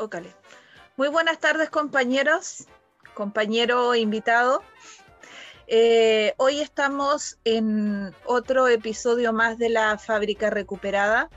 Ócale. 0.00 0.34
Muy 0.96 1.08
buenas 1.08 1.38
tardes, 1.40 1.68
compañeros, 1.68 2.64
compañero 3.12 3.94
invitado. 3.94 4.62
Eh, 5.66 6.32
hoy 6.38 6.60
estamos 6.60 7.38
en 7.44 8.14
otro 8.24 8.66
episodio 8.68 9.34
más 9.34 9.58
de 9.58 9.68
la 9.68 9.98
Fábrica 9.98 10.48
Recuperada, 10.48 11.28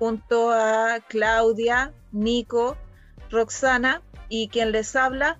junto 0.00 0.50
a 0.50 0.98
Claudia, 1.06 1.92
Nico, 2.10 2.76
Roxana 3.30 4.02
y 4.28 4.48
quien 4.48 4.72
les 4.72 4.96
habla, 4.96 5.38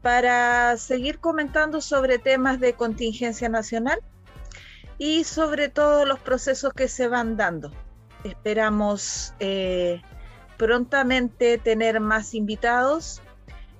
para 0.00 0.78
seguir 0.78 1.18
comentando 1.18 1.82
sobre 1.82 2.18
temas 2.18 2.60
de 2.60 2.72
contingencia 2.72 3.50
nacional 3.50 4.00
y 4.96 5.24
sobre 5.24 5.68
todo 5.68 6.06
los 6.06 6.18
procesos 6.18 6.72
que 6.72 6.88
se 6.88 7.08
van 7.08 7.36
dando. 7.36 7.70
Esperamos 8.24 9.34
eh, 9.38 10.00
prontamente 10.60 11.56
tener 11.56 12.00
más 12.00 12.34
invitados. 12.34 13.22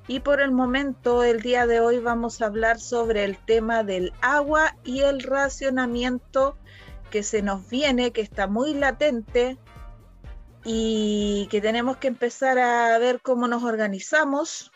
Y 0.09 0.21
por 0.21 0.41
el 0.41 0.51
momento 0.51 1.23
el 1.23 1.43
día 1.43 1.66
de 1.66 1.79
hoy 1.79 1.98
vamos 1.98 2.41
a 2.41 2.47
hablar 2.47 2.80
sobre 2.80 3.25
el 3.25 3.37
tema 3.37 3.84
del 3.84 4.15
agua 4.23 4.75
y 4.83 5.01
el 5.01 5.23
racionamiento 5.23 6.57
que 7.10 7.23
se 7.23 7.43
nos 7.43 7.69
viene, 7.69 8.13
que 8.13 8.23
está 8.23 8.46
muy 8.46 8.73
latente 8.73 9.59
y 10.65 11.49
que 11.51 11.60
tenemos 11.60 11.99
que 11.99 12.09
empezar 12.09 12.59
a 12.59 12.97
ver 12.99 13.21
cómo 13.21 13.47
nos 13.47 13.63
organizamos 13.63 14.73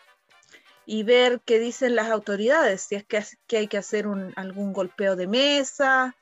y 0.85 1.01
ver 1.01 1.41
qué 1.43 1.57
dicen 1.57 1.95
las 1.95 2.11
autoridades, 2.11 2.81
si 2.81 2.95
es 2.95 3.03
que, 3.03 3.57
hay 3.57 3.67
que 3.67 3.79
hacer 3.79 4.05
algún 4.35 4.73
golpeo 4.73 5.15
de 5.15 5.25
mesa, 5.25 6.15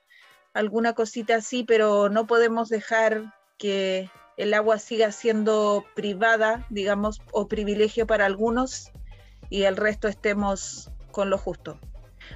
alguna 0.54 0.94
cosita 0.94 1.36
así, 1.36 1.66
pero 1.66 2.08
no 2.08 2.26
podemos 2.26 2.70
dejar 2.70 3.34
que 3.58 4.10
el 4.44 4.54
agua 4.54 4.78
siga 4.78 5.12
siendo 5.12 5.86
privada, 5.96 6.66
digamos, 6.70 7.22
o 7.32 7.48
privilegio 7.48 8.06
para 8.06 8.26
algunos 8.26 8.92
y 9.50 9.64
el 9.64 9.78
resto 9.78 10.08
estemos 10.08 10.92
con 11.12 11.30
lo 11.30 11.38
justo. 11.38 11.80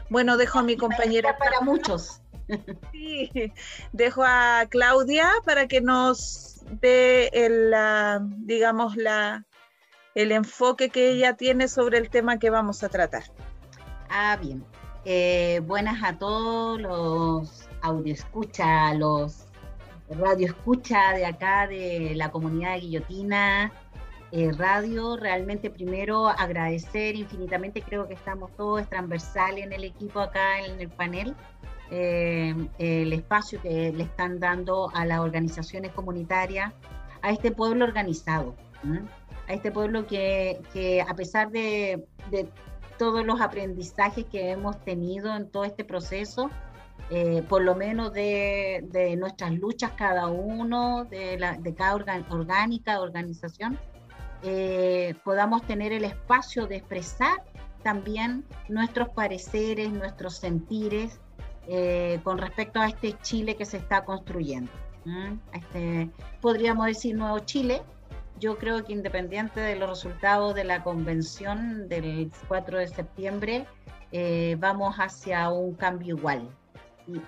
Bueno, 0.09 0.37
dejo 0.37 0.59
a 0.59 0.63
mi 0.63 0.77
compañera. 0.77 1.37
Para 1.37 1.61
muchos. 1.61 2.21
Sí, 2.93 3.29
dejo 3.91 4.23
a 4.25 4.67
Claudia 4.69 5.29
para 5.43 5.67
que 5.67 5.81
nos 5.81 6.61
dé 6.79 7.27
el, 7.33 7.75
digamos, 8.45 8.95
la, 8.95 9.45
el 10.15 10.31
enfoque 10.31 10.87
que 10.87 11.11
ella 11.11 11.35
tiene 11.35 11.67
sobre 11.67 11.97
el 11.97 12.09
tema 12.09 12.39
que 12.39 12.49
vamos 12.49 12.85
a 12.85 12.89
tratar. 12.89 13.23
Ah, 14.09 14.37
bien. 14.41 14.63
Eh, 15.03 15.61
buenas 15.65 16.01
a 16.01 16.17
todos 16.17 16.79
los 16.79 17.67
audio 17.81 18.13
escucha, 18.13 18.93
los 18.93 19.46
radio 20.09 20.47
escucha 20.47 21.13
de 21.13 21.25
acá, 21.25 21.67
de 21.67 22.13
la 22.15 22.31
comunidad 22.31 22.75
de 22.75 22.79
Guillotina 22.81 23.71
eh, 24.31 24.51
Radio. 24.57 25.17
Realmente 25.17 25.69
primero 25.69 26.27
agradecer 26.27 27.15
infinitamente, 27.15 27.81
creo 27.81 28.07
que 28.07 28.13
estamos 28.13 28.51
todos 28.55 28.87
transversales 28.89 29.65
en 29.65 29.73
el 29.73 29.83
equipo 29.83 30.19
acá 30.19 30.59
en 30.59 30.79
el 30.79 30.89
panel, 30.89 31.35
eh, 31.91 32.53
el 32.77 33.13
espacio 33.13 33.61
que 33.61 33.91
le 33.91 34.03
están 34.03 34.39
dando 34.39 34.89
a 34.93 35.05
las 35.05 35.19
organizaciones 35.19 35.91
comunitarias, 35.91 36.73
a 37.21 37.31
este 37.31 37.51
pueblo 37.51 37.85
organizado, 37.85 38.55
a 39.47 39.53
este 39.53 39.71
pueblo 39.71 40.05
que, 40.07 40.59
que 40.73 41.01
a 41.01 41.13
pesar 41.15 41.49
de, 41.51 42.05
de 42.31 42.49
todos 42.97 43.25
los 43.25 43.39
aprendizajes 43.41 44.25
que 44.25 44.51
hemos 44.51 44.83
tenido 44.83 45.35
en 45.35 45.49
todo 45.49 45.63
este 45.63 45.83
proceso, 45.83 46.49
eh, 47.09 47.41
por 47.47 47.61
lo 47.61 47.73
menos 47.73 48.11
de, 48.11 49.15
nuestras 49.17 49.53
luchas 49.53 49.91
cada 49.91 50.27
uno, 50.27 51.05
de, 51.05 51.39
la, 51.39 51.53
de 51.53 51.73
cada 51.73 51.95
orgánica, 51.95 52.99
organización, 52.99 53.79
eh, 54.43 55.15
podamos 55.23 55.63
tener 55.63 55.93
el 55.93 56.03
espacio 56.03 56.67
de 56.67 56.75
expresar 56.77 57.43
también 57.81 58.43
nuestros 58.67 59.09
pareceres, 59.09 59.89
nuestros 59.91 60.35
sentires 60.35 61.21
eh, 61.67 62.19
con 62.23 62.37
respecto 62.37 62.81
a 62.81 62.87
este 62.87 63.17
Chile 63.21 63.55
que 63.55 63.65
se 63.65 63.77
está 63.77 64.03
construyendo. 64.03 64.71
Este, 65.53 66.09
podríamos 66.41 66.87
decir 66.87 67.15
nuevo 67.15 67.39
Chile. 67.39 67.81
Yo 68.39 68.57
creo 68.57 68.83
que 68.83 68.91
independiente 68.91 69.61
de 69.61 69.77
los 69.77 69.89
resultados 69.89 70.53
de 70.53 70.65
la 70.65 70.83
convención 70.83 71.87
del 71.87 72.29
4 72.49 72.79
de 72.79 72.87
septiembre, 72.87 73.65
vamos 74.59 74.97
hacia 74.97 75.49
un 75.49 75.73
cambio 75.75 76.17
igual. 76.17 76.49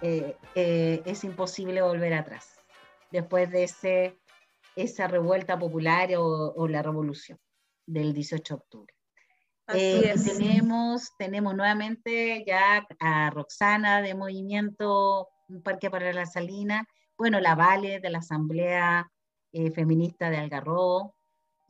Eh, 0.01 0.35
eh, 0.55 1.01
es 1.05 1.23
imposible 1.23 1.81
volver 1.81 2.13
atrás 2.13 2.59
después 3.11 3.49
de 3.49 3.63
ese, 3.63 4.19
esa 4.75 5.07
revuelta 5.07 5.57
popular 5.57 6.09
o, 6.17 6.67
la 6.67 6.81
revolución 6.81 7.39
del 7.85 8.13
18 8.13 8.55
de 8.55 8.59
octubre. 8.59 8.93
Eh, 9.73 10.15
tenemos, 10.25 11.11
tenemos 11.17 11.55
nuevamente 11.55 12.43
ya 12.45 12.85
a 12.99 13.29
Roxana 13.29 14.01
de 14.01 14.15
Movimiento 14.15 15.29
Parque 15.63 15.89
para 15.89 16.11
la 16.11 16.25
Salina, 16.25 16.85
bueno, 17.17 17.39
la 17.39 17.55
Vale 17.55 17.99
de 17.99 18.09
la 18.09 18.19
Asamblea 18.19 19.11
Feminista 19.73 20.29
de 20.29 20.37
Algarrobo, 20.37 21.15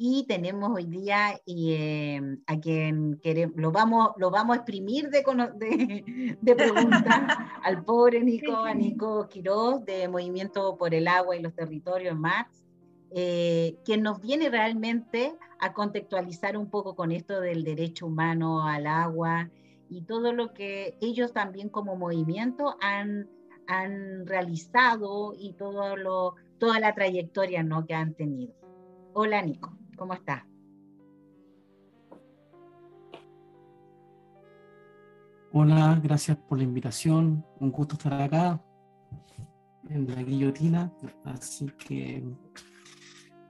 y 0.01 0.23
tenemos 0.29 0.71
hoy 0.73 0.85
día 0.85 1.41
em, 1.45 2.41
a 2.47 2.57
quien 2.57 3.19
queremos, 3.21 3.57
lo 3.57 3.73
vamos, 3.73 4.11
lo 4.15 4.31
vamos 4.31 4.55
a 4.55 4.59
exprimir 4.61 5.09
de, 5.09 5.25
de, 5.55 6.37
de 6.39 6.55
preguntas 6.55 7.03
al 7.63 7.83
pobre 7.83 8.23
Nico, 8.23 8.55
a 8.55 8.73
Nico 8.73 9.27
Quiroz 9.27 9.83
de 9.83 10.07
Movimiento 10.07 10.77
por 10.77 10.93
el 10.93 11.05
Agua 11.05 11.35
y 11.35 11.41
los 11.41 11.53
Territorios 11.53 12.17
MAX, 12.17 12.63
eh, 13.11 13.75
quien 13.83 14.01
nos 14.01 14.21
viene 14.21 14.49
realmente 14.49 15.35
a 15.59 15.73
contextualizar 15.73 16.55
un 16.55 16.69
poco 16.69 16.95
con 16.95 17.11
esto 17.11 17.41
del 17.41 17.65
derecho 17.65 18.07
humano 18.07 18.65
al 18.65 18.88
agua 18.88 19.49
y 19.89 20.03
todo 20.03 20.31
lo 20.31 20.53
que 20.53 20.97
ellos 21.01 21.33
también 21.33 21.67
como 21.67 21.97
movimiento 21.97 22.77
han, 22.79 23.27
han 23.67 24.25
realizado 24.25 25.33
y 25.38 25.51
todo 25.53 25.97
lo, 25.97 26.35
toda 26.57 26.79
la 26.79 26.95
trayectoria 26.95 27.63
¿no? 27.63 27.85
que 27.85 27.95
han 27.95 28.13
tenido. 28.13 28.53
Hola 29.13 29.41
Nico. 29.41 29.78
¿Cómo 29.99 30.13
está? 30.13 30.47
Hola, 35.51 35.99
gracias 36.01 36.37
por 36.37 36.57
la 36.57 36.63
invitación. 36.63 37.45
Un 37.59 37.69
gusto 37.69 37.95
estar 37.95 38.13
acá 38.13 38.63
en 39.89 40.07
la 40.07 40.23
guillotina. 40.23 40.93
Así 41.25 41.65
que, 41.77 42.23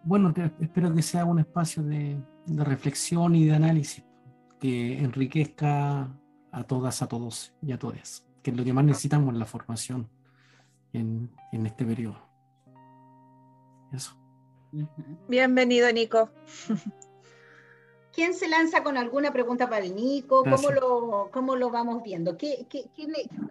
bueno, 0.04 0.34
espero 0.60 0.92
que 0.92 1.04
sea 1.04 1.24
un 1.24 1.38
espacio 1.38 1.84
de, 1.84 2.20
reflexión 2.48 3.36
y 3.36 3.46
de 3.46 3.54
análisis 3.54 4.04
que 4.60 4.98
enriquezca 4.98 6.12
a 6.52 6.64
todas, 6.64 7.04
a 7.04 7.08
todos 7.08 7.54
y 7.62 7.74
a 7.74 7.78
todas, 7.78 8.28
que 8.42 8.50
es 8.50 8.58
lo 8.58 8.64
que 8.64 8.74
más 8.74 8.86
necesitamos 8.86 9.32
en 9.32 9.40
la 9.40 9.46
formación 9.46 10.10
en, 10.94 11.30
en 11.52 11.68
este 11.68 11.86
periodo. 11.86 12.18
Eso. 13.92 14.19
Bienvenido, 15.28 15.92
Nico. 15.92 16.30
¿Quién 18.14 18.34
se 18.34 18.48
lanza 18.48 18.84
con 18.84 18.98
alguna 18.98 19.32
pregunta 19.32 19.70
para 19.70 19.86
el 19.86 19.96
Nico? 19.96 20.44
¿Cómo 20.44 20.72
lo, 20.72 21.30
cómo 21.32 21.56
lo, 21.56 21.70
vamos 21.70 22.04
viendo? 22.04 22.38
¿Qué, 22.38 22.68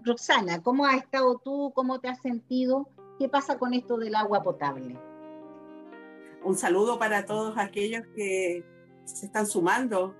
Roxana, 0.05 0.63
¿cómo 0.63 0.85
has 0.87 0.99
estado 0.99 1.39
tú? 1.39 1.73
¿Cómo 1.75 2.01
te 2.01 2.09
has 2.09 2.21
sentido? 2.21 2.89
¿Qué 3.19 3.29
pasa 3.29 3.59
con 3.59 3.75
esto 3.75 3.97
del 3.97 4.15
agua 4.15 4.43
potable? 4.43 4.97
Un 6.45 6.57
saludo 6.57 6.99
para 6.99 7.25
todos 7.25 7.57
aquellos 7.57 8.03
que 8.15 8.65
se 9.05 9.27
están 9.27 9.47
sumando 9.47 10.15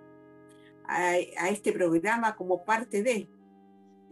a, 0.87 1.17
este 1.17 1.73
programa 1.73 2.35
como 2.35 2.65
parte 2.65 3.03
de. 3.03 3.29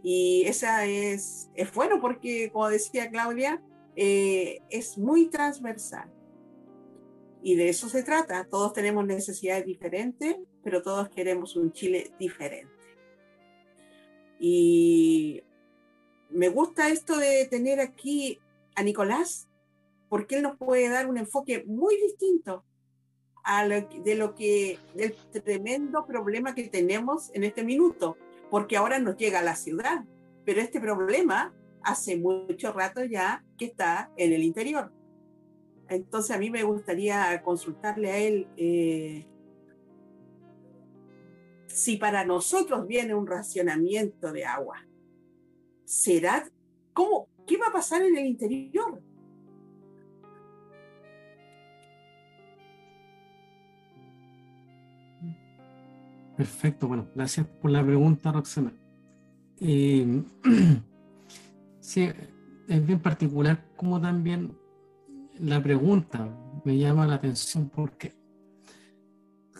Y 0.03 0.43
esa 0.45 0.85
es, 0.85 1.49
es 1.55 1.73
bueno 1.73 1.99
porque, 1.99 2.51
como 2.51 2.69
decía 2.69 3.09
Claudia, 3.09 3.61
eh, 3.95 4.61
es 4.69 4.97
muy 4.97 5.27
transversal 5.29 6.16
y 7.47 7.55
de 7.55 7.69
eso 7.69 7.87
se 7.87 8.03
trata. 8.03 8.43
Todos 8.43 8.73
tenemos 8.73 9.05
necesidades 9.05 9.65
diferentes, 9.65 10.35
pero 10.65 10.81
todos 10.81 11.07
queremos 11.07 11.55
un 11.55 11.71
Chile 11.71 12.11
diferente. 12.19 12.73
Y 14.37 15.41
me 16.29 16.49
gusta 16.49 16.89
esto 16.89 17.17
de 17.17 17.47
tener 17.49 17.79
aquí 17.79 18.37
a 18.75 18.83
Nicolás, 18.83 19.47
porque 20.09 20.35
él 20.35 20.41
nos 20.41 20.57
puede 20.57 20.89
dar 20.89 21.07
un 21.07 21.17
enfoque 21.17 21.63
muy 21.65 21.95
distinto 21.95 22.65
de 24.03 24.15
lo 24.15 24.35
que, 24.35 24.77
del 24.93 25.15
tremendo 25.41 26.05
problema 26.05 26.53
que 26.53 26.67
tenemos 26.67 27.33
en 27.33 27.45
este 27.45 27.63
minuto, 27.63 28.17
porque 28.51 28.75
ahora 28.75 28.99
nos 28.99 29.15
llega 29.15 29.39
a 29.39 29.43
la 29.43 29.55
ciudad, 29.55 30.03
pero 30.43 30.59
este 30.59 30.81
problema 30.81 31.53
hace 31.81 32.17
mucho 32.17 32.73
rato 32.73 33.05
ya 33.05 33.45
que 33.57 33.67
está 33.67 34.11
en 34.17 34.33
el 34.33 34.43
interior. 34.43 34.91
Entonces 35.89 36.35
a 36.35 36.39
mí 36.39 36.49
me 36.49 36.63
gustaría 36.63 37.41
consultarle 37.43 38.11
a 38.11 38.17
él 38.17 38.47
eh, 38.57 39.25
si 41.67 41.97
para 41.97 42.25
nosotros 42.25 42.87
viene 42.87 43.15
un 43.15 43.27
racionamiento 43.27 44.31
de 44.31 44.45
agua. 44.45 44.85
¿Será? 45.85 46.49
¿Cómo? 46.93 47.29
¿Qué 47.45 47.57
va 47.57 47.67
a 47.67 47.71
pasar 47.71 48.01
en 48.01 48.17
el 48.17 48.25
interior? 48.25 49.01
Perfecto, 56.35 56.87
bueno, 56.87 57.07
gracias 57.15 57.47
por 57.47 57.71
la 57.71 57.83
pregunta, 57.83 58.31
Roxana. 58.31 58.71
Eh, 59.59 60.23
sí, 61.79 62.09
es 62.67 62.85
bien 62.85 62.99
particular 62.99 63.65
como 63.75 63.99
también 63.99 64.55
la 65.39 65.61
pregunta 65.61 66.29
me 66.65 66.77
llama 66.77 67.07
la 67.07 67.15
atención 67.15 67.69
porque, 67.69 68.13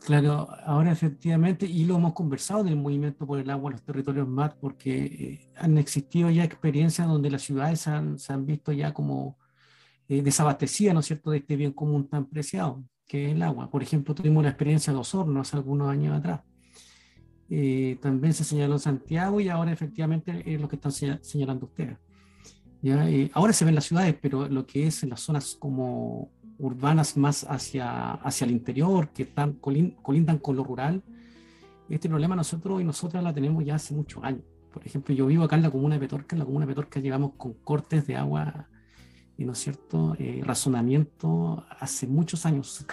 claro, 0.06 0.48
ahora 0.66 0.92
efectivamente, 0.92 1.66
y 1.66 1.86
lo 1.86 1.96
hemos 1.96 2.14
conversado 2.14 2.64
del 2.64 2.76
movimiento 2.76 3.26
por 3.26 3.40
el 3.40 3.50
agua 3.50 3.70
en 3.70 3.74
los 3.74 3.84
territorios 3.84 4.28
MAT, 4.28 4.56
porque 4.60 5.06
eh, 5.06 5.52
han 5.58 5.78
existido 5.78 6.30
ya 6.30 6.44
experiencias 6.44 7.08
donde 7.08 7.32
las 7.32 7.42
ciudades 7.42 7.82
se 7.82 8.34
han, 8.34 8.46
visto 8.46 8.72
ya 8.72 8.94
como 8.94 9.38
eh, 10.08 10.22
desabastecidas, 10.22 10.94
¿no 10.94 11.02
es 11.02 11.06
cierto?, 11.06 11.32
de 11.32 11.38
este 11.38 11.56
bien 11.56 11.74
común 11.74 12.08
tan 12.08 12.26
preciado, 12.26 12.84
que 13.08 13.28
es 13.28 13.32
el 13.34 13.42
agua. 13.44 13.70
Por 13.70 13.84
ejemplo, 13.84 14.16
tuvimos 14.16 14.44
la 14.44 14.50
experiencia 14.50 14.92
de 14.94 15.00
Osorno 15.00 15.42
hace 15.42 15.56
algunos 15.58 15.90
años 15.90 16.18
atrás. 16.18 16.42
Eh, 17.50 17.98
también 18.02 18.34
se 18.34 18.44
señaló 18.44 18.78
Santiago 18.78 19.40
y 19.40 19.48
ahora 19.48 19.72
efectivamente 19.72 20.44
es 20.46 20.60
lo 20.60 20.68
que 20.68 20.76
están 20.76 20.92
señalando 20.92 21.68
ustedes. 21.68 21.98
¿Ya? 22.88 23.10
Eh, 23.10 23.30
ahora 23.34 23.54
se 23.54 23.66
ven 23.66 23.76
las 23.76 23.86
ciudades, 23.86 24.16
pero 24.22 24.48
lo 24.48 24.66
que 24.66 24.88
es 24.88 25.04
en 25.04 25.10
las 25.10 25.22
zonas 25.22 25.56
como 25.60 26.32
urbanas 26.58 27.18
más 27.18 27.46
hacia, 27.50 28.14
hacia 28.14 28.46
el 28.46 28.52
interior, 28.52 29.10
que 29.10 29.24
están 29.24 29.54
colindan 29.54 30.40
con 30.40 30.56
lo 30.56 30.64
rural, 30.64 31.04
este 31.90 32.10
problema 32.10 32.36
nosotros 32.36 32.82
y 32.82 32.84
nosotras 32.84 33.24
la 33.24 33.34
tenemos 33.34 33.64
ya 33.64 33.76
hace 33.76 33.94
muchos 33.94 34.24
años. 34.24 34.44
Por 34.74 34.86
ejemplo, 34.86 35.14
yo 35.14 35.26
vivo 35.26 35.44
acá 35.44 35.56
en 35.56 35.64
la 35.64 35.72
comuna 35.72 35.96
de 35.96 36.02
Petorca, 36.02 36.36
en 36.36 36.40
la 36.40 36.46
comuna 36.46 36.66
de 36.66 36.72
Petorca 36.72 37.00
llegamos 37.00 37.34
con 37.38 37.54
cortes 37.54 38.08
de 38.08 38.16
agua, 38.16 38.68
y 39.38 39.46
¿no 39.46 39.52
es 39.52 39.60
cierto?, 39.60 40.16
eh, 40.20 40.42
razonamiento 40.44 41.64
hace 41.80 42.08
muchos 42.08 42.46
años 42.46 42.86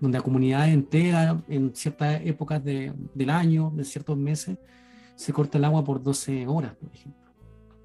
donde 0.00 0.18
la 0.18 0.24
comunidad 0.24 0.68
entera, 0.68 1.40
en 1.48 1.74
ciertas 1.76 2.20
épocas 2.24 2.62
de, 2.64 2.92
del 3.14 3.30
año, 3.30 3.72
de 3.74 3.84
ciertos 3.84 4.16
meses, 4.16 4.58
se 5.14 5.32
corta 5.32 5.58
el 5.58 5.64
agua 5.64 5.84
por 5.84 6.02
12 6.02 6.46
horas, 6.48 6.74
por 6.74 6.92
ejemplo. 6.92 7.22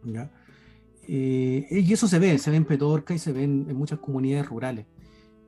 ¿ya? 0.03 0.31
Eh, 1.07 1.65
y 1.69 1.93
eso 1.93 2.07
se 2.07 2.19
ve, 2.19 2.37
se 2.37 2.51
ve 2.51 2.57
en 2.57 2.65
Petorca 2.65 3.13
y 3.13 3.19
se 3.19 3.31
ve 3.31 3.43
en, 3.43 3.75
muchas 3.75 3.99
comunidades 3.99 4.47
rurales. 4.47 4.85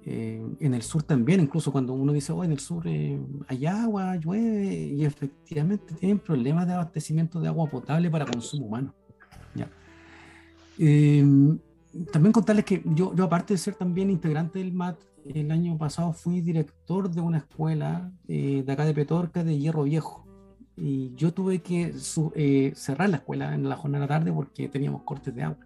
Eh, 0.05 0.41
en 0.61 0.73
el 0.73 0.81
sur 0.81 1.03
también, 1.03 1.41
incluso 1.41 1.71
cuando 1.71 1.93
uno 1.93 2.13
dice, 2.13 2.31
oh, 2.31 2.43
en 2.43 2.51
el 2.51 2.59
sur 2.59 2.87
eh, 2.87 3.19
hay 3.47 3.65
agua, 3.65 4.15
llueve, 4.15 4.73
y 4.73 5.03
efectivamente 5.03 5.93
tienen 5.95 6.19
problemas 6.19 6.65
de 6.65 6.73
abastecimiento 6.73 7.41
de 7.41 7.49
agua 7.49 7.69
potable 7.69 8.09
para 8.09 8.25
consumo 8.25 8.67
humano. 8.67 8.93
también 12.11 12.31
contarles 12.31 12.63
que 12.63 12.81
yo, 12.85 13.13
yo, 13.13 13.25
aparte 13.25 13.53
de 13.53 13.57
ser 13.57 13.73
también 13.73 14.09
integrante 14.09 14.59
del 14.59 14.71
MAT, 14.71 14.97
el 15.25 15.51
año 15.51 15.77
pasado 15.77 16.13
fui 16.13 16.39
director 16.39 17.09
de 17.09 17.19
una 17.19 17.39
escuela 17.39 18.09
de 18.25 18.65
acá 18.67 18.85
de 18.85 18.93
Petorca, 18.93 19.43
de 19.43 19.59
Hierro 19.59 19.83
Viejo. 19.83 20.28
Y 20.81 21.13
yo 21.15 21.33
tuve 21.33 21.59
que 21.59 21.93
eh, 22.35 22.71
cerrar 22.75 23.09
la 23.09 23.17
escuela 23.17 23.53
en 23.53 23.67
la 23.67 23.75
jornada 23.75 24.07
tarde 24.07 24.31
porque 24.31 24.69
teníamos 24.69 25.03
cortes 25.03 25.35
de 25.35 25.43
agua. 25.43 25.65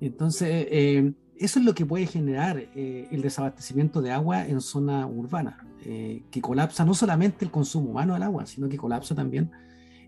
Entonces, 0.00 0.66
eh, 0.70 1.12
eso 1.36 1.58
es 1.58 1.64
lo 1.64 1.74
que 1.74 1.86
puede 1.86 2.06
generar 2.06 2.58
el 2.74 3.22
desabastecimiento 3.22 4.02
de 4.02 4.10
agua 4.10 4.46
en 4.46 4.60
zona 4.60 5.06
urbana, 5.06 5.66
que 5.82 6.40
colapsa 6.42 6.84
no 6.84 6.92
solamente 6.92 7.46
el 7.46 7.50
consumo 7.50 7.90
humano 7.90 8.12
del 8.12 8.24
agua, 8.24 8.44
sino 8.44 8.68
que 8.68 8.76
colapsa 8.76 9.14
también 9.14 9.50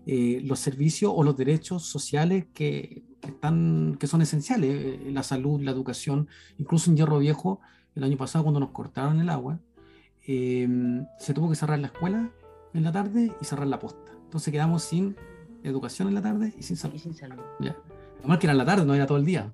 los 0.05 0.59
servicios 0.59 1.11
o 1.15 1.23
los 1.23 1.35
derechos 1.35 1.87
sociales 1.87 2.45
que, 2.53 3.01
están, 3.23 3.97
que 3.99 4.05
son 4.05 4.21
esenciales, 4.21 5.11
la 5.11 5.23
salud, 5.23 5.59
la 5.59 5.71
educación, 5.71 6.27
incluso 6.59 6.91
en 6.91 6.97
Hierro 6.97 7.17
Viejo 7.17 7.59
el 7.95 8.03
año 8.03 8.17
pasado 8.17 8.43
cuando 8.43 8.59
nos 8.59 8.69
cortaron 8.69 9.19
el 9.19 9.29
agua, 9.29 9.59
se 10.23 11.33
tuvo 11.33 11.49
que 11.49 11.55
cerrar 11.55 11.79
la 11.79 11.87
escuela 11.87 12.29
en 12.73 12.83
la 12.83 12.91
tarde 12.91 13.31
y 13.39 13.45
cerrar 13.45 13.67
la 13.67 13.79
posta. 13.79 14.02
Entonces 14.33 14.51
quedamos 14.51 14.81
sin 14.81 15.15
educación 15.61 16.07
en 16.07 16.15
la 16.15 16.21
tarde 16.23 16.55
y 16.57 16.63
sin 16.63 16.75
salud. 16.75 16.95
Y 16.95 16.97
sin 16.97 17.13
salud. 17.13 17.43
Ya. 17.59 17.77
Además 18.17 18.39
que 18.39 18.47
era 18.47 18.53
en 18.53 18.57
la 18.57 18.65
tarde, 18.65 18.83
no 18.83 18.95
era 18.95 19.05
todo 19.05 19.19
el 19.19 19.25
día. 19.25 19.53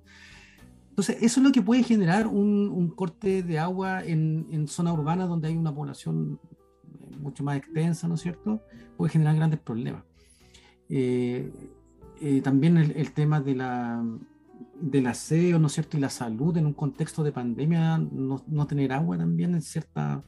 Entonces, 0.88 1.18
eso 1.22 1.42
es 1.42 1.46
lo 1.46 1.52
que 1.52 1.62
puede 1.62 1.84
generar 1.84 2.28
un, 2.28 2.90
corte 2.96 3.44
de 3.44 3.60
agua 3.60 4.06
en, 4.06 4.48
en 4.52 4.70
zonas 4.70 4.94
urbanas 4.94 5.28
donde 5.28 5.50
hay 5.50 5.58
una 5.58 5.76
población 5.76 6.40
eh, 6.86 7.18
mucho 7.18 7.44
más 7.44 7.58
extensa, 7.58 8.08
¿no 8.08 8.16
es 8.16 8.22
cierto? 8.22 8.62
Puede 8.96 9.12
generar 9.12 9.36
grandes 9.36 9.60
problemas. 9.60 10.06
Eh, 10.88 11.52
eh, 12.22 12.42
también 12.42 12.78
el, 12.78 13.12
tema 13.12 13.42
de 13.42 13.56
la, 13.56 14.02
del 14.80 15.08
aseo, 15.08 15.60
¿no 15.60 15.68
es 15.68 15.74
cierto? 15.74 15.98
Y 15.98 16.00
la 16.00 16.10
salud 16.10 16.56
en 16.56 16.68
un 16.68 16.74
contexto 16.74 17.22
de 17.22 17.34
pandemia, 17.34 17.98
no, 17.98 18.46
no 18.48 18.66
tener 18.66 18.94
agua 18.94 19.18
también 19.18 19.56
en 19.56 19.62
ciertas 19.62 20.24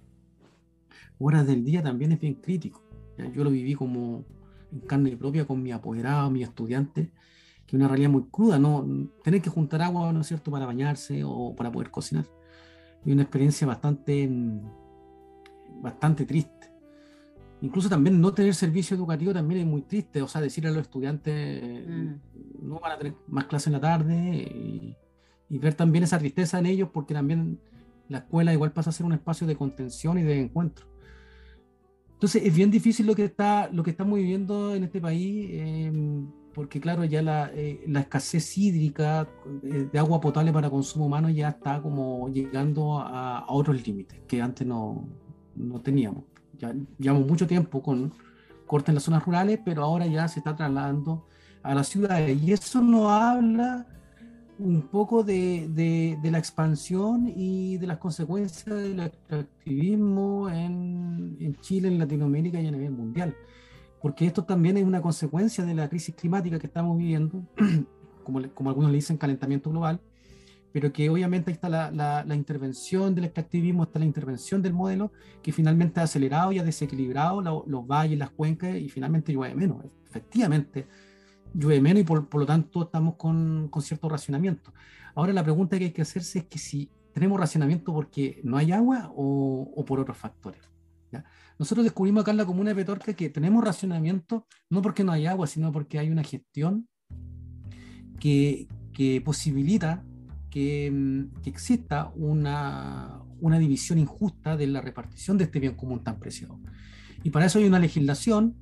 horas 1.19 1.47
del 1.47 1.63
día 1.63 1.81
también 1.81 2.11
es 2.11 2.19
bien 2.19 2.33
crítico. 2.33 2.83
Yo 3.33 3.45
lo 3.45 3.51
viví 3.51 3.75
como 3.75 4.25
en 4.71 4.79
carne 4.81 5.15
propia 5.17 5.45
con 5.45 5.61
mi 5.61 5.71
apoderado, 5.71 6.29
mi 6.29 6.43
estudiante, 6.43 7.11
que 7.65 7.75
es 7.75 7.79
una 7.79 7.87
realidad 7.87 8.09
muy 8.09 8.23
cruda, 8.31 8.59
¿no? 8.59 8.85
Tener 9.23 9.41
que 9.41 9.49
juntar 9.49 9.81
agua, 9.81 10.11
¿no 10.13 10.21
es 10.21 10.27
cierto?, 10.27 10.51
para 10.51 10.65
bañarse 10.65 11.23
o 11.25 11.55
para 11.55 11.71
poder 11.71 11.91
cocinar. 11.91 12.25
Y 13.05 13.11
una 13.11 13.23
experiencia 13.23 13.65
bastante, 13.67 14.29
bastante 15.81 16.25
triste 16.25 16.61
incluso 17.61 17.89
también 17.89 18.19
no 18.19 18.33
tener 18.33 18.53
servicio 18.53 18.97
educativo 18.97 19.33
también 19.33 19.61
es 19.61 19.67
muy 19.67 19.83
triste, 19.83 20.21
o 20.21 20.27
sea, 20.27 20.41
decirle 20.41 20.69
a 20.69 20.73
los 20.73 20.81
estudiantes 20.81 21.87
mm. 21.87 22.67
no 22.67 22.79
van 22.79 22.91
a 22.91 22.97
tener 22.97 23.15
más 23.27 23.45
clases 23.45 23.67
en 23.67 23.73
la 23.73 23.79
tarde 23.79 24.17
y, 24.17 24.97
ver 25.59 25.73
también 25.73 26.05
esa 26.05 26.17
tristeza 26.17 26.59
en 26.59 26.65
ellos 26.65 26.89
porque 26.93 27.13
también 27.13 27.59
la 28.07 28.19
escuela 28.19 28.53
igual 28.53 28.71
pasa 28.71 28.89
a 28.89 28.93
ser 28.93 29.05
un 29.05 29.11
espacio 29.11 29.45
de 29.45 29.57
contención 29.57 30.17
y 30.17 30.23
de 30.23 30.39
encuentro. 30.39 30.87
Entonces 32.21 32.43
es 32.45 32.55
bien 32.55 32.69
difícil 32.69 33.07
lo 33.07 33.15
que 33.15 33.25
está 33.25 33.67
lo 33.71 33.81
que 33.81 33.89
estamos 33.89 34.19
viviendo 34.19 34.75
en 34.75 34.83
este 34.83 35.01
país 35.01 35.49
em, 35.53 36.27
porque 36.53 36.79
claro 36.79 37.03
ya 37.03 37.23
la, 37.23 37.49
eh, 37.55 37.83
escasez 37.87 38.57
hídrica 38.59 39.27
eh, 39.63 39.87
de 39.91 39.99
agua 39.99 40.21
potable 40.21 40.53
para 40.53 40.69
consumo 40.69 41.07
humano 41.07 41.31
ya 41.31 41.49
está 41.49 41.81
como 41.81 42.29
llegando 42.29 42.99
a, 42.99 43.45
otros 43.47 43.87
límites 43.87 44.19
que 44.27 44.39
antes 44.39 44.67
no, 44.67 45.07
no 45.55 45.81
teníamos 45.81 46.25
ya 46.59 46.75
llevamos 46.99 47.27
mucho 47.27 47.47
tiempo 47.47 47.81
con 47.81 48.13
cortes 48.67 48.89
en 48.89 48.95
las 48.95 49.03
zonas 49.03 49.25
rurales, 49.25 49.59
pero 49.65 49.83
ahora 49.83 50.05
ya 50.05 50.27
se 50.27 50.39
está 50.39 50.55
trasladando 50.55 51.25
a 51.61 51.75
las 51.75 51.89
ciudades. 51.89 52.41
Y 52.41 52.53
eso 52.53 52.81
nos 52.81 53.11
habla 53.11 53.85
un 54.59 54.83
poco 54.83 55.23
de, 55.23 55.67
de, 56.21 56.31
la 56.31 56.37
expansión 56.37 57.31
y 57.35 57.77
de 57.77 57.87
las 57.87 57.97
consecuencias 57.97 58.75
del 58.75 58.99
activismo 58.99 60.49
en, 60.49 61.37
en, 61.39 61.55
Chile, 61.61 61.87
en 61.87 61.99
Latinoamérica 61.99 62.61
y 62.61 62.67
a 62.67 62.71
nivel 62.71 62.91
mundial. 62.91 63.35
Porque 64.01 64.25
esto 64.25 64.43
también 64.43 64.77
es 64.77 64.83
una 64.83 65.01
consecuencia 65.01 65.65
de 65.65 65.73
la 65.73 65.89
crisis 65.89 66.15
climática 66.15 66.59
que 66.59 66.67
estamos 66.67 66.97
viviendo, 66.97 67.43
como, 68.23 68.41
como 68.53 68.69
algunos 68.69 68.91
le 68.91 68.97
dicen, 68.97 69.17
calentamiento 69.17 69.69
global, 69.69 69.99
pero 70.71 70.93
que 70.93 71.09
obviamente 71.09 71.51
está 71.51 71.69
la, 71.69 71.91
la, 71.91 72.35
intervención 72.35 73.13
del 73.13 73.25
extractivismo, 73.25 73.83
está 73.83 73.99
la 73.99 74.05
intervención 74.05 74.61
del 74.61 74.73
modelo, 74.73 75.11
que 75.41 75.51
finalmente 75.51 75.99
ha 75.99 76.03
acelerado 76.03 76.51
y 76.51 76.59
ha 76.59 76.63
desequilibrado 76.63 77.41
los 77.41 77.87
valles, 77.87 78.17
las 78.17 78.29
cuencas, 78.29 78.77
y 78.77 78.89
finalmente 78.89 79.33
llueve 79.33 79.53
menos. 79.55 79.83
Efectivamente, 80.09 80.87
llueve 81.53 81.81
menos 81.81 82.01
y 82.01 82.03
por, 82.03 82.27
por 82.27 82.41
lo 82.41 82.47
tanto 82.47 82.83
estamos 82.83 83.15
con, 83.15 83.67
con, 83.69 83.81
cierto 83.81 84.09
racionamiento. 84.09 84.73
Ahora 85.15 85.33
la 85.33 85.43
pregunta 85.43 85.77
que 85.77 85.85
hay 85.85 85.91
que 85.91 86.01
hacerse 86.01 86.39
es 86.39 86.45
que 86.45 86.57
si 86.57 86.89
tenemos 87.13 87.39
racionamiento 87.39 87.93
porque 87.93 88.39
no 88.43 88.57
hay 88.57 88.71
agua 88.71 89.11
o, 89.15 89.71
o 89.75 89.85
por 89.85 89.99
otros 89.99 90.17
factores. 90.17 90.61
¿ya? 91.11 91.25
Nosotros 91.59 91.83
descubrimos 91.83 92.21
acá 92.21 92.31
en 92.31 92.37
la 92.37 92.45
comuna 92.45 92.69
de 92.69 92.75
Petorca 92.75 93.13
que 93.13 93.29
tenemos 93.29 93.63
racionamiento 93.63 94.47
no 94.69 94.81
porque 94.81 95.03
no 95.03 95.11
hay 95.11 95.25
agua, 95.25 95.47
sino 95.47 95.71
porque 95.71 95.99
hay 95.99 96.09
una 96.09 96.23
gestión 96.23 96.87
que, 98.19 98.67
que 98.93 99.21
posibilita 99.21 100.03
que, 100.49 101.27
exista 101.45 102.11
una, 102.15 103.19
una, 103.39 103.57
división 103.57 103.97
injusta 103.97 104.55
de 104.57 104.67
la 104.67 104.81
repartición 104.81 105.37
de 105.37 105.45
este 105.45 105.59
bien 105.59 105.75
común 105.75 106.03
tan 106.03 106.19
preciado. 106.19 106.59
Y 107.23 107.31
para 107.31 107.45
eso 107.45 107.59
hay 107.59 107.65
una 107.65 107.79
legislación 107.79 108.55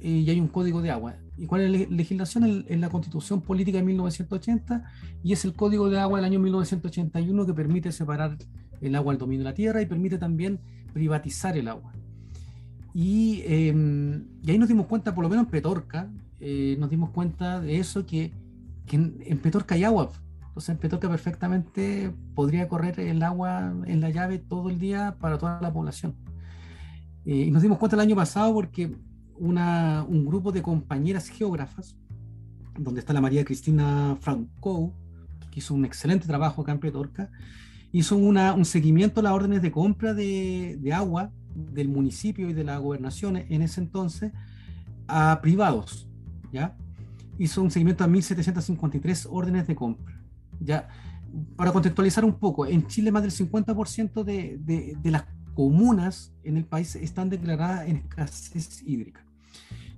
eh, 0.00 0.08
y 0.08 0.30
hay 0.30 0.40
un 0.40 0.48
código 0.48 0.82
de 0.82 0.90
agua. 0.90 1.16
¿Y 1.36 1.46
cuál 1.46 1.62
es 1.62 1.70
la 1.70 1.96
legislación? 1.96 2.64
Es 2.68 2.78
la 2.78 2.88
Constitución 2.88 3.40
Política 3.40 3.78
de 3.78 3.84
1980 3.84 4.84
y 5.22 5.32
es 5.32 5.44
el 5.44 5.54
Código 5.54 5.90
de 5.90 5.98
Agua 5.98 6.18
del 6.18 6.26
año 6.26 6.38
1981 6.38 7.46
que 7.46 7.54
permite 7.54 7.92
separar 7.92 8.38
el 8.80 8.94
agua 8.94 9.12
del 9.12 9.18
dominio 9.18 9.44
de 9.44 9.50
la 9.50 9.54
tierra 9.54 9.82
y 9.82 9.86
permite 9.86 10.18
también 10.18 10.60
privatizar 10.92 11.56
el 11.56 11.68
agua. 11.68 11.92
Y, 12.92 13.42
em, 13.46 14.24
y 14.42 14.50
ahí 14.50 14.58
nos 14.58 14.68
dimos 14.68 14.86
cuenta, 14.86 15.14
por 15.14 15.24
lo 15.24 15.28
menos 15.28 15.46
en 15.46 15.50
Petorca, 15.50 16.08
eh, 16.40 16.76
nos 16.78 16.90
dimos 16.90 17.10
cuenta 17.10 17.60
de 17.60 17.78
eso, 17.78 18.06
que, 18.06 18.32
que 18.86 18.96
en, 18.96 19.16
en, 19.26 19.38
Petorca 19.38 19.74
hay 19.74 19.82
agua, 19.82 20.10
entonces 20.46 20.68
en 20.68 20.78
Petorca 20.78 21.08
perfectamente 21.08 22.12
podría 22.36 22.68
correr 22.68 23.00
el 23.00 23.22
agua 23.24 23.74
en 23.86 24.00
la 24.00 24.10
llave 24.10 24.38
todo 24.38 24.70
el 24.70 24.78
día 24.78 25.16
para 25.18 25.38
toda 25.38 25.60
la 25.60 25.72
población. 25.72 26.14
Eh, 27.24 27.46
y 27.46 27.50
nos 27.50 27.62
dimos 27.62 27.78
cuenta 27.78 27.96
el 27.96 28.00
año 28.00 28.14
pasado 28.14 28.52
porque 28.54 28.94
una, 29.38 30.04
un 30.08 30.24
grupo 30.26 30.52
de 30.52 30.62
compañeras 30.62 31.28
geógrafas, 31.28 31.96
donde 32.78 33.00
está 33.00 33.12
la 33.12 33.20
María 33.20 33.44
Cristina 33.44 34.16
Franco, 34.20 34.92
que 35.50 35.60
hizo 35.60 35.74
un 35.74 35.84
excelente 35.84 36.26
trabajo 36.26 36.62
acá 36.62 36.72
en 36.72 36.80
Petorca, 36.80 37.30
hizo 37.92 38.16
una, 38.16 38.54
un 38.54 38.64
seguimiento 38.64 39.20
a 39.20 39.22
las 39.22 39.32
órdenes 39.32 39.62
de 39.62 39.70
compra 39.70 40.14
de, 40.14 40.78
de 40.80 40.92
agua 40.92 41.30
del 41.54 41.88
municipio 41.88 42.50
y 42.50 42.52
de 42.52 42.64
la 42.64 42.78
gobernación 42.78 43.36
en 43.36 43.62
ese 43.62 43.80
entonces 43.80 44.32
a 45.06 45.40
privados, 45.40 46.08
¿ya? 46.52 46.76
Hizo 47.38 47.62
un 47.62 47.70
seguimiento 47.70 48.02
a 48.04 48.08
1.753 48.08 49.28
órdenes 49.30 49.66
de 49.66 49.76
compra, 49.76 50.20
¿ya? 50.60 50.88
Para 51.56 51.72
contextualizar 51.72 52.24
un 52.24 52.34
poco, 52.34 52.66
en 52.66 52.86
Chile 52.86 53.12
más 53.12 53.22
del 53.22 53.32
50% 53.32 54.24
de, 54.24 54.58
de, 54.58 54.96
de 55.00 55.10
las 55.10 55.24
comunas 55.54 56.32
en 56.42 56.56
el 56.56 56.64
país 56.64 56.96
están 56.96 57.30
declaradas 57.30 57.88
en 57.88 57.96
escasez 57.96 58.82
hídrica. 58.84 59.23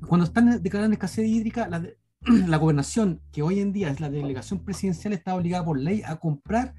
Cuando 0.07 0.25
están 0.25 0.63
declaradas 0.63 0.89
en 0.89 0.93
escasez 0.95 1.27
hídrica, 1.27 1.69
la, 1.69 1.83
la 2.47 2.57
gobernación, 2.57 3.21
que 3.33 3.43
hoy 3.43 3.61
en 3.61 3.73
día 3.73 3.91
es 3.91 4.01
la 4.01 4.11
delegación 4.11 4.61
presidencial, 4.61 5.13
está 5.13 5.35
obligada 5.35 5.65
por 5.65 5.79
ley 5.79 6.03
a 6.05 6.17
comprar 6.17 6.75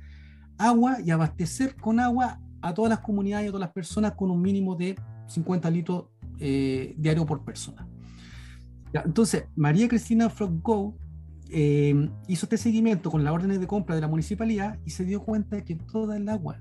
agua 0.57 0.97
y 1.03 1.11
abastecer 1.11 1.75
con 1.75 1.99
agua 1.99 2.39
a 2.61 2.73
todas 2.73 2.89
las 2.89 2.99
comunidades 2.99 3.45
y 3.45 3.47
a 3.47 3.51
todas 3.51 3.67
las 3.67 3.73
personas 3.73 4.13
con 4.13 4.31
un 4.31 4.41
mínimo 4.41 4.75
de 4.75 4.95
50 5.27 5.69
litros 5.69 6.05
eh, 6.39 6.95
diario 6.97 7.25
por 7.25 7.43
persona. 7.43 7.87
entonces, 8.93 9.45
María 9.55 9.87
Cristina 9.87 10.29
Froggo 10.29 10.97
eh, 11.49 12.09
hizo 12.27 12.45
este 12.45 12.57
seguimiento 12.57 13.09
con 13.11 13.23
las 13.23 13.33
órdenes 13.33 13.59
de 13.59 13.67
compra 13.67 13.95
de 13.95 14.01
la 14.01 14.07
municipalidad 14.07 14.79
y 14.85 14.91
se 14.91 15.05
dio 15.05 15.23
cuenta 15.23 15.55
de 15.55 15.63
que 15.63 15.75
toda 15.75 16.17
el 16.17 16.27
agua 16.29 16.59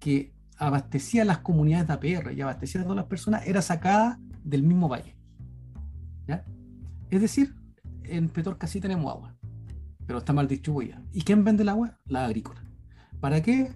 que 0.00 0.32
abastecía 0.56 1.22
a 1.22 1.24
las 1.24 1.38
comunidades 1.38 1.86
de 1.86 1.92
APR 1.94 2.32
y 2.32 2.40
abastecía 2.40 2.80
a 2.80 2.84
todas 2.84 2.96
las 2.96 3.06
personas 3.06 3.46
era 3.46 3.62
sacada 3.62 4.18
del 4.44 4.62
mismo 4.62 4.88
valle. 4.88 5.17
Es 7.10 7.20
decir, 7.20 7.54
en 8.04 8.28
Petorca 8.28 8.66
sí 8.66 8.80
tenemos 8.80 9.10
agua, 9.10 9.36
pero 10.06 10.18
está 10.18 10.32
mal 10.32 10.48
distribuida. 10.48 11.02
¿Y 11.12 11.22
quién 11.22 11.44
vende 11.44 11.62
el 11.62 11.68
agua? 11.68 11.98
La 12.06 12.24
agrícola. 12.24 12.62
¿Para 13.20 13.42
qué? 13.42 13.72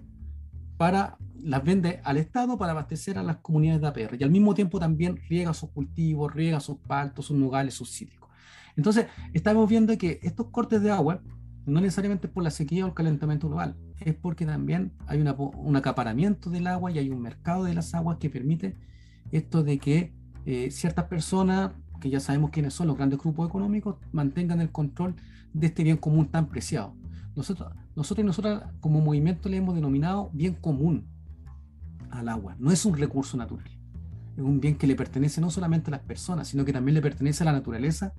Para 0.77 1.17
las 1.41 1.63
vende 1.63 1.99
al 2.03 2.17
Estado 2.17 2.57
para 2.57 2.71
abastecer 2.71 3.17
a 3.17 3.23
las 3.23 3.37
comunidades 3.37 3.81
de 3.81 3.87
APR 3.87 4.15
y 4.19 4.23
al 4.23 4.31
mismo 4.31 4.53
tiempo 4.53 4.79
también 4.79 5.19
riega 5.27 5.53
sus 5.53 5.69
cultivos, 5.71 6.33
riega 6.33 6.59
sus 6.59 6.77
paltos, 6.77 7.25
sus 7.25 7.37
nogales, 7.37 7.73
sus 7.73 7.91
cítricos. 7.91 8.29
Entonces, 8.75 9.07
estamos 9.33 9.69
viendo 9.69 9.97
que 9.97 10.19
estos 10.23 10.47
cortes 10.47 10.81
de 10.81 10.91
agua 10.91 11.21
no 11.65 11.79
necesariamente 11.81 12.27
por 12.27 12.43
la 12.43 12.51
sequía 12.51 12.85
o 12.85 12.89
el 12.89 12.93
calentamiento 12.93 13.47
global, 13.47 13.75
es 13.99 14.15
porque 14.15 14.45
también 14.45 14.91
hay 15.07 15.21
un 15.21 15.75
acaparamiento 15.75 16.49
del 16.49 16.67
agua 16.67 16.91
y 16.91 16.99
hay 16.99 17.09
un 17.09 17.21
mercado 17.21 17.63
de 17.63 17.73
las 17.73 17.93
aguas 17.93 18.17
que 18.17 18.29
permite 18.29 18.75
esto 19.31 19.63
de 19.63 19.79
que 19.79 20.13
eh, 20.45 20.71
ciertas 20.71 21.05
personas, 21.05 21.71
que 22.03 22.09
ya 22.09 22.19
sabemos 22.19 22.49
quiénes 22.51 22.73
son 22.73 22.87
los 22.87 22.97
grandes 22.97 23.17
grupos 23.17 23.47
económicos, 23.47 23.95
mantengan 24.11 24.59
el 24.59 24.73
control 24.73 25.15
de 25.53 25.67
este 25.67 25.85
bien 25.85 25.95
común 25.95 26.27
tan 26.27 26.49
preciado. 26.49 26.93
Nosotros, 27.33 27.71
nosotros 27.95 28.25
y 28.25 28.27
nosotras 28.27 28.63
como 28.81 28.99
movimiento 28.99 29.47
le 29.47 29.55
hemos 29.55 29.73
denominado 29.73 30.29
bien 30.33 30.53
común 30.53 31.07
al 32.11 32.27
agua. 32.27 32.57
No 32.59 32.71
es 32.71 32.83
un 32.85 32.97
recurso 32.97 33.37
natural. 33.37 33.71
Es 34.35 34.43
un 34.43 34.59
bien 34.59 34.75
que 34.75 34.85
le 34.85 34.97
pertenece 34.97 35.39
no 35.39 35.49
solamente 35.49 35.91
a 35.91 35.91
las 35.91 36.01
personas, 36.01 36.49
sino 36.49 36.65
que 36.65 36.73
también 36.73 36.95
le 36.95 37.01
pertenece 37.01 37.43
a 37.43 37.45
la 37.45 37.53
naturaleza 37.53 38.13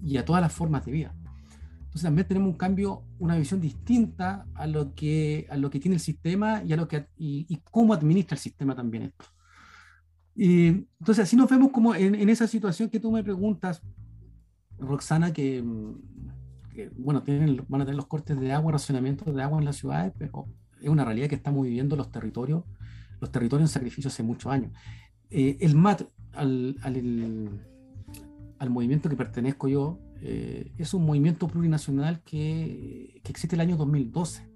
y 0.00 0.16
a 0.16 0.24
todas 0.24 0.40
las 0.40 0.52
formas 0.52 0.84
de 0.84 0.92
vida. 0.92 1.12
Entonces 1.80 2.02
también 2.02 2.28
tenemos 2.28 2.50
un 2.50 2.56
cambio, 2.56 3.02
una 3.18 3.36
visión 3.36 3.60
distinta 3.60 4.46
a 4.54 4.68
lo 4.68 4.94
que, 4.94 5.48
a 5.50 5.56
lo 5.56 5.70
que 5.70 5.80
tiene 5.80 5.96
el 5.96 6.00
sistema 6.00 6.62
y, 6.62 6.72
a 6.72 6.76
lo 6.76 6.86
que, 6.86 7.08
y, 7.18 7.60
cómo 7.68 7.94
administra 7.94 8.36
el 8.36 8.40
sistema 8.40 8.76
también 8.76 9.02
esto. 9.02 9.24
Y, 10.36 10.66
entonces 10.98 11.20
así 11.20 11.36
nos 11.36 11.48
vemos 11.48 11.70
como 11.70 11.94
en, 11.94 12.14
en, 12.14 12.28
esa 12.28 12.46
situación 12.46 12.90
que 12.90 13.00
tú 13.00 13.10
me 13.12 13.22
preguntas, 13.22 13.82
Roxana, 14.78 15.32
que, 15.32 15.64
que, 16.74 16.90
bueno, 16.96 17.22
tienen, 17.22 17.64
van 17.68 17.82
a 17.82 17.84
tener 17.84 17.96
los 17.96 18.06
cortes 18.06 18.38
de 18.38 18.52
agua, 18.52 18.72
racionamiento 18.72 19.32
de 19.32 19.42
agua 19.42 19.58
en 19.58 19.64
las 19.64 19.76
ciudades, 19.76 20.12
pero 20.18 20.46
es 20.80 20.88
una 20.88 21.04
realidad 21.04 21.28
que 21.28 21.36
estamos 21.36 21.64
viviendo 21.64 21.96
los 21.96 22.10
territorios, 22.10 22.64
los 23.20 23.30
territorios 23.30 23.70
en 23.70 23.72
sacrificio 23.72 24.08
hace 24.08 24.22
muchos 24.22 24.52
años. 24.52 24.72
Eh, 25.30 25.56
el 25.60 25.76
MAT, 25.76 26.02
al, 26.32 26.76
al, 26.82 27.60
al 28.58 28.70
movimiento 28.70 29.08
que 29.08 29.16
pertenezco 29.16 29.68
yo, 29.68 29.98
eh, 30.20 30.72
es 30.78 30.94
un 30.94 31.04
movimiento 31.04 31.48
plurinacional 31.48 32.22
que, 32.22 33.20
que, 33.22 33.30
existe 33.30 33.56
el 33.56 33.60
año 33.60 33.76
2012 33.76 34.48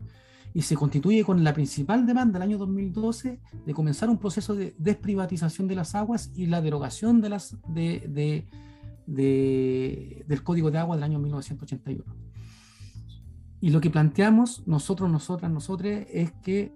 y 0.59 0.62
se 0.62 0.75
constituye 0.75 1.23
con 1.23 1.45
la 1.45 1.55
principal 1.55 2.05
demanda 2.05 2.41
del 2.41 2.49
año 2.49 2.59
2012 2.59 3.41
de 3.65 3.75
comenzar 3.75 4.11
un 4.11 4.19
proceso 4.19 4.57
de 4.57 4.75
desprivatización 4.77 5.69
de 5.69 5.77
las 5.77 5.95
aguas 5.95 6.33
y 6.35 6.47
la 6.47 6.61
derogación 6.61 7.21
de 7.21 7.29
las, 7.29 7.57
de, 7.69 8.05
de, 8.09 8.49
de, 9.07 10.25
del 10.27 10.43
Código 10.43 10.73
de 10.73 10.79
Agua 10.79 10.97
del 10.97 11.05
año 11.05 11.21
1981. 11.21 12.03
Y 13.61 13.71
lo 13.71 13.81
que 13.81 13.88
planteamos 13.88 14.67
nosotros, 14.67 15.09
nosotras, 15.09 15.49
nosotros 15.49 15.93
es 16.11 16.33
que 16.43 16.75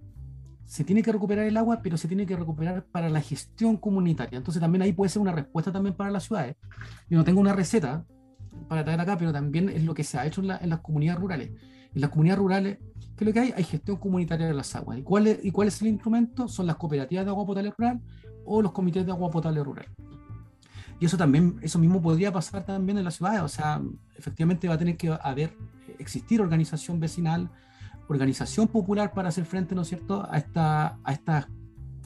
se 0.64 0.84
tiene 0.84 1.02
que 1.02 1.10
recuperar 1.10 1.46
el 1.46 1.56
agua, 1.56 1.80
pero 1.82 1.96
se 1.96 2.06
tiene 2.06 2.24
que 2.24 2.36
recuperar 2.36 2.84
para 2.84 3.08
la 3.08 3.20
gestión 3.20 3.76
comunitaria. 3.78 4.36
Entonces 4.36 4.60
también 4.60 4.82
ahí 4.82 4.92
puede 4.92 5.08
ser 5.08 5.22
una 5.22 5.32
respuesta 5.32 5.72
también 5.72 5.96
para 5.96 6.12
las 6.12 6.22
ciudades. 6.22 6.54
Yo 7.10 7.18
no 7.18 7.24
tengo 7.24 7.40
una 7.40 7.52
receta, 7.52 8.06
para 8.68 8.84
traer 8.84 9.00
acá, 9.00 9.18
pero 9.18 9.32
también 9.32 9.68
es 9.68 9.82
lo 9.82 9.92
que 9.92 10.04
se 10.04 10.18
ha 10.18 10.26
hecho 10.26 10.40
en, 10.40 10.46
las 10.46 10.80
comunidades 10.82 11.20
rurales. 11.20 11.50
En 11.94 12.00
las 12.00 12.10
comunidades 12.10 12.38
rurales, 12.38 12.78
¿qué 13.16 13.24
es 13.24 13.26
lo 13.26 13.32
que 13.32 13.40
hay? 13.40 13.52
Hay 13.56 13.64
gestión 13.64 13.96
comunitaria 13.96 14.46
de 14.46 14.54
las 14.54 14.74
aguas. 14.74 14.98
¿Y 14.98 15.02
cuál, 15.02 15.26
es, 15.26 15.44
¿Y 15.44 15.50
cuál 15.50 15.68
es 15.68 15.80
el 15.82 15.88
instrumento? 15.88 16.48
Son 16.48 16.66
las 16.66 16.76
cooperativas 16.76 17.24
de 17.24 17.30
agua 17.30 17.46
potable 17.46 17.72
rural 17.76 18.00
o 18.44 18.62
los 18.62 18.72
comités 18.72 19.04
de 19.04 19.12
agua 19.12 19.30
potable 19.30 19.62
rural. 19.62 19.86
Y 20.98 21.06
eso 21.06 21.16
también, 21.16 21.58
eso 21.62 21.78
mismo 21.78 22.00
podría 22.00 22.32
pasar 22.32 22.64
también 22.64 22.96
en 22.96 23.04
las 23.04 23.16
ciudades. 23.16 23.42
O 23.42 23.48
sea, 23.48 23.82
efectivamente 24.16 24.68
va 24.68 24.74
a 24.74 24.78
tener 24.78 24.96
que 24.96 25.16
haber, 25.22 25.56
existir 25.98 26.40
organización 26.40 27.00
vecinal, 27.00 27.50
organización 28.08 28.68
popular 28.68 29.12
para 29.12 29.28
hacer 29.28 29.44
frente, 29.44 29.74
¿no 29.74 29.82
es 29.82 29.88
cierto?, 29.88 30.26
a 30.30 30.38
esta, 30.38 30.98
a 31.02 31.12
esta, 31.12 31.48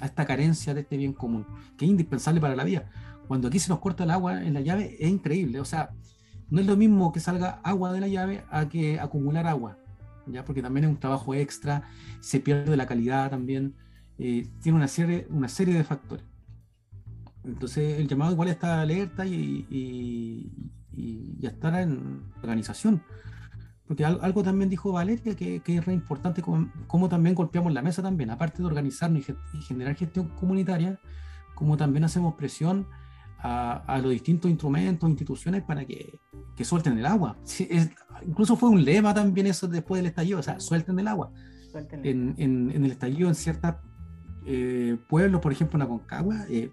a 0.00 0.06
esta 0.06 0.24
carencia 0.24 0.74
de 0.74 0.80
este 0.80 0.96
bien 0.96 1.12
común, 1.12 1.46
que 1.76 1.84
es 1.84 1.90
indispensable 1.90 2.40
para 2.40 2.56
la 2.56 2.64
vida. 2.64 2.90
Cuando 3.28 3.48
aquí 3.48 3.58
se 3.58 3.68
nos 3.68 3.80
corta 3.80 4.04
el 4.04 4.10
agua 4.10 4.44
en 4.44 4.54
la 4.54 4.60
llave, 4.60 4.96
es 4.98 5.10
increíble. 5.10 5.60
O 5.60 5.64
sea, 5.64 5.90
no 6.50 6.60
es 6.60 6.66
lo 6.66 6.76
mismo 6.76 7.12
que 7.12 7.20
salga 7.20 7.60
agua 7.62 7.92
de 7.92 8.00
la 8.00 8.08
llave 8.08 8.44
a 8.50 8.68
que 8.68 9.00
acumular 9.00 9.46
agua, 9.46 9.78
¿ya? 10.26 10.44
porque 10.44 10.62
también 10.62 10.84
es 10.84 10.90
un 10.90 11.00
trabajo 11.00 11.34
extra, 11.34 11.82
se 12.20 12.40
pierde 12.40 12.76
la 12.76 12.86
calidad 12.86 13.30
también, 13.30 13.74
eh, 14.18 14.48
tiene 14.62 14.78
una 14.78 14.88
serie, 14.88 15.26
una 15.30 15.48
serie 15.48 15.74
de 15.74 15.84
factores. 15.84 16.24
Entonces 17.44 17.98
el 18.00 18.08
llamado 18.08 18.32
igual 18.32 18.48
está 18.48 18.80
alerta 18.80 19.24
y, 19.24 19.66
y, 19.70 20.52
y, 20.92 21.46
estar 21.46 21.74
en 21.80 22.24
organización. 22.42 23.02
Porque 23.86 24.04
algo, 24.04 24.42
también 24.42 24.68
dijo 24.68 24.90
Valeria 24.90 25.36
que, 25.36 25.60
que 25.60 25.76
es 25.76 25.84
re 25.84 25.92
importante 25.92 26.42
cómo, 26.42 27.08
también 27.08 27.36
golpeamos 27.36 27.72
la 27.72 27.82
mesa 27.82 28.02
también, 28.02 28.30
aparte 28.30 28.58
de 28.58 28.64
organizarnos 28.64 29.22
y 29.28 29.62
generar 29.62 29.94
gestión 29.94 30.28
comunitaria, 30.30 30.98
como 31.54 31.76
también 31.76 32.02
hacemos 32.02 32.34
presión 32.34 32.88
a, 33.46 33.98
los 33.98 34.10
distintos 34.10 34.50
instrumentos, 34.50 35.08
instituciones 35.08 35.62
para 35.62 35.84
que, 35.84 36.20
que 36.56 36.64
suelten 36.64 36.98
el 36.98 37.06
agua. 37.06 37.36
incluso 38.26 38.56
fue 38.56 38.68
un 38.68 38.84
lema 38.84 39.14
también 39.14 39.46
eso 39.46 39.68
después 39.68 40.00
del 40.00 40.06
estallido, 40.06 40.40
o 40.40 40.42
sea, 40.42 40.58
suelten 40.60 40.98
el 40.98 41.08
agua. 41.08 41.32
En, 42.02 42.34
en, 42.38 42.70
en, 42.70 42.84
el 42.84 42.90
estallido, 42.90 43.28
en 43.28 43.34
ciertos 43.34 43.74
eh, 44.46 44.96
pueblos, 45.08 45.40
por 45.40 45.52
ejemplo, 45.52 45.76
en 45.76 45.82
Aconcagua, 45.82 46.46
eh, 46.48 46.70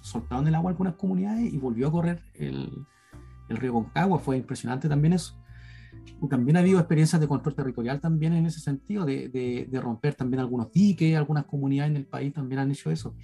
soltaron 0.00 0.46
el 0.46 0.54
agua 0.54 0.70
algunas 0.70 0.94
comunidades 0.94 1.52
y 1.52 1.56
volvió 1.56 1.88
a 1.88 1.92
correr 1.92 2.22
el, 2.34 2.70
el 3.48 3.56
río 3.56 3.72
Concagua. 3.72 4.18
Fue 4.18 4.36
impresionante 4.36 4.88
también 4.88 5.14
eso. 5.14 5.34
También 6.28 6.58
ha 6.58 6.60
habido 6.60 6.78
experiencias 6.78 7.20
de 7.20 7.26
control 7.26 7.54
territorial 7.54 8.00
también 8.00 8.34
en 8.34 8.44
ese 8.44 8.60
sentido, 8.60 9.06
de, 9.06 9.28
de, 9.30 9.66
de 9.70 9.80
romper 9.80 10.14
también 10.14 10.40
algunos 10.40 10.70
diques, 10.70 11.16
algunas 11.16 11.46
comunidades 11.46 11.92
en 11.92 11.96
el 11.96 12.06
país 12.06 12.34
también 12.34 12.58
han 12.58 12.70
hecho 12.70 12.90
eso. 12.90 13.14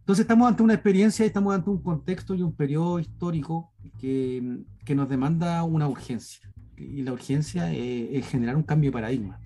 Entonces 0.00 0.24
estamos 0.24 0.48
ante 0.48 0.62
una 0.62 0.74
experiencia, 0.74 1.24
estamos 1.24 1.54
ante 1.54 1.70
un 1.70 1.82
contexto 1.82 2.34
y 2.34 2.42
un 2.42 2.52
periodo 2.52 2.98
histórico 2.98 3.72
que, 3.98 4.64
que 4.84 4.94
nos 4.94 5.08
demanda 5.08 5.62
una 5.62 5.88
urgencia. 5.88 6.50
Y 6.76 7.02
la 7.02 7.12
urgencia 7.12 7.72
es 7.72 8.26
generar 8.28 8.56
un 8.56 8.62
cambio 8.62 8.90
de 8.90 8.94
paradigma. 8.94 9.40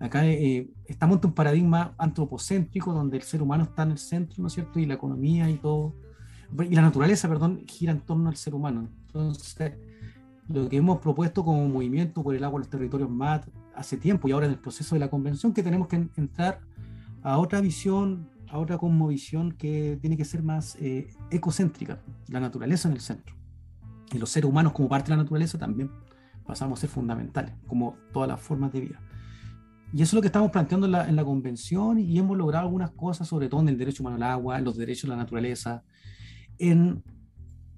Acá 0.00 0.26
eh, 0.26 0.70
estamos 0.86 1.16
ante 1.16 1.26
un 1.26 1.34
paradigma 1.34 1.94
antropocéntrico 1.98 2.94
donde 2.94 3.18
el 3.18 3.22
ser 3.22 3.42
humano 3.42 3.64
está 3.64 3.82
en 3.82 3.90
el 3.90 3.98
centro, 3.98 4.36
¿no 4.40 4.46
es 4.46 4.54
cierto? 4.54 4.80
Y 4.80 4.86
la 4.86 4.94
economía 4.94 5.50
y 5.50 5.56
todo, 5.56 5.94
y 6.58 6.74
la 6.74 6.80
naturaleza, 6.80 7.28
perdón, 7.28 7.64
gira 7.66 7.92
en 7.92 8.00
torno 8.00 8.30
al 8.30 8.36
ser 8.36 8.54
humano. 8.54 8.88
Entonces, 9.06 9.74
lo 10.48 10.70
que 10.70 10.78
hemos 10.78 11.00
propuesto 11.00 11.44
como 11.44 11.68
movimiento 11.68 12.22
por 12.22 12.34
el 12.34 12.42
agua 12.44 12.58
en 12.58 12.60
los 12.62 12.70
territorios 12.70 13.10
MAT 13.10 13.46
hace 13.74 13.98
tiempo 13.98 14.26
y 14.26 14.32
ahora 14.32 14.46
en 14.46 14.52
el 14.52 14.58
proceso 14.58 14.94
de 14.94 15.00
la 15.00 15.10
convención, 15.10 15.52
que 15.52 15.62
tenemos 15.62 15.86
que 15.86 15.96
entrar 16.16 16.60
a 17.22 17.36
otra 17.38 17.60
visión 17.60 18.30
a 18.50 18.58
otra 18.58 18.78
cosmovisión 18.78 19.52
que 19.52 19.96
tiene 20.00 20.16
que 20.16 20.24
ser 20.24 20.42
más 20.42 20.76
eh, 20.80 21.08
ecocéntrica, 21.30 22.00
la 22.28 22.40
naturaleza 22.40 22.88
en 22.88 22.94
el 22.94 23.00
centro. 23.00 23.36
Y 24.12 24.18
los 24.18 24.30
seres 24.30 24.50
humanos 24.50 24.72
como 24.72 24.88
parte 24.88 25.10
de 25.10 25.16
la 25.16 25.22
naturaleza 25.22 25.56
también 25.56 25.90
pasamos 26.44 26.78
a 26.78 26.80
ser 26.80 26.90
fundamentales, 26.90 27.54
como 27.68 27.96
todas 28.12 28.28
las 28.28 28.40
formas 28.40 28.72
de 28.72 28.80
vida. 28.80 29.00
Y 29.92 30.02
eso 30.02 30.10
es 30.10 30.14
lo 30.14 30.20
que 30.20 30.28
estamos 30.28 30.50
planteando 30.50 30.86
en 30.86 30.92
la, 30.92 31.08
en 31.08 31.16
la 31.16 31.24
convención 31.24 31.98
y 31.98 32.18
hemos 32.18 32.36
logrado 32.36 32.66
algunas 32.66 32.90
cosas, 32.90 33.28
sobre 33.28 33.48
todo 33.48 33.60
en 33.60 33.68
el 33.68 33.78
derecho 33.78 34.02
humano 34.02 34.16
al 34.16 34.22
agua, 34.24 34.58
en 34.58 34.64
los 34.64 34.76
derechos 34.76 35.02
de 35.02 35.08
la 35.08 35.16
naturaleza, 35.16 35.84
en, 36.58 37.02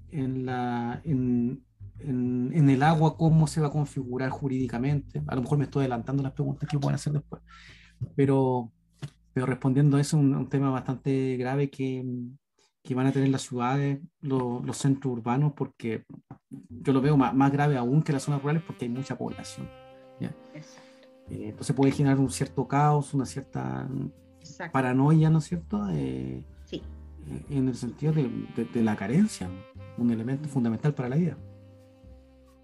en, 0.09 0.45
la, 0.45 1.01
en, 1.03 1.63
en, 1.99 2.51
en, 2.53 2.69
el 2.69 2.83
agua, 2.83 3.15
cómo 3.15 3.45
se 3.45 3.61
va 3.61 3.67
a 3.67 3.71
configurar 3.71 4.29
jurídicamente. 4.29 5.23
A 5.27 5.35
lo 5.35 5.41
mejor 5.41 5.59
me 5.59 5.65
estoy 5.65 5.81
adelantando 5.81 6.23
las 6.23 6.33
preguntas 6.33 6.67
que 6.67 6.79
pueden 6.79 6.95
hacer 6.95 7.13
después. 7.13 7.41
Pero 8.15 8.71
pero 9.33 9.45
respondiendo 9.45 9.97
a 9.97 10.01
eso, 10.01 10.17
un, 10.17 10.35
un 10.35 10.47
tema 10.47 10.69
bastante 10.69 11.37
grave 11.37 11.69
que, 11.69 12.05
que, 12.83 12.95
van 12.95 13.07
a 13.07 13.11
tener 13.11 13.29
las 13.29 13.41
ciudades, 13.41 13.99
los 14.21 14.77
centros 14.77 15.13
urbanos, 15.13 15.53
porque 15.53 16.03
yo 16.49 16.93
lo 16.93 17.01
veo 17.01 17.17
más, 17.17 17.33
más, 17.33 17.51
grave 17.51 17.77
aún 17.77 18.03
que 18.03 18.13
las 18.13 18.23
zonas 18.23 18.41
rurales 18.41 18.63
porque 18.65 18.85
hay 18.85 18.89
mucha 18.89 19.17
población. 19.17 19.69
¿ya? 20.19 20.35
Eh, 21.29 21.49
entonces 21.49 21.75
puede 21.75 21.91
generar 21.91 22.19
un 22.19 22.29
cierto 22.29 22.67
caos, 22.67 23.13
una 23.13 23.25
cierta 23.25 23.87
Exacto. 24.39 24.73
paranoia, 24.73 25.29
¿no 25.29 25.39
es 25.39 25.45
cierto? 25.45 25.87
Eh, 25.91 26.45
sí. 26.65 26.81
Eh, 27.27 27.45
en 27.49 27.67
el 27.67 27.75
sentido 27.75 28.13
de, 28.13 28.29
de, 28.55 28.65
de 28.65 28.83
la 28.83 28.95
carencia, 28.95 29.49
un 29.97 30.11
elemento 30.11 30.47
fundamental 30.49 30.93
para 30.93 31.09
la 31.09 31.15
vida 31.15 31.37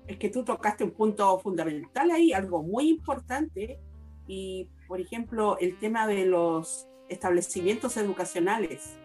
es 0.10 0.18
que 0.18 0.30
tú 0.30 0.44
tocaste 0.44 0.84
un 0.84 0.92
punto 0.92 1.38
fundamental 1.40 2.10
ahí, 2.10 2.34
algo 2.34 2.64
muy 2.64 2.90
importante, 2.90 3.80
y 4.28 4.68
por 4.90 5.00
ejemplo 5.00 5.56
el 5.60 5.78
tema 5.78 6.08
de 6.08 6.26
los 6.26 6.88
establecimientos 7.10 7.96
educacionales. 7.96 8.98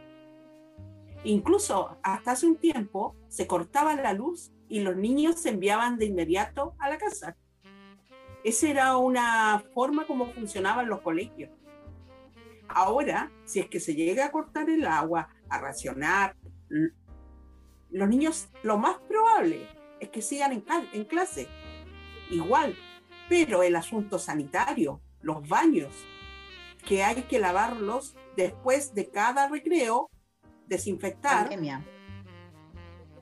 Incluso 1.24 1.98
hasta 2.02 2.32
hace 2.32 2.46
un 2.46 2.56
tiempo 2.56 3.14
se 3.28 3.46
cortaba 3.46 3.94
la 3.94 4.14
luz 4.14 4.50
y 4.66 4.80
los 4.80 4.96
niños 4.96 5.38
se 5.38 5.50
enviaban 5.50 5.98
de 5.98 6.06
inmediato 6.06 6.74
a 6.78 6.88
la 6.88 6.96
casa. 6.96 7.36
Esa 8.44 8.68
era 8.68 8.96
una 8.96 9.62
forma 9.74 10.06
como 10.06 10.32
funcionaban 10.32 10.88
los 10.88 11.02
colegios. 11.02 11.50
Ahora, 12.66 13.30
si 13.44 13.60
es 13.60 13.68
que 13.68 13.78
se 13.78 13.94
llega 13.94 14.24
a 14.24 14.32
cortar 14.32 14.70
el 14.70 14.86
agua, 14.86 15.28
a 15.50 15.60
racionar, 15.60 16.34
los 17.90 18.08
niños, 18.08 18.48
lo 18.62 18.78
más 18.78 18.96
probable 19.06 19.68
es 20.00 20.08
que 20.08 20.22
sigan 20.22 20.52
en, 20.52 20.64
en 20.94 21.04
clase, 21.04 21.46
igual, 22.30 22.74
pero 23.28 23.62
el 23.62 23.76
asunto 23.76 24.18
sanitario, 24.18 25.00
los 25.24 25.48
baños, 25.48 25.92
que 26.86 27.02
hay 27.02 27.22
que 27.22 27.38
lavarlos 27.38 28.14
después 28.36 28.94
de 28.94 29.08
cada 29.10 29.48
recreo, 29.48 30.10
desinfectar. 30.66 31.50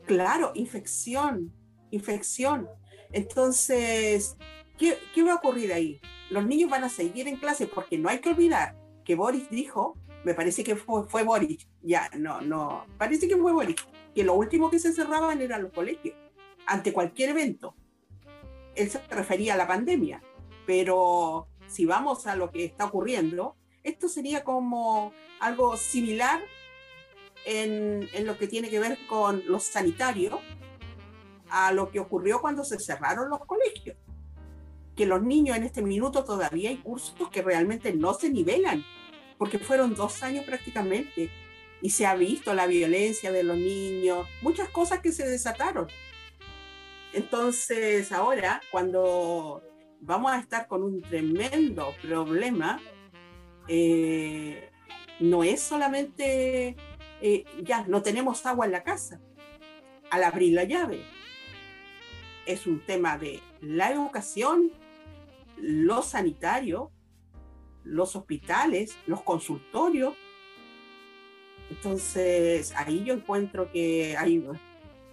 Claro, 0.06 0.52
infección, 0.54 1.52
infección. 1.90 2.68
Entonces, 3.12 4.37
¿qué, 4.76 4.99
¿qué, 5.14 5.23
va 5.23 5.32
a 5.32 5.37
ocurrir 5.37 5.73
ahí? 5.73 6.00
Los 6.30 6.44
niños 6.44 6.71
van 6.71 6.85
a 6.85 6.88
seguir 6.88 7.28
en 7.28 7.37
clase 7.37 7.66
porque 7.66 7.99
no 7.99 8.09
hay 8.09 8.18
que 8.18 8.30
olvidar 8.30 8.76
que 9.04 9.14
Boris 9.14 9.49
dijo, 9.50 9.97
me 10.25 10.35
parece 10.35 10.64
que 10.64 10.76
fue, 10.76 11.04
fue 11.09 11.23
Boris, 11.25 11.68
ya, 11.82 12.11
no, 12.16 12.40
no, 12.40 12.87
parece 12.99 13.28
que 13.28 13.37
fue 13.37 13.52
Boris, 13.52 13.76
que 14.14 14.25
lo 14.25 14.35
último 14.35 14.71
que 14.71 14.78
se 14.78 14.92
cerraban 14.92 15.40
eran 15.40 15.62
los 15.62 15.73
colegios 15.73 16.16
ante 16.66 16.92
cualquier 16.92 17.30
evento. 17.30 17.75
Él 18.75 18.90
se 18.90 19.00
refería 19.09 19.54
a 19.54 19.56
la 19.56 19.66
pandemia, 19.66 20.23
pero 20.66 21.49
si 21.73 21.87
vamos 21.87 22.26
a 22.26 22.37
lo 22.37 22.50
que 22.50 22.64
está 22.64 22.85
ocurriendo, 22.85 23.57
esto 23.83 24.09
sería 24.09 24.45
como 24.45 25.12
algo 25.41 25.76
similar 25.76 26.41
en, 27.47 28.09
en, 28.12 28.26
lo 28.26 28.37
que 28.37 28.47
tiene 28.47 28.69
que 28.69 28.79
ver 28.79 28.99
con 29.09 29.43
los 29.47 29.64
sanitarios 29.64 30.38
a 31.49 31.73
lo 31.73 31.91
que 31.91 31.99
ocurrió 31.99 32.41
cuando 32.41 32.62
se 32.62 32.79
cerraron 32.79 33.31
los 33.31 33.41
colegios. 33.47 33.97
Que 34.95 35.07
los 35.07 35.23
niños 35.23 35.57
en 35.57 35.64
este 35.64 35.81
minuto 35.81 36.25
todavía 36.25 36.68
hay 36.68 36.77
cursos 36.77 37.31
que 37.31 37.42
realmente 37.42 37.94
no 37.94 38.12
se 38.12 38.29
nivelan, 38.29 38.85
porque 39.38 39.59
fueron 39.59 39.94
dos 39.94 40.23
años 40.23 40.44
prácticamente 40.44 41.31
y 41.81 41.90
se 41.90 42.05
ha 42.07 42.14
visto 42.14 42.53
la 42.53 42.66
violencia 42.66 43.33
de 43.33 43.42
los 43.42 43.57
niños, 43.57 44.29
muchas 44.42 44.68
cosas 44.68 45.01
que 45.01 45.11
se 45.11 45.27
desataron. 45.27 45.88
Entonces, 47.14 48.12
ahora, 48.12 48.61
cuando 48.70 49.62
vamos 50.03 50.33
a 50.33 50.38
estar 50.38 50.67
con 50.67 50.83
un 50.83 51.01
tremendo 51.01 51.95
problema, 52.03 52.81
eh, 53.69 54.69
no 55.21 55.45
es 55.45 55.61
solamente, 55.61 56.77
eh, 57.21 57.45
ya, 57.62 57.87
no 57.87 58.03
tenemos 58.03 58.45
agua 58.45 58.67
en 58.67 58.73
la 58.73 58.83
casa 58.83 59.21
al 60.11 60.25
abrir 60.25 60.53
la 60.53 60.65
llave. 60.65 61.03
Es 62.45 62.67
un 62.67 62.81
tema 62.81 63.17
de 63.17 63.41
la 63.61 63.93
educación, 63.93 64.73
lo 65.57 66.03
sanitario, 66.03 66.91
los 67.85 68.17
hospitales, 68.17 68.97
los 69.07 69.23
consultorios. 69.23 70.15
Entonces, 71.71 72.75
ahí 72.77 73.05
yo 73.05 73.15
encuentro 73.15 73.71
que 73.71 74.17
hay 74.17 74.45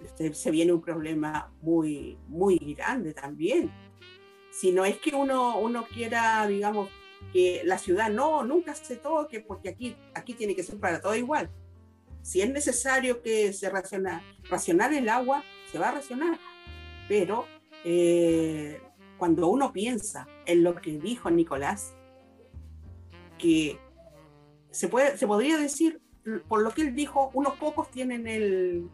este, 0.03 0.33
se 0.33 0.49
viene 0.49 0.73
un 0.73 0.81
problema 0.81 1.53
muy, 1.61 2.17
muy 2.27 2.57
grande 2.75 3.13
también. 3.13 3.69
Si 4.51 4.71
no 4.71 4.85
es 4.85 4.97
que 4.97 5.15
uno, 5.15 5.59
uno 5.59 5.85
quiera, 5.85 6.45
digamos, 6.47 6.89
que 7.31 7.61
la 7.65 7.77
ciudad 7.77 8.09
no, 8.09 8.43
nunca 8.43 8.73
se 8.75 8.95
toque, 8.95 9.39
porque 9.39 9.69
aquí, 9.69 9.95
aquí 10.13 10.33
tiene 10.33 10.55
que 10.55 10.63
ser 10.63 10.79
para 10.79 11.01
todo 11.01 11.15
igual. 11.15 11.49
Si 12.21 12.41
es 12.41 12.49
necesario 12.49 13.21
que 13.21 13.53
se 13.53 13.69
raciona, 13.69 14.23
racionar 14.49 14.93
el 14.93 15.09
agua, 15.09 15.43
se 15.71 15.79
va 15.79 15.89
a 15.89 15.93
racionar. 15.93 16.37
Pero 17.07 17.45
eh, 17.85 18.81
cuando 19.17 19.47
uno 19.47 19.71
piensa 19.71 20.27
en 20.45 20.63
lo 20.63 20.75
que 20.75 20.97
dijo 20.97 21.29
Nicolás, 21.29 21.93
que 23.37 23.79
se, 24.71 24.87
puede, 24.87 25.17
se 25.17 25.27
podría 25.27 25.57
decir, 25.57 26.01
por 26.47 26.61
lo 26.61 26.71
que 26.71 26.81
él 26.81 26.95
dijo, 26.95 27.31
unos 27.33 27.55
pocos 27.57 27.89
tienen 27.89 28.27
el, 28.27 28.89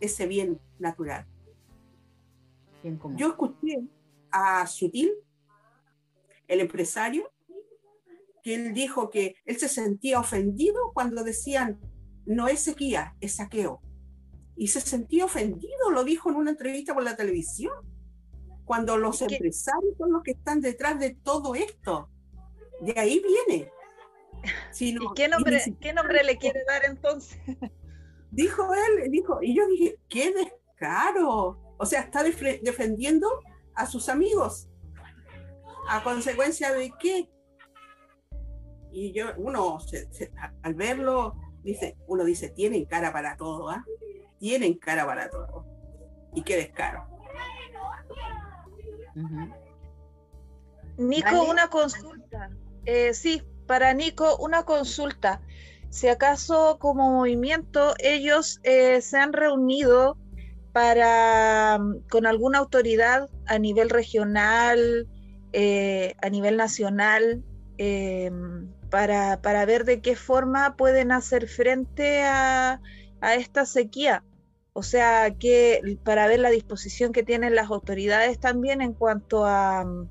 ese 0.00 0.26
bien 0.26 0.60
natural. 0.78 1.26
Yo 3.16 3.28
escuché 3.28 3.80
a 4.36 4.66
Sutil, 4.66 5.12
el 6.48 6.60
empresario, 6.60 7.32
que 8.42 8.54
él 8.54 8.74
dijo 8.74 9.10
que 9.10 9.36
él 9.44 9.58
se 9.58 9.68
sentía 9.68 10.20
ofendido 10.20 10.92
cuando 10.92 11.24
decían, 11.24 11.80
no 12.26 12.48
es 12.48 12.60
sequía, 12.60 13.16
es 13.20 13.36
saqueo. 13.36 13.80
Y 14.56 14.68
se 14.68 14.80
sentía 14.80 15.24
ofendido, 15.24 15.90
lo 15.90 16.04
dijo 16.04 16.30
en 16.30 16.36
una 16.36 16.50
entrevista 16.50 16.94
por 16.94 17.02
la 17.02 17.16
televisión, 17.16 17.74
cuando 18.64 18.96
los 18.96 19.22
empresarios 19.22 19.96
son 19.96 20.12
los 20.12 20.22
que 20.22 20.32
están 20.32 20.60
detrás 20.60 20.98
de 20.98 21.14
todo 21.14 21.54
esto. 21.54 22.10
De 22.80 22.98
ahí 22.98 23.22
viene. 23.22 23.70
¿Y 24.80 24.96
qué 25.14 25.28
nombre, 25.28 25.62
qué 25.80 25.92
nombre 25.92 26.24
le 26.24 26.36
quiere 26.36 26.62
dar 26.66 26.84
entonces? 26.84 27.38
dijo 28.30 28.68
él, 28.74 29.10
dijo, 29.10 29.38
y 29.42 29.54
yo 29.56 29.66
dije, 29.66 29.98
qué 30.08 30.32
descaro. 30.32 31.74
O 31.78 31.86
sea, 31.86 32.02
está 32.02 32.22
defendiendo 32.22 33.28
a 33.76 33.86
sus 33.86 34.08
amigos. 34.08 34.68
¿A 35.88 36.02
consecuencia 36.02 36.72
de 36.72 36.92
qué? 36.98 37.30
Y 38.90 39.12
yo, 39.12 39.26
uno, 39.36 39.78
al 40.62 40.74
verlo, 40.74 41.36
dice, 41.62 41.96
uno 42.06 42.24
dice, 42.24 42.48
tienen 42.48 42.86
cara 42.86 43.12
para 43.12 43.36
todo, 43.36 43.68
¿ah? 43.70 43.84
Tienen 44.38 44.74
cara 44.74 45.06
para 45.06 45.30
todo. 45.30 45.66
Y 46.34 46.42
qué 46.42 46.56
descaro. 46.56 47.06
Nico, 50.96 51.42
una 51.44 51.68
consulta. 51.68 52.50
Eh, 52.84 53.14
sí, 53.14 53.42
para 53.66 53.92
Nico, 53.94 54.36
una 54.38 54.64
consulta 54.64 55.40
si 55.90 56.08
acaso 56.08 56.78
como 56.78 57.10
movimiento 57.10 57.94
ellos 57.98 58.60
eh, 58.64 59.00
se 59.00 59.18
han 59.18 59.32
reunido 59.32 60.18
para 60.76 61.78
mm, 61.78 62.00
con 62.10 62.26
alguna 62.26 62.58
autoridad 62.58 63.30
a 63.46 63.58
nivel 63.58 63.88
regional, 63.88 65.08
eh, 65.54 66.14
a 66.20 66.28
nivel 66.28 66.58
nacional, 66.58 67.42
eh, 67.78 68.30
para, 68.90 69.40
para, 69.40 69.64
ver 69.64 69.86
de 69.86 70.02
qué 70.02 70.16
forma 70.16 70.76
pueden 70.76 71.12
hacer 71.12 71.48
frente 71.48 72.24
a, 72.24 72.82
a 73.22 73.34
esta 73.36 73.64
sequía. 73.64 74.22
O 74.74 74.82
sea, 74.82 75.30
que 75.30 75.98
para 76.04 76.26
ver 76.26 76.40
la 76.40 76.50
disposición 76.50 77.14
que 77.14 77.22
tienen 77.22 77.54
las 77.54 77.70
autoridades 77.70 78.38
también 78.38 78.82
en 78.82 78.92
cuanto 78.92 79.46
a, 79.46 79.82
mm, 79.82 80.10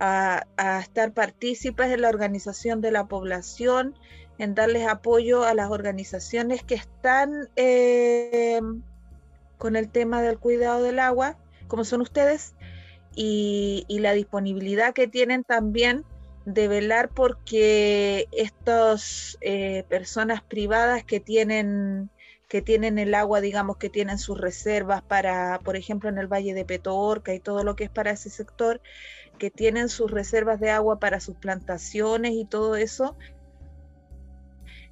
a, 0.00 0.42
a 0.58 0.80
estar 0.80 1.14
partícipes 1.14 1.90
en 1.90 2.02
la 2.02 2.10
organización 2.10 2.82
de 2.82 2.90
la 2.90 3.08
población 3.08 3.94
en 4.36 4.54
darles 4.54 4.86
apoyo 4.86 5.44
a 5.44 5.54
las 5.54 5.70
organizaciones 5.70 6.62
que 6.62 6.74
están 6.74 7.48
eh, 7.56 8.60
con 9.58 9.76
el 9.76 9.90
tema 9.90 10.22
del 10.22 10.38
cuidado 10.38 10.82
del 10.82 10.98
agua, 10.98 11.38
como 11.68 11.84
son 11.84 12.00
ustedes, 12.00 12.54
y, 13.16 13.86
la 13.88 14.12
disponibilidad 14.12 14.92
que 14.92 15.06
tienen 15.06 15.44
también 15.44 16.04
de 16.44 16.68
velar 16.68 17.08
porque 17.08 18.28
estas 18.32 19.38
eh, 19.40 19.84
personas 19.88 20.42
privadas 20.42 21.04
que 21.04 21.20
tienen 21.20 22.10
que 22.48 22.62
tienen 22.62 22.98
el 22.98 23.14
agua, 23.14 23.40
digamos, 23.40 23.78
que 23.78 23.90
tienen 23.90 24.18
sus 24.18 24.40
reservas 24.40 25.02
para, 25.02 25.58
por 25.64 25.76
ejemplo, 25.76 26.08
en 26.08 26.18
el 26.18 26.28
Valle 26.28 26.54
de 26.54 26.64
Petorca 26.64 27.34
y 27.34 27.40
todo 27.40 27.64
lo 27.64 27.74
que 27.74 27.84
es 27.84 27.90
para 27.90 28.12
ese 28.12 28.30
sector, 28.30 28.80
que 29.38 29.50
tienen 29.50 29.88
sus 29.88 30.10
reservas 30.10 30.60
de 30.60 30.70
agua 30.70 31.00
para 31.00 31.18
sus 31.18 31.34
plantaciones 31.36 32.32
y 32.34 32.44
todo 32.44 32.76
eso, 32.76 33.16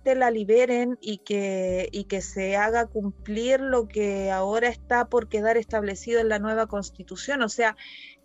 la 0.05 0.31
liberen 0.31 0.99
y 1.01 1.19
que, 1.19 1.89
y 1.93 2.05
que 2.05 2.21
se 2.21 2.57
haga 2.57 2.87
cumplir 2.87 3.61
lo 3.61 3.89
que 3.89 4.31
ahora 4.31 4.69
está 4.69 5.09
por 5.09 5.29
quedar 5.29 5.57
establecido 5.57 6.21
en 6.21 6.29
la 6.29 6.39
nueva 6.39 6.67
constitución. 6.67 7.43
O 7.43 7.49
sea, 7.49 7.77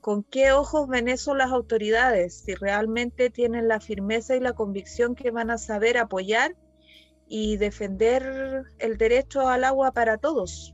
¿con 0.01 0.23
qué 0.23 0.51
ojos 0.51 0.87
ven 0.87 1.07
eso 1.07 1.35
las 1.35 1.51
autoridades? 1.51 2.43
Si 2.45 2.55
realmente 2.55 3.29
tienen 3.29 3.67
la 3.67 3.79
firmeza 3.79 4.35
y 4.35 4.39
la 4.39 4.53
convicción 4.53 5.15
que 5.15 5.31
van 5.31 5.51
a 5.51 5.57
saber 5.57 5.97
apoyar 5.97 6.55
y 7.27 7.57
defender 7.57 8.65
el 8.79 8.97
derecho 8.97 9.47
al 9.47 9.63
agua 9.63 9.91
para 9.91 10.17
todos. 10.17 10.73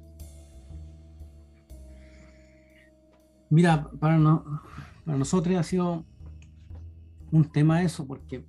Mira, 3.50 3.90
para, 4.00 4.18
para 5.06 5.18
nosotros 5.18 5.56
ha 5.58 5.64
sido 5.64 6.06
un 7.32 7.52
tema 7.52 7.84
eso, 7.84 8.06
porque 8.06 8.46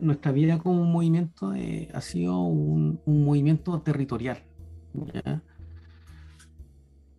nuestra 0.00 0.32
vida 0.32 0.58
como 0.58 0.84
movimiento 0.84 1.54
eh, 1.54 1.88
ha 1.94 2.00
sido 2.00 2.40
un, 2.42 3.00
movimiento 3.06 3.80
territorial, 3.80 4.42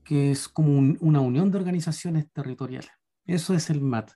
que 0.04 0.32
es 0.32 0.48
como 0.48 0.96
una 1.00 1.20
unión 1.20 1.52
de 1.52 1.58
organizaciones 1.58 2.32
territoriales. 2.32 2.92
Eso 3.26 3.54
es 3.54 3.70
el 3.70 3.82
MAT. 3.82 4.12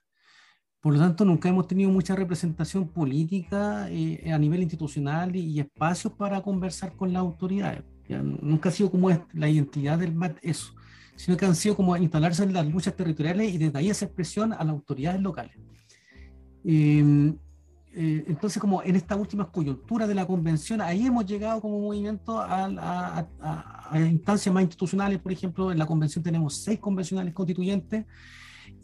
Por 0.80 0.94
lo 0.94 1.00
tanto, 1.00 1.24
nunca 1.24 1.48
hemos 1.48 1.66
tenido 1.66 1.90
mucha 1.90 2.14
representación 2.14 2.88
política 2.88 3.90
eh, 3.90 4.30
a 4.32 4.38
nivel 4.38 4.62
institucional 4.62 5.34
y, 5.34 5.58
espacios 5.58 6.12
para 6.12 6.40
conversar 6.40 6.94
con 6.94 7.12
las 7.12 7.20
autoridades. 7.20 7.82
Nunca 8.08 8.68
ha 8.68 8.72
sido 8.72 8.90
como 8.90 9.10
la 9.34 9.48
identidad 9.48 9.98
del 9.98 10.14
MAT 10.14 10.38
eso, 10.40 10.72
sino 11.16 11.36
que 11.36 11.44
han 11.44 11.54
sido 11.54 11.76
como 11.76 11.96
instalarse 11.96 12.44
en 12.44 12.54
las 12.54 12.66
luchas 12.66 12.96
territoriales 12.96 13.52
y 13.52 13.58
desde 13.58 13.78
ahí 13.78 13.90
esa 13.90 14.06
expresión 14.06 14.52
a 14.52 14.64
las 14.64 14.68
autoridades 14.68 15.20
locales. 15.20 15.56
Em, 16.64 17.36
eh, 18.00 18.24
entonces, 18.28 18.60
como 18.60 18.80
en 18.84 18.94
esta 18.94 19.16
última 19.16 19.50
coyuntura 19.50 20.06
de 20.06 20.14
la 20.14 20.24
convención, 20.24 20.80
ahí 20.80 21.06
hemos 21.06 21.26
llegado 21.26 21.60
como 21.60 21.80
movimiento 21.80 22.38
a, 22.40 23.26
instancias 23.92 24.54
más 24.54 24.62
institucionales. 24.62 25.18
Por 25.18 25.32
ejemplo, 25.32 25.72
en 25.72 25.78
la 25.78 25.84
convención 25.84 26.22
tenemos 26.22 26.58
seis 26.58 26.78
convencionales 26.78 27.34
constituyentes 27.34 28.06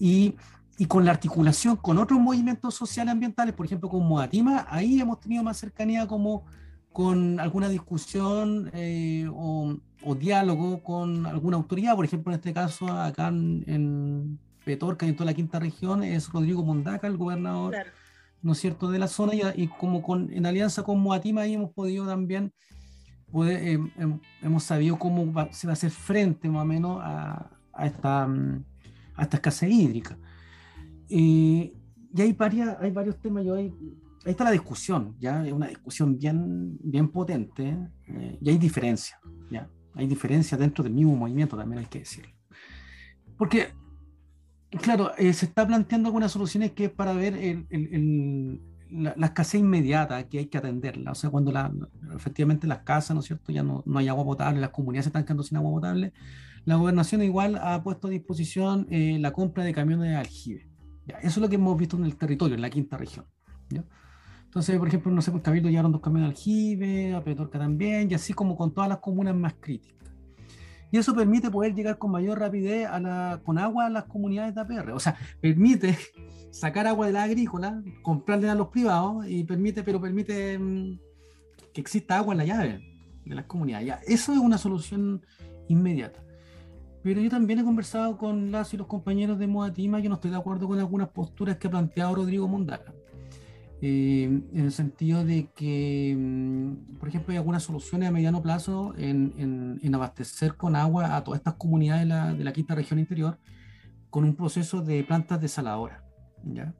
y, 0.01 0.35
y, 0.79 0.87
con 0.87 1.05
la 1.05 1.13
articulación 1.13 1.77
con 1.77 1.99
otros 1.99 2.19
movimientos 2.19 2.75
sociales 2.75 3.13
ambientales, 3.13 3.55
por 3.55 3.67
ejemplo, 3.67 3.89
con 3.89 4.05
Moatima, 4.05 4.67
ahí 4.69 5.01
hemos 5.01 5.21
tenido 5.21 5.45
más 5.45 5.59
cercanía 5.59 6.09
como 6.09 6.45
con 6.93 7.39
alguna 7.39 7.69
discusión 7.69 8.69
eh, 8.75 9.31
o, 9.33 9.77
diálogo 10.19 10.83
con 10.83 11.25
alguna 11.27 11.57
autoridad. 11.57 11.95
Por 11.95 12.05
ejemplo, 12.05 12.33
en 12.33 12.41
este 12.41 12.53
caso, 12.53 12.89
acá 12.89 13.29
en, 13.29 13.63
en 13.69 14.41
Petorca 14.65 15.07
y 15.07 15.11
en 15.11 15.15
toda 15.15 15.27
la 15.27 15.35
quinta 15.35 15.61
región, 15.61 16.03
es 16.03 16.29
Rodrigo 16.31 16.65
Mondaca, 16.65 17.07
el 17.07 17.17
gobernador. 17.17 17.77
¿No 18.45 18.53
es 18.53 18.59
cierto?, 18.59 18.91
de 18.91 18.99
la 18.99 19.09
zona 19.09 19.33
y, 19.57 19.69
como 19.69 20.03
con, 20.03 20.31
en 20.33 20.45
alianza 20.45 20.83
con 20.83 21.01
Moatima 21.01 21.41
ahí 21.41 21.55
hemos 21.55 21.73
podido 21.73 22.07
también, 22.07 22.53
eh, 23.47 23.79
em, 23.97 24.21
hemos 24.43 24.63
sabido 24.63 24.99
cómo 24.99 25.33
se 25.51 25.67
va 25.67 25.73
a 25.73 25.75
hacer 25.75 25.91
frente 25.91 26.49
más 26.49 26.63
o 26.63 26.67
menos 26.67 27.01
a, 27.03 27.51
a 27.73 27.87
esta, 27.87 28.25
a 28.25 29.23
esta 29.23 29.37
escasez 29.39 29.71
hídrica. 29.71 30.19
y 31.09 31.73
hay, 32.17 32.33
varias, 32.35 32.77
hay 32.81 32.91
varios 32.91 33.19
temas, 33.19 33.47
yo 33.47 33.55
ahí, 33.55 33.73
ahí 34.25 34.31
está 34.31 34.45
la 34.45 34.51
discusión, 34.51 35.17
ya 35.19 35.45
es 35.45 35.53
una 35.53 35.69
discusión 35.69 36.19
bien, 36.19 36.79
bien 36.83 37.09
potente 37.09 37.77
eh, 38.07 38.39
y 38.41 38.51
hay 38.51 38.59
diferencias, 38.59 39.19
ya 39.51 39.69
hay 39.95 40.07
diferencias 40.07 40.61
dentro 40.61 40.85
del 40.85 40.93
mismo 40.93 41.17
movimiento 41.17 41.57
también 41.57 41.81
hay 41.81 41.87
que 41.87 42.01
decirlo. 42.01 42.33
Porque 43.39 43.73
Claro, 44.81 45.13
eh, 45.17 45.33
se 45.33 45.47
está 45.47 45.67
planteando 45.67 46.09
algunas 46.09 46.33
soluciones 46.33 46.73
que 46.73 46.87
es 46.87 46.91
para 46.91 47.13
ver 47.13 47.39
la, 48.91 49.27
escasez 49.27 49.61
inmediata 49.61 50.29
que 50.29 50.39
hay 50.39 50.47
que 50.47 50.59
atenderla. 50.59 51.13
O 51.13 51.15
sea, 51.15 51.31
cuando 51.31 51.53
efectivamente 52.15 52.67
las 52.67 52.81
casas, 52.81 53.15
¿no 53.15 53.21
es 53.21 53.27
cierto?, 53.27 53.53
ya 53.53 53.63
no, 53.63 53.85
hay 53.97 54.09
agua 54.09 54.25
potable, 54.25 54.61
las 54.61 54.71
comunidades 54.71 55.05
se 55.05 55.09
están 55.11 55.25
quedando 55.25 55.43
sin 55.43 55.57
agua 55.59 55.71
potable, 55.71 56.13
la 56.65 56.77
gobernación 56.77 57.23
igual 57.23 57.57
ha 57.57 57.83
puesto 57.83 58.09
a 58.09 58.11
disposición 58.11 58.87
eh, 58.91 59.19
la 59.21 59.33
compra 59.33 59.65
de 59.65 59.75
camiones 59.75 60.09
de 60.09 60.17
aljibe. 60.17 60.69
eso 61.07 61.19
es 61.23 61.37
lo 61.39 61.49
que 61.49 61.57
hemos 61.57 61.77
visto 61.77 61.97
en 61.97 62.05
el 62.05 62.17
territorio, 62.17 62.55
en 62.55 62.63
la 62.63 62.71
quinta 62.71 62.97
región. 62.97 63.27
Entonces, 64.45 64.79
por 64.79 64.87
ejemplo, 64.87 65.11
no 65.11 65.21
sé, 65.21 65.33
pues 65.33 65.43
Cabildo 65.43 65.69
llevaron 65.69 65.91
dos 65.91 66.01
camiones 66.01 66.29
de 66.29 66.37
aljibe, 66.37 67.15
a 67.15 67.25
Petorca 67.25 67.59
también, 67.59 68.09
y 68.09 68.15
así 68.15 68.33
como 68.33 68.57
con 68.57 68.73
todas 68.73 68.89
las 68.89 68.99
comunas 68.99 69.35
más 69.35 69.55
críticas. 69.61 70.09
Y 70.95 70.99
eso 70.99 71.13
permite 71.13 71.51
poder 71.51 71.75
llegar 71.75 71.99
con 71.99 72.13
mayor 72.13 72.39
rapidez 72.39 72.89
con 73.43 73.59
agua 73.59 73.87
a 73.87 73.91
las 73.91 74.05
comunidades 74.05 74.55
de 74.55 74.61
APR. 74.61 74.93
O 74.93 75.01
sea, 75.01 75.17
permite 75.41 75.99
sacar 76.53 76.87
agua 76.87 77.09
de 77.09 77.13
la 77.13 77.25
agrícola, 77.25 77.83
comprarle 78.01 78.49
a 78.49 78.55
los 78.55 78.69
privados 78.69 79.27
y 79.27 79.43
permite, 79.43 79.83
pero 79.83 80.01
permite 80.01 80.57
mm, 80.57 81.01
que 81.73 81.81
exista 81.81 82.19
agua 82.19 82.35
en 82.35 82.39
la 82.39 82.45
llave 82.45 82.97
de 83.25 83.35
las 83.35 83.47
comunidades. 83.47 83.93
Eso 84.07 84.35
es 84.35 84.39
una 84.39 84.57
solución 84.57 85.27
inmediata. 85.67 86.23
Pero 87.03 87.21
yo 87.21 87.29
también 87.29 87.59
he 87.59 87.65
conversado 87.65 88.17
con 88.17 88.53
las 88.53 88.73
y 88.73 88.77
los 88.77 88.87
compañeros 88.87 89.37
de 89.41 89.49
Moatima, 89.49 89.99
yo 89.99 90.09
no 90.09 90.15
estoy 90.15 90.31
de 90.31 90.37
acuerdo 90.37 90.69
con 90.69 90.79
algunas 90.79 91.09
posturas 91.09 91.57
que 91.57 91.67
ha 91.67 91.71
planteado 91.73 92.15
Rodrigo 92.15 92.47
Mondaca. 92.47 92.95
Eh, 93.87 94.25
en 94.25 94.65
el 94.65 94.73
sentido 94.73 95.27
de 95.27 95.51
que, 95.55 96.17
mm, 96.17 96.97
por 96.99 97.07
ejemplo, 97.07 97.33
hay 97.33 97.37
algunas 97.37 97.65
soluciones 97.65 98.09
a 98.09 98.13
mediano 98.13 98.41
plazo 98.41 98.95
en, 98.97 99.79
en, 99.83 99.95
abastecer 99.95 100.57
con 100.57 100.75
agua 100.75 101.15
a 101.15 101.23
todas 101.23 101.41
estas 101.41 101.57
comunidades 101.57 102.05
de 102.05 102.07
la, 102.07 102.33
de 102.33 102.45
la, 102.45 102.53
quinta 102.55 102.75
región 102.75 102.99
interior 102.99 103.39
con 104.09 104.25
un 104.25 104.37
proceso 104.37 104.81
de 104.81 105.05
plantas 105.05 105.39
desaladoras. 105.39 106.03
¿ya? 106.45 106.75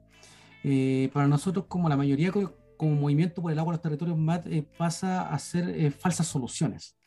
Eh, 0.63 1.11
para 1.13 1.27
nosotros, 1.27 1.65
como 1.67 1.89
la 1.89 1.95
mayoría, 1.95 2.31
como 2.75 2.95
movimiento 2.95 3.39
por 3.39 3.51
el 3.51 3.59
agua 3.59 3.73
de 3.73 3.77
los 3.77 3.83
territorios 3.83 4.17
MAT, 4.17 4.47
eh, 4.47 4.67
pasa 4.75 5.29
a 5.29 5.37
ser 5.37 5.91
falsas 5.91 6.25
soluciones. 6.25 6.97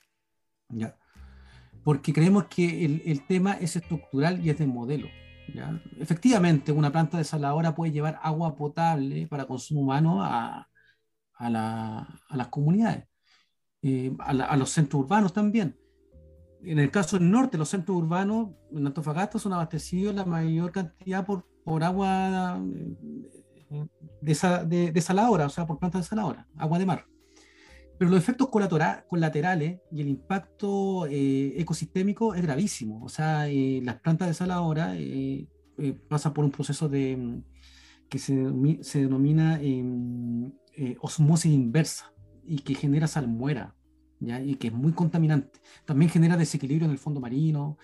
¿ya? 0.68 0.96
Porque 1.82 2.12
creemos 2.12 2.44
que 2.44 2.84
el, 2.84 3.02
el 3.04 3.26
tema 3.26 3.54
es 3.54 3.74
estructural 3.74 4.46
y 4.46 4.50
es 4.50 4.58
de 4.58 4.66
modelo. 4.68 5.08
Efectivamente, 5.98 6.72
una 6.72 6.92
planta 6.92 7.18
desaladora 7.18 7.74
puede 7.74 7.92
llevar 7.92 8.18
agua 8.22 8.54
potable 8.56 9.26
para 9.26 9.46
consumo 9.46 9.80
humano 9.80 10.22
a, 10.22 10.68
las 11.38 12.48
comunidades, 12.48 13.06
eh, 13.82 14.14
a, 14.18 14.56
los 14.56 14.70
centros 14.70 15.04
urbanos 15.04 15.32
también. 15.32 15.78
En 16.64 16.78
el 16.78 16.90
caso 16.90 17.18
del 17.18 17.30
norte, 17.30 17.56
los 17.56 17.68
centros 17.68 17.96
urbanos 17.96 18.50
en 18.72 18.86
Antofagasta 18.86 19.38
son 19.38 19.52
abastecidos 19.52 20.14
la 20.14 20.24
mayor 20.24 20.72
cantidad 20.72 21.24
por, 21.24 21.46
por 21.64 21.84
agua 21.84 22.60
eh, 23.70 23.86
desaladora, 24.20 25.46
o 25.46 25.50
sea, 25.50 25.66
por 25.66 25.78
plantas 25.78 26.02
desaladoras, 26.02 26.46
agua 26.56 26.78
de 26.78 26.86
mar. 26.86 27.06
Pero 27.98 28.12
los 28.12 28.20
efectos 28.20 28.48
colaterales 28.48 29.80
y 29.90 30.00
el 30.00 30.08
impacto 30.08 31.06
eh, 31.06 31.54
ecosistémico 31.60 32.34
es 32.34 32.42
gravísimo. 32.42 33.04
O 33.04 33.08
sea, 33.08 33.48
eh, 33.48 33.80
las 33.82 33.96
plantas 33.96 34.28
desaladoras 34.28 34.96
eh, 34.96 35.48
eh, 35.78 35.92
pasan 36.08 36.32
por 36.32 36.44
un 36.44 36.52
proceso 36.52 36.88
de, 36.88 37.16
mm, 37.16 37.42
que 38.08 38.18
se, 38.20 38.34
se 38.82 39.00
denomina 39.00 39.60
em, 39.60 40.52
osmosis 41.00 41.52
inversa 41.52 42.12
y 42.46 42.60
que 42.60 42.76
genera 42.76 43.08
salmuera 43.08 43.74
¿ya? 44.20 44.40
y 44.40 44.54
que 44.54 44.68
es 44.68 44.72
muy 44.72 44.92
contaminante. 44.92 45.60
También 45.84 46.10
genera 46.10 46.36
desequilibrio 46.36 46.86
en 46.86 46.92
el 46.92 46.98
fondo 46.98 47.20
marino. 47.20 47.78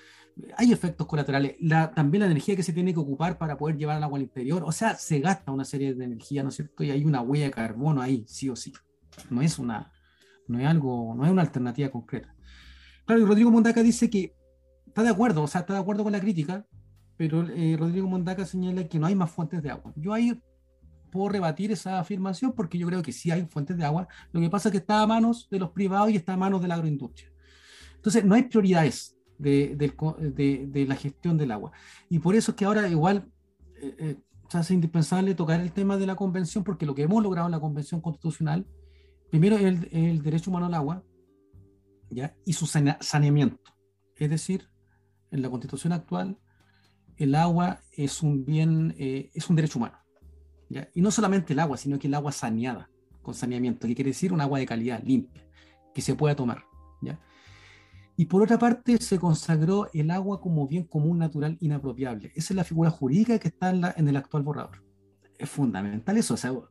Hay 0.57 0.73
efectos 0.73 1.09
colaterales. 1.09 1.57
La, 1.59 1.91
también 1.91 2.21
la 2.21 2.27
energía 2.27 2.55
que 2.55 2.63
se 2.63 2.73
tiene 2.73 2.95
que 2.95 3.01
ocupar 3.01 3.37
para 3.37 3.57
poder 3.57 3.77
llevar 3.77 3.97
el 3.97 4.05
agua 4.05 4.19
al 4.19 4.23
interior. 4.23 4.63
O 4.65 4.71
sea, 4.71 4.95
se 4.95 5.19
gasta 5.19 5.51
una 5.51 5.65
serie 5.65 5.93
de 5.93 6.05
energía, 6.05 6.45
¿no 6.45 6.51
es 6.51 6.55
cierto? 6.55 6.85
Y 6.85 6.93
hay 6.93 7.05
una 7.05 7.21
huella 7.21 7.47
de 7.47 7.51
carbono 7.51 8.01
ahí, 8.01 8.25
sí 8.29 8.49
o 8.49 8.55
sí. 8.55 8.73
No 9.31 9.43
es 9.43 9.59
una, 9.59 9.93
no 10.47 10.61
es 10.61 10.67
algo, 10.67 11.15
no 11.17 11.25
es 11.25 11.31
una 11.31 11.43
alternativa 11.43 11.91
concreta. 11.91 12.35
Claro, 13.07 13.21
y 13.21 13.25
Rodrigo 13.25 13.51
Mondaca 13.51 13.83
dice 13.83 14.09
que 14.09 14.35
está 14.87 15.03
de 15.03 15.11
acuerdo, 15.11 15.43
o 15.43 15.47
sea, 15.47 15.63
está 15.63 15.75
de 15.75 15.81
acuerdo 15.81 16.05
con 16.05 16.13
la 16.13 16.21
crítica, 16.21 16.67
pero 17.17 17.47
eh, 17.49 17.77
Rodrigo 17.79 18.09
Mondaca 18.09 18.45
señala 18.45 18.85
que 18.89 18.99
no 18.99 19.07
hay 19.07 19.15
más 19.15 19.31
fuentes 19.31 19.63
de 19.63 19.71
agua. 19.71 19.93
Yo 19.97 20.13
ahí 20.13 20.41
puedo 21.11 21.29
rebatir 21.29 21.71
esa 21.71 22.01
afirmación 22.01 22.53
porque 22.53 22.77
yo 22.77 22.87
creo 22.89 23.03
que 23.03 23.13
sí 23.13 23.31
hay 23.31 23.47
fuentes 23.47 23.77
de 23.77 23.85
agua. 23.85 24.09
Lo 24.33 24.41
que 24.41 24.51
pasa 24.51 24.69
es 24.69 24.73
que 24.73 24.79
está 24.79 25.01
a 25.01 25.07
manos 25.07 25.49
de 25.51 25.59
los 25.61 25.71
privados 25.71 26.11
y 26.11 26.17
está 26.17 26.33
a 26.35 26.37
manos 26.37 26.61
de 26.61 26.69
la 26.69 26.75
agroindustria. 26.75 27.31
Entonces, 27.95 28.25
no 28.25 28.35
hay 28.35 28.43
prioridades 28.43 29.17
de, 29.39 29.77
de, 29.77 30.87
la 30.87 30.97
gestión 30.97 31.39
del 31.39 31.53
agua. 31.53 31.73
Y 32.09 32.19
por 32.19 32.35
eso 32.35 32.51
es 32.51 32.57
que 32.57 32.65
ahora 32.65 32.89
igual 32.89 33.31
eh, 33.81 33.95
eh, 33.99 34.17
se 34.49 34.59
hace 34.59 34.75
indispensable 34.75 35.35
tocar 35.35 35.61
el 35.61 35.73
tema 35.73 35.97
de 35.97 36.07
la 36.07 36.17
convención, 36.17 36.65
porque 36.65 36.87
lo 36.87 36.95
que 36.95 37.03
hemos 37.03 37.23
logrado 37.23 37.47
en 37.47 37.53
la 37.53 37.61
convención 37.61 38.01
constitucional 38.01 38.67
Primero, 39.35 39.59
el, 39.59 40.23
derecho 40.23 40.49
humano 40.49 40.67
al 40.67 40.75
agua 40.75 41.03
¿ya? 42.09 42.37
y 42.47 42.53
su 42.53 42.67
saneamiento. 42.69 43.59
Es 44.15 44.31
decir, 44.31 44.71
en 45.33 45.43
la 45.43 45.51
constitución 45.51 45.93
actual, 45.93 46.39
el 47.17 47.35
agua 47.35 47.81
es 47.91 48.23
un 48.23 48.45
bien, 48.45 48.95
eh, 48.97 49.33
es 49.35 49.51
un 49.51 49.57
derecho 49.57 49.81
humano. 49.81 49.99
¿ya? 50.71 50.89
Y 50.95 51.01
no 51.01 51.11
solamente 51.11 51.53
el 51.53 51.59
agua, 51.59 51.77
sino 51.77 51.99
que 51.99 52.07
el 52.07 52.15
agua 52.15 52.31
saneada, 52.31 52.89
con 53.23 53.35
saneamiento, 53.35 53.89
que 53.89 53.97
quiere 53.97 54.11
decir 54.11 54.33
un 54.33 54.41
agua 54.41 54.61
de 54.61 54.67
calidad, 54.67 55.03
limpia, 55.03 55.45
que 55.93 56.01
se 56.01 56.15
pueda 56.15 56.37
tomar. 56.37 56.63
¿ya? 57.03 57.19
Y 58.17 58.27
por 58.27 58.41
otra 58.41 58.57
parte, 58.57 58.99
se 58.99 59.19
consagró 59.19 59.91
el 59.93 60.13
agua 60.13 60.41
como 60.41 60.69
bien 60.69 60.85
común 60.85 61.19
natural 61.19 61.57
inapropiable. 61.59 62.31
Esa 62.37 62.53
es 62.53 62.57
la 62.57 62.63
figura 62.63 62.91
jurídica 62.91 63.41
que 63.41 63.49
está 63.49 63.71
en, 63.97 64.07
el 64.07 64.17
actual 64.17 64.45
borrador. 64.45 64.85
Es 65.37 65.51
fundamental 65.51 66.19
eso. 66.19 66.35
O 66.35 66.69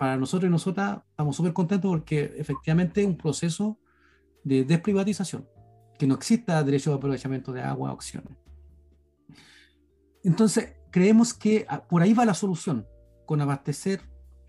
para 0.00 0.16
nosotros 0.16 0.48
y 0.48 0.50
nosotras 0.50 1.02
estamos 1.10 1.36
súper 1.36 1.52
contentos 1.52 1.90
porque 1.90 2.32
efectivamente 2.38 3.02
es 3.02 3.06
un 3.06 3.18
proceso 3.18 3.78
de 4.42 4.64
desprivatización, 4.64 5.46
que 5.98 6.06
no 6.06 6.14
exista 6.14 6.64
derecho 6.64 6.88
de 6.88 6.96
aprovechamiento 6.96 7.52
de 7.52 7.60
agua, 7.60 7.92
opciones. 7.92 8.34
Entonces, 10.24 10.78
creemos 10.90 11.34
que 11.34 11.66
ah, 11.68 11.86
por 11.86 12.00
ahí 12.00 12.14
va 12.14 12.24
la 12.24 12.32
solución, 12.32 12.86
con 13.26 13.42
abastecer 13.42 14.00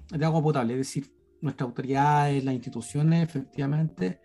de 0.09 0.23
agua 0.23 0.41
potable, 0.41 0.71
es 0.71 0.79
decir, 0.79 1.13
nuestras 1.41 1.67
autoridades, 1.67 2.45
las 2.45 2.53
instituciones, 2.53 3.21
efectivamente, 3.21 4.21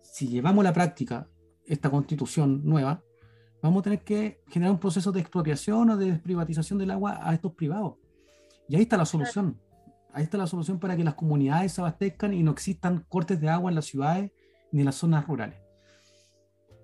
si 0.00 0.28
llevamos 0.28 0.62
a 0.64 0.68
la 0.68 0.72
práctica 0.72 1.28
esta 1.66 1.90
constitución 1.90 2.62
nueva, 2.64 3.02
vamos 3.60 3.80
a 3.80 3.82
tener 3.82 4.04
que 4.04 4.44
generar 4.46 4.74
un 4.74 4.78
proceso 4.78 5.10
de 5.10 5.22
expropiación 5.22 5.90
o 5.90 5.96
de 5.96 6.12
desprivatización 6.12 6.78
del 6.78 6.92
agua 6.92 7.18
a 7.20 7.34
estos 7.34 7.52
privados. 7.54 7.96
Y 8.68 8.76
ahí 8.76 8.82
está 8.82 8.96
la 8.96 9.06
solución. 9.06 9.58
Ahí 10.18 10.24
está 10.24 10.36
la 10.36 10.48
solución 10.48 10.80
para 10.80 10.96
que 10.96 11.04
las 11.04 11.14
comunidades 11.14 11.70
se 11.70 11.80
abastezcan 11.80 12.34
y 12.34 12.42
no 12.42 12.50
existan 12.50 13.06
cortes 13.08 13.40
de 13.40 13.48
agua 13.48 13.70
en 13.70 13.76
las 13.76 13.84
ciudades 13.84 14.32
ni 14.72 14.80
en 14.80 14.86
las 14.86 14.96
zonas 14.96 15.24
rurales. 15.24 15.60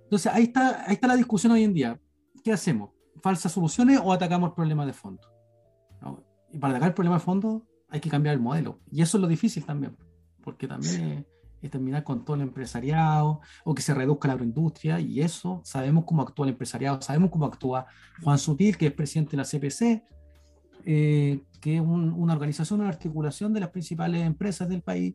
Entonces, 0.05 0.33
ahí 0.33 0.45
está, 0.45 0.85
ahí 0.87 0.95
está 0.95 1.09
la 1.09 1.17
discusión 1.17 1.53
hoy 1.53 1.65
en 1.65 1.75
día. 1.75 2.01
¿Qué 2.45 2.53
hacemos? 2.53 2.91
¿Falsas 3.21 3.51
soluciones 3.51 3.99
o 4.01 4.13
atacamos 4.13 4.51
el 4.51 4.55
problema 4.55 4.87
de 4.87 4.93
fondo? 4.93 5.21
Y 6.53 6.59
para 6.59 6.75
atacar 6.75 6.91
el 6.91 6.95
problema 6.95 7.17
de 7.17 7.25
fondo 7.25 7.67
hay 7.89 7.99
que 7.99 8.09
cambiar 8.09 8.37
el 8.37 8.41
modelo. 8.41 8.79
Y 8.89 9.03
eso 9.03 9.17
es 9.17 9.23
lo 9.23 9.27
difícil 9.27 9.65
también, 9.65 9.97
porque 10.41 10.69
también 10.69 11.27
es, 11.61 11.71
terminar 11.73 12.05
con 12.05 12.25
todo 12.25 12.37
el 12.37 12.43
empresariado 12.43 13.41
o 13.65 13.75
que 13.75 13.83
se 13.83 13.95
reduzca 13.95 14.29
la 14.29 14.35
agroindustria. 14.35 15.01
Y 15.01 15.23
eso 15.23 15.61
sabemos 15.65 16.05
cómo 16.05 16.23
actúa 16.23 16.47
el 16.47 16.53
empresariado, 16.53 17.03
sabemos 17.03 17.33
cómo 17.33 17.47
actúa 17.47 17.87
Juan 18.23 18.39
Sutil, 18.39 18.77
que 18.77 18.87
es 18.87 18.93
presidente 18.93 19.33
de 19.33 19.39
la 19.39 19.45
CPC, 19.45 20.14
eh, 20.85 21.41
que 21.61 21.77
es 21.77 21.81
una 21.81 22.33
organización, 22.33 22.81
una 22.81 22.89
articulación 22.89 23.53
de 23.53 23.61
las 23.61 23.71
principales 23.71 24.23
empresas 24.23 24.69
del 24.69 24.83
país 24.83 25.15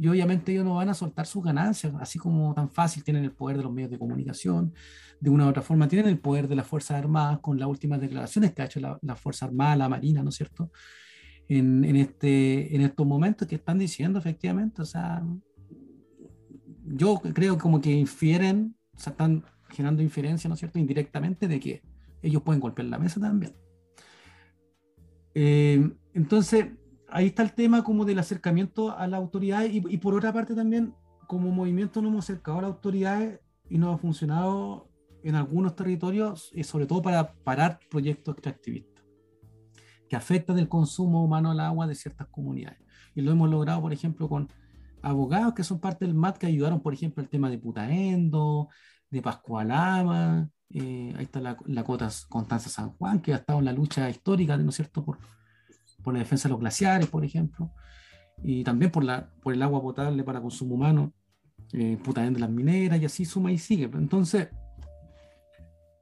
y 0.00 0.08
obviamente 0.08 0.50
ellos 0.50 0.64
no 0.64 0.76
van 0.76 0.88
a 0.88 0.94
soltar 0.94 1.26
sus 1.26 1.44
ganancias, 1.44 1.92
así 2.00 2.18
como 2.18 2.54
tan 2.54 2.70
fácil 2.70 3.04
tienen 3.04 3.22
el 3.22 3.32
poder 3.32 3.58
de 3.58 3.64
los 3.64 3.70
medios 3.70 3.90
de 3.90 3.98
comunicación, 3.98 4.72
de 5.20 5.28
una 5.28 5.44
u 5.44 5.50
otra 5.50 5.60
forma 5.60 5.88
tienen 5.88 6.08
el 6.08 6.18
poder 6.18 6.48
de 6.48 6.56
las 6.56 6.66
Fuerzas 6.66 6.96
Armadas 6.96 7.40
con 7.40 7.58
las 7.58 7.68
últimas 7.68 8.00
declaraciones 8.00 8.54
que 8.54 8.62
ha 8.62 8.64
hecho 8.64 8.80
la, 8.80 8.98
la 9.02 9.14
Fuerza 9.14 9.44
Armada, 9.44 9.76
la 9.76 9.90
Marina, 9.90 10.22
¿no 10.22 10.30
es 10.30 10.36
cierto? 10.36 10.70
En, 11.48 11.84
en, 11.84 11.96
este, 11.96 12.74
en 12.74 12.80
estos 12.80 13.06
momentos 13.06 13.46
que 13.46 13.56
están 13.56 13.76
diciendo 13.78 14.18
efectivamente, 14.18 14.80
o 14.80 14.86
sea, 14.86 15.22
yo 16.86 17.20
creo 17.34 17.58
como 17.58 17.82
que 17.82 17.92
infieren, 17.92 18.74
o 18.96 18.98
sea, 18.98 19.10
están 19.10 19.44
generando 19.68 20.02
inferencia, 20.02 20.48
¿no 20.48 20.54
es 20.54 20.60
cierto?, 20.60 20.78
indirectamente 20.78 21.46
de 21.46 21.60
que 21.60 21.82
ellos 22.22 22.40
pueden 22.40 22.60
golpear 22.60 22.88
la 22.88 22.98
mesa 22.98 23.20
también. 23.20 23.52
Eh, 25.42 25.90
entonces, 26.12 26.66
ahí 27.08 27.28
está 27.28 27.42
el 27.42 27.54
tema 27.54 27.82
como 27.82 28.04
del 28.04 28.18
acercamiento 28.18 28.94
a 28.94 29.06
la 29.06 29.16
autoridad 29.16 29.64
y, 29.64 29.82
y, 29.88 29.96
por 29.96 30.12
otra 30.12 30.34
parte 30.34 30.54
también 30.54 30.92
como 31.26 31.50
movimiento 31.50 32.02
nos 32.02 32.10
hemos 32.10 32.24
acercado 32.26 32.58
a 32.58 32.62
las 32.62 32.70
autoridades 32.72 33.40
y 33.70 33.78
nos 33.78 33.94
ha 33.94 33.98
funcionado 33.98 34.90
en 35.24 35.36
algunos 35.36 35.76
territorios 35.76 36.50
y 36.54 36.62
sobre 36.62 36.84
todo 36.84 37.00
para 37.00 37.32
parar 37.32 37.80
proyectos 37.90 38.34
extractivistas 38.34 39.02
que 40.10 40.16
afectan 40.16 40.58
el 40.58 40.68
consumo 40.68 41.24
humano 41.24 41.52
al 41.52 41.60
agua 41.60 41.86
de 41.86 41.94
ciertas 41.94 42.26
comunidades. 42.26 42.78
Y 43.14 43.22
lo 43.22 43.32
hemos 43.32 43.48
logrado, 43.48 43.80
por 43.80 43.94
ejemplo, 43.94 44.28
con 44.28 44.46
abogados 45.00 45.54
que 45.54 45.64
son 45.64 45.80
parte 45.80 46.04
del 46.04 46.14
MAT 46.14 46.36
que 46.36 46.48
ayudaron, 46.48 46.82
por 46.82 46.92
ejemplo, 46.92 47.22
el 47.22 47.30
tema 47.30 47.48
de 47.48 47.56
Putaendo, 47.56 48.68
de 49.08 49.22
Pascualama, 49.22 50.50
eh, 50.72 51.14
ahí 51.16 51.24
está 51.24 51.40
la, 51.40 51.56
la 51.66 51.84
Cota 51.84 52.08
Constanza 52.28 52.68
San 52.68 52.90
Juan, 52.90 53.20
que 53.20 53.32
ha 53.32 53.36
estado 53.36 53.58
en 53.58 53.64
la 53.64 53.72
lucha 53.72 54.08
histórica, 54.08 54.56
¿no 54.56 54.70
es 54.70 54.76
cierto?, 54.76 55.04
por, 55.04 55.18
por 56.02 56.14
la 56.14 56.20
defensa 56.20 56.48
de 56.48 56.52
los 56.52 56.60
glaciares, 56.60 57.08
por 57.08 57.24
ejemplo, 57.24 57.70
y 58.42 58.64
también 58.64 58.90
por, 58.90 59.04
la, 59.04 59.30
por 59.42 59.52
el 59.52 59.62
agua 59.62 59.82
potable 59.82 60.22
para 60.24 60.40
consumo 60.40 60.74
humano, 60.76 61.12
eh, 61.72 61.98
de 62.04 62.38
las 62.38 62.50
mineras, 62.50 63.00
y 63.00 63.04
así 63.04 63.24
suma 63.24 63.52
y 63.52 63.58
sigue. 63.58 63.84
Entonces, 63.84 64.48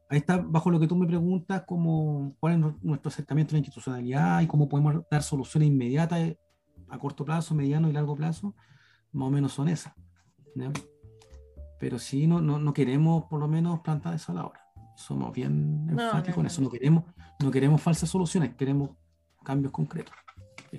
ahí 0.08 0.18
está, 0.18 0.38
bajo 0.38 0.70
lo 0.70 0.80
que 0.80 0.86
tú 0.86 0.96
me 0.96 1.06
preguntas, 1.06 1.64
cómo, 1.66 2.34
cuál 2.38 2.54
es 2.54 2.82
nuestro 2.82 3.08
acercamiento 3.08 3.52
a 3.52 3.54
la 3.54 3.58
institucionalidad 3.58 4.40
y 4.40 4.46
cómo 4.46 4.68
podemos 4.68 5.02
dar 5.10 5.22
soluciones 5.22 5.68
inmediatas 5.68 6.36
a 6.88 6.98
corto 6.98 7.24
plazo, 7.24 7.54
mediano 7.54 7.88
y 7.88 7.92
largo 7.92 8.16
plazo, 8.16 8.54
más 9.12 9.28
o 9.28 9.30
menos 9.30 9.52
son 9.52 9.68
esas. 9.68 9.92
Pero 11.78 11.98
sí, 11.98 12.26
no, 12.26 12.40
no, 12.40 12.58
no, 12.58 12.72
queremos 12.74 13.24
por 13.24 13.40
lo 13.40 13.48
menos 13.48 13.80
plantar 13.80 14.14
esa 14.14 14.32
a 14.32 14.34
la 14.34 14.46
hora. 14.46 14.66
Somos 14.96 15.32
bien 15.32 15.86
enfáticos 15.90 16.38
en 16.38 16.46
eso. 16.46 16.60
No 16.60 16.70
queremos, 16.70 17.04
no 17.40 17.50
queremos 17.50 17.80
falsas 17.80 18.10
soluciones, 18.10 18.54
queremos 18.56 18.90
cambios 19.44 19.72
concretos. 19.72 20.14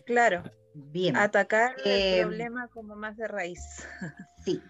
Claro. 0.05 0.43
Bien. 0.73 1.15
Atacar 1.17 1.75
el 1.83 1.91
eh, 1.91 2.21
problema 2.21 2.67
como 2.67 2.95
más 2.95 3.17
de 3.17 3.27
raíz. 3.27 3.59
Sí. 4.45 4.61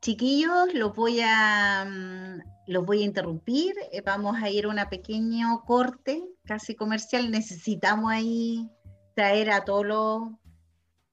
Chiquillos, 0.00 0.72
los 0.72 0.94
voy 0.94 1.20
a, 1.20 1.84
mm, 1.84 2.70
los 2.70 2.86
voy 2.86 3.02
a 3.02 3.06
interrumpir. 3.06 3.74
Eh, 3.90 4.02
vamos 4.02 4.36
a 4.40 4.48
ir 4.48 4.66
a 4.66 4.68
un 4.68 4.76
pequeño 4.88 5.62
corte, 5.66 6.22
casi 6.44 6.76
comercial. 6.76 7.30
Necesitamos 7.32 8.12
ahí 8.12 8.70
traer 9.16 9.50
a 9.50 9.64
todos 9.64 9.84
los, 9.84 10.22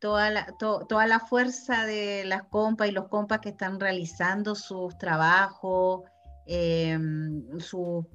toda, 0.03 0.29
la, 0.31 0.45
toda 0.57 1.07
la 1.07 1.21
fuerza 1.21 1.85
de 1.85 2.25
las 2.25 2.43
compas 2.43 2.89
y 2.89 2.91
los 2.91 3.07
compas 3.07 3.39
que 3.39 3.49
están 3.49 3.79
realizando 3.79 4.53
sus 4.53 4.97
trabajos, 4.97 6.01
em, 6.45 7.57
sus 7.57 8.05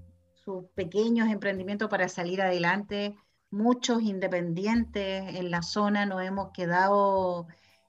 pequeños 0.74 1.30
emprendimientos 1.30 1.88
para 1.88 2.10
salir 2.10 2.42
adelante 2.42 3.16
muchos 3.50 4.02
independientes 4.02 5.34
en 5.34 5.50
la 5.50 5.62
zona 5.62 6.04
nos 6.04 6.22
hemos 6.22 6.50
quedado 6.52 7.46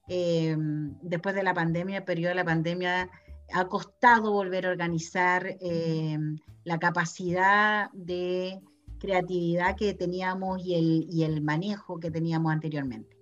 eh, 0.08 0.56
después 1.02 1.36
de 1.36 1.44
la 1.44 1.54
pandemia, 1.54 1.98
el 1.98 2.04
periodo 2.06 2.30
de 2.30 2.36
la 2.36 2.46
pandemia, 2.46 3.10
ha 3.52 3.66
costado 3.68 4.32
volver 4.32 4.66
a 4.66 4.70
organizar 4.70 5.58
eh, 5.60 6.18
la 6.64 6.80
capacidad 6.80 7.92
de 7.92 8.62
creatividad 8.98 9.76
que 9.76 9.94
teníamos 9.94 10.64
y 10.64 10.76
el, 10.76 11.06
y 11.10 11.24
el 11.24 11.42
manejo 11.42 12.00
que 12.00 12.12
teníamos 12.12 12.54
anteriormente. 12.54 13.20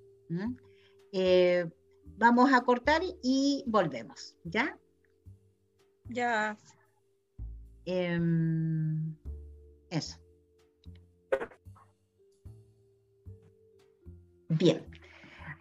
Eh, 1.11 1.69
vamos 2.17 2.51
a 2.53 2.61
cortar 2.61 3.01
y 3.23 3.63
volvemos, 3.67 4.35
¿ya? 4.43 4.77
Ya. 6.05 6.57
Em, 7.85 9.15
eso. 9.89 10.17
Bien, 14.49 14.85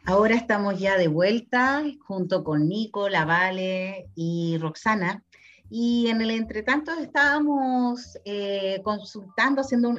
ahora 0.05 0.37
estamos 0.37 0.79
ya 0.79 0.97
de 0.97 1.09
vuelta 1.09 1.83
junto 2.07 2.45
con 2.45 2.69
Nico, 2.69 3.09
La 3.09 3.25
Vale 3.25 4.11
y 4.15 4.59
Roxana. 4.59 5.23
Y 5.69 6.07
en 6.09 6.21
el 6.21 6.31
entretanto 6.31 6.93
estábamos 6.93 8.17
eh, 8.25 8.81
consultando, 8.85 9.63
haciendo 9.63 9.93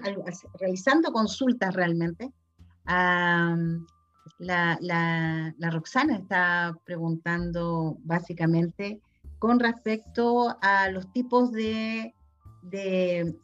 realizando 0.60 1.12
consultas 1.12 1.73
realmente. 1.73 2.31
La, 4.39 5.54
Roxana 5.71 6.15
está 6.15 6.78
preguntando 6.86 7.97
básicamente 8.04 9.02
con 9.39 9.60
respecto 9.60 10.58
a 10.62 10.89
los 10.89 11.12
tipos 11.12 11.52
de, 11.52 12.13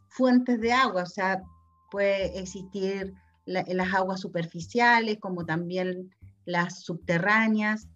fuentes 0.10 0.60
de 0.60 0.74
agua, 0.74 1.04
o 1.04 1.08
sea, 1.08 1.44
puede 1.92 2.40
existir 2.40 3.14
las 3.46 3.94
aguas 3.94 4.20
superficiales 4.20 5.18
como 5.20 5.46
también 5.46 6.10
las 6.46 6.84
subterráneas. 6.84 7.88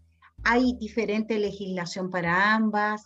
Hay 0.43 0.75
diferente 0.79 1.39
legislación 1.39 2.09
para 2.09 2.53
ambas. 2.53 3.03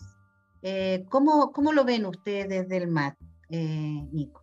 Eh, 0.62 1.04
¿cómo, 1.08 1.52
¿cómo, 1.52 1.72
lo 1.72 1.84
ven 1.84 2.06
ustedes 2.06 2.48
desde 2.48 2.76
el 2.76 2.88
MAT, 2.88 3.16
eh, 3.48 4.06
Nico? 4.12 4.42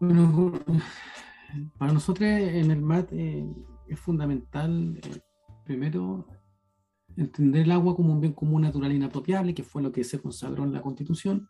Bueno, 0.00 0.58
para 1.78 1.92
nosotros 1.92 2.28
en 2.28 2.70
el 2.70 2.82
MAT 2.82 3.12
eh, 3.12 3.46
es 3.88 3.98
fundamental, 3.98 4.98
eh, 5.02 5.20
primero, 5.64 6.26
entender 7.16 7.62
el 7.62 7.72
agua 7.72 7.96
como 7.96 8.12
un 8.12 8.20
bien 8.20 8.32
común 8.32 8.62
natural 8.62 8.92
inapropiable, 8.92 9.54
que 9.54 9.62
fue 9.62 9.82
lo 9.82 9.92
que 9.92 10.04
se 10.04 10.20
consagró 10.20 10.64
en 10.64 10.72
la 10.72 10.82
Constitución, 10.82 11.48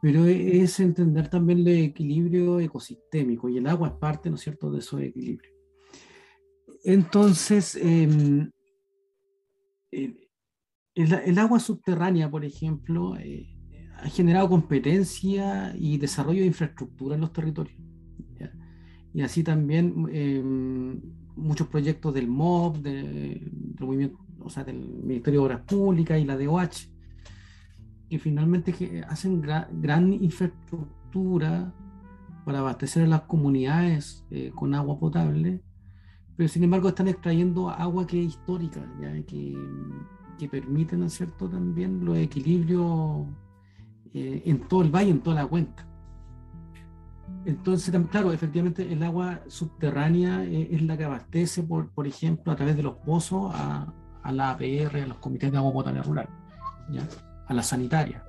pero 0.00 0.24
es 0.24 0.78
entender 0.80 1.28
también 1.28 1.60
el 1.60 1.68
equilibrio 1.68 2.60
ecosistémico 2.60 3.48
y 3.48 3.58
el 3.58 3.66
agua 3.66 3.88
es 3.88 3.94
parte, 3.94 4.30
¿no 4.30 4.36
es 4.36 4.42
cierto?, 4.42 4.70
de 4.70 4.78
esos 4.78 5.00
equilibrios. 5.00 5.52
Entonces, 6.84 7.76
em, 7.76 8.50
el, 10.94 11.38
agua 11.38 11.60
subterránea, 11.60 12.30
por 12.30 12.44
ejemplo, 12.44 13.16
eh, 13.16 13.48
ha 13.98 14.08
generado 14.08 14.48
competencia 14.48 15.74
y 15.76 15.98
desarrollo 15.98 16.40
de 16.40 16.46
infraestructura 16.46 17.14
en 17.14 17.20
los 17.20 17.32
territorios. 17.32 17.80
Y 19.14 19.22
así 19.22 19.42
también 19.42 20.08
em, 20.12 21.00
muchos 21.36 21.68
proyectos 21.68 22.14
del 22.14 22.28
MOB, 22.28 22.78
del, 22.78 23.50
movimiento, 23.80 24.18
o 24.40 24.48
sea, 24.48 24.64
del 24.64 24.78
Ministerio 24.78 25.40
de 25.40 25.46
Obras 25.46 25.60
Públicas 25.62 26.18
y 26.20 26.24
la 26.24 26.36
DOH, 26.36 26.88
que 28.08 28.18
finalmente 28.18 29.02
hacen 29.08 29.40
gran 29.40 30.12
infraestructura 30.12 31.74
para 32.44 32.58
abastecer 32.58 33.04
a 33.04 33.08
las 33.08 33.22
comunidades 33.22 34.24
eh, 34.30 34.50
con 34.54 34.74
agua 34.74 34.98
potable, 34.98 35.62
pero 36.36 36.48
sin 36.48 36.64
embargo 36.64 36.88
están 36.88 37.08
extrayendo 37.08 37.70
agua 37.70 38.06
que 38.06 38.20
es 38.20 38.28
histórica, 38.28 38.80
¿ya? 39.00 39.12
Que, 39.24 39.56
que 40.38 40.48
permite, 40.48 40.96
¿no 40.96 41.06
es 41.06 41.22
también 41.38 42.04
los 42.04 42.16
equilibrios 42.18 43.26
eh, 44.14 44.42
en 44.44 44.60
todo 44.68 44.82
el 44.82 44.90
valle, 44.90 45.10
en 45.10 45.20
toda 45.20 45.36
la 45.36 45.46
cuenca. 45.46 45.86
Entonces, 47.44 47.94
claro, 48.10 48.32
efectivamente 48.32 48.92
el 48.92 49.02
agua 49.02 49.40
subterránea 49.48 50.44
eh, 50.44 50.68
es 50.70 50.82
la 50.82 50.96
que 50.96 51.04
abastece, 51.04 51.62
por, 51.62 51.90
por, 51.90 52.06
ejemplo, 52.06 52.52
a 52.52 52.56
través 52.56 52.76
de 52.76 52.82
los 52.82 52.94
pozos 52.96 53.52
a, 53.54 53.92
a 54.22 54.32
la 54.32 54.50
APR, 54.50 54.96
a 55.02 55.06
los 55.06 55.18
comités 55.18 55.50
de 55.50 55.58
agua 55.58 55.72
potable 55.72 56.02
rural, 56.02 56.28
a 57.46 57.54
la 57.54 57.62
sanitaria. 57.62 58.24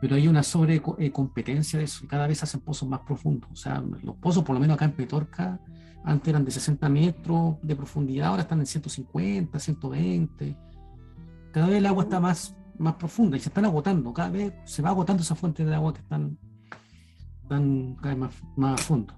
Pero 0.00 0.16
hay 0.16 0.28
una 0.28 0.42
sobrecompetencia 0.42 1.78
de 1.78 1.86
eso 1.86 2.04
y 2.04 2.08
cada 2.08 2.26
vez 2.26 2.42
hacen 2.42 2.60
pozos 2.60 2.88
más 2.88 3.00
profundos. 3.00 3.50
O 3.50 3.56
sea, 3.56 3.82
los 4.02 4.16
pozos, 4.16 4.44
por 4.44 4.54
lo 4.54 4.60
menos 4.60 4.76
acá 4.76 4.84
en 4.84 4.92
Petorca, 4.92 5.58
antes 6.04 6.28
eran 6.28 6.44
de 6.44 6.50
60 6.50 6.88
metros 6.88 7.56
de 7.62 7.74
profundidad, 7.74 8.28
ahora 8.28 8.42
están 8.42 8.60
en 8.60 8.66
150, 8.66 9.58
120. 9.58 10.56
Cada 11.52 11.66
vez 11.66 11.76
el 11.78 11.86
agua 11.86 12.04
está 12.04 12.20
más, 12.20 12.56
más 12.78 12.94
profunda 12.94 13.36
y 13.36 13.40
se 13.40 13.48
están 13.48 13.64
agotando. 13.64 14.12
Cada 14.12 14.30
vez 14.30 14.54
se 14.64 14.82
va 14.82 14.90
agotando 14.90 15.22
esa 15.22 15.34
fuente 15.34 15.64
de 15.64 15.74
agua 15.74 15.92
que 15.92 16.00
están, 16.00 16.38
están 17.46 17.96
cada 17.96 18.14
vez 18.14 18.18
más, 18.18 18.34
más 18.56 18.80
a 18.80 18.82
fondo. 18.82 19.14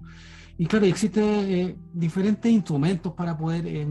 Y 0.57 0.65
claro, 0.65 0.85
existen 0.85 1.23
eh, 1.23 1.75
diferentes 1.93 2.51
instrumentos 2.51 3.13
para 3.13 3.37
poder 3.37 3.65
eh, 3.65 3.87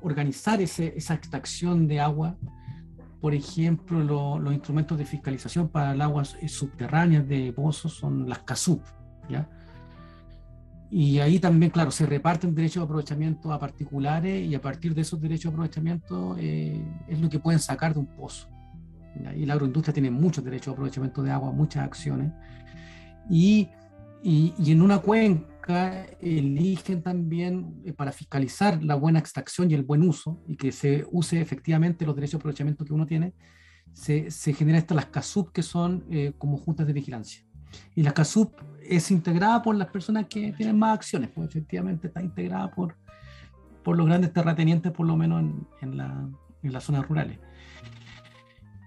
organizar 0.00 0.60
ese, 0.60 0.94
esa 0.96 1.14
extracción 1.14 1.88
de 1.88 2.00
agua. 2.00 2.36
Por 3.20 3.34
ejemplo, 3.34 4.02
lo, 4.02 4.38
los 4.38 4.52
instrumentos 4.52 4.98
de 4.98 5.04
fiscalización 5.04 5.68
para 5.68 5.92
el 5.92 6.00
agua 6.00 6.24
subterráneas 6.24 7.26
de 7.28 7.52
pozos 7.52 7.94
son 7.94 8.28
las 8.28 8.40
CASUP, 8.40 8.82
¿ya? 9.28 9.48
Y 10.90 11.20
ahí 11.20 11.38
también, 11.38 11.70
claro, 11.70 11.90
se 11.90 12.04
reparten 12.04 12.54
derechos 12.54 12.82
de 12.82 12.84
aprovechamiento 12.84 13.50
a 13.50 13.58
particulares 13.58 14.46
y 14.46 14.54
a 14.54 14.60
partir 14.60 14.94
de 14.94 15.00
esos 15.00 15.18
derechos 15.18 15.44
de 15.44 15.54
aprovechamiento 15.54 16.36
eh, 16.38 16.84
es 17.08 17.18
lo 17.18 17.30
que 17.30 17.38
pueden 17.38 17.60
sacar 17.60 17.94
de 17.94 18.00
un 18.00 18.06
pozo. 18.06 18.48
Y 19.34 19.46
la 19.46 19.54
agroindustria 19.54 19.94
tiene 19.94 20.10
muchos 20.10 20.44
derechos 20.44 20.66
de 20.66 20.72
aprovechamiento 20.72 21.22
de 21.22 21.30
agua, 21.30 21.50
muchas 21.50 21.84
acciones. 21.84 22.30
Y, 23.30 23.68
y, 24.22 24.54
y 24.58 24.72
en 24.72 24.82
una 24.82 24.98
cuenca 24.98 26.06
eligen 26.20 27.02
también 27.02 27.82
eh, 27.84 27.92
para 27.92 28.12
fiscalizar 28.12 28.82
la 28.82 28.94
buena 28.94 29.18
extracción 29.18 29.70
y 29.70 29.74
el 29.74 29.82
buen 29.82 30.02
uso 30.02 30.42
y 30.46 30.56
que 30.56 30.72
se 30.72 31.06
use 31.10 31.40
efectivamente 31.40 32.04
los 32.04 32.14
derechos 32.14 32.32
de 32.32 32.38
aprovechamiento 32.38 32.84
que 32.84 32.92
uno 32.92 33.06
tiene, 33.06 33.34
se, 33.92 34.30
se 34.30 34.52
generan 34.54 34.80
estas 34.80 34.96
las 34.96 35.06
CASUP 35.06 35.52
que 35.52 35.62
son 35.62 36.04
eh, 36.10 36.32
como 36.38 36.56
juntas 36.56 36.86
de 36.86 36.92
vigilancia. 36.92 37.44
Y 37.94 38.02
la 38.02 38.12
CASUP 38.12 38.52
es 38.82 39.10
integrada 39.10 39.62
por 39.62 39.76
las 39.76 39.88
personas 39.88 40.26
que 40.26 40.52
tienen 40.52 40.78
más 40.78 40.94
acciones, 40.94 41.30
pues 41.34 41.48
efectivamente 41.48 42.08
está 42.08 42.22
integrada 42.22 42.70
por, 42.70 42.96
por 43.82 43.96
los 43.96 44.06
grandes 44.06 44.32
terratenientes, 44.32 44.92
por 44.92 45.06
lo 45.06 45.16
menos 45.16 45.40
en, 45.40 45.66
en, 45.80 45.96
la, 45.96 46.28
en 46.62 46.72
las 46.72 46.84
zonas 46.84 47.06
rurales. 47.06 47.38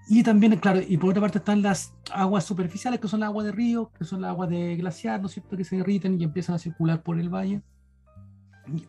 Y 0.07 0.21
también, 0.21 0.55
claro, 0.57 0.81
y 0.87 0.97
por 0.97 1.09
otra 1.09 1.21
parte 1.21 1.39
están 1.39 1.61
las 1.61 1.93
aguas 2.11 2.43
superficiales, 2.43 2.99
que 2.99 3.07
son 3.07 3.21
las 3.21 3.27
aguas 3.27 3.47
de 3.47 3.51
río, 3.51 3.91
que 3.97 4.05
son 4.05 4.21
las 4.21 4.29
aguas 4.29 4.49
de 4.49 4.75
glaciar, 4.75 5.19
¿no 5.19 5.27
es 5.27 5.33
cierto?, 5.33 5.57
que 5.57 5.63
se 5.63 5.77
derriten 5.77 6.19
y 6.21 6.23
empiezan 6.23 6.55
a 6.55 6.59
circular 6.59 7.01
por 7.01 7.19
el 7.19 7.29
valle. 7.29 7.61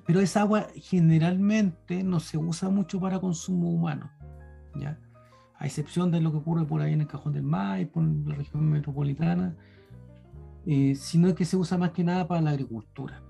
Pero 0.06 0.20
esa 0.20 0.42
agua 0.42 0.66
generalmente 0.74 2.02
no 2.02 2.20
se 2.20 2.36
usa 2.36 2.68
mucho 2.68 3.00
para 3.00 3.18
consumo 3.18 3.70
humano, 3.70 4.10
¿ya? 4.74 4.98
A 5.58 5.66
excepción 5.66 6.10
de 6.10 6.20
lo 6.20 6.32
que 6.32 6.38
ocurre 6.38 6.66
por 6.66 6.82
ahí 6.82 6.92
en 6.92 7.02
el 7.02 7.06
Cajón 7.06 7.32
del 7.32 7.42
Maipo, 7.42 8.00
en 8.00 8.28
la 8.28 8.34
región 8.34 8.70
metropolitana, 8.70 9.56
eh, 10.66 10.94
sino 10.96 11.34
que 11.34 11.44
se 11.44 11.56
usa 11.56 11.78
más 11.78 11.92
que 11.92 12.04
nada 12.04 12.26
para 12.26 12.40
la 12.42 12.50
agricultura, 12.50 13.22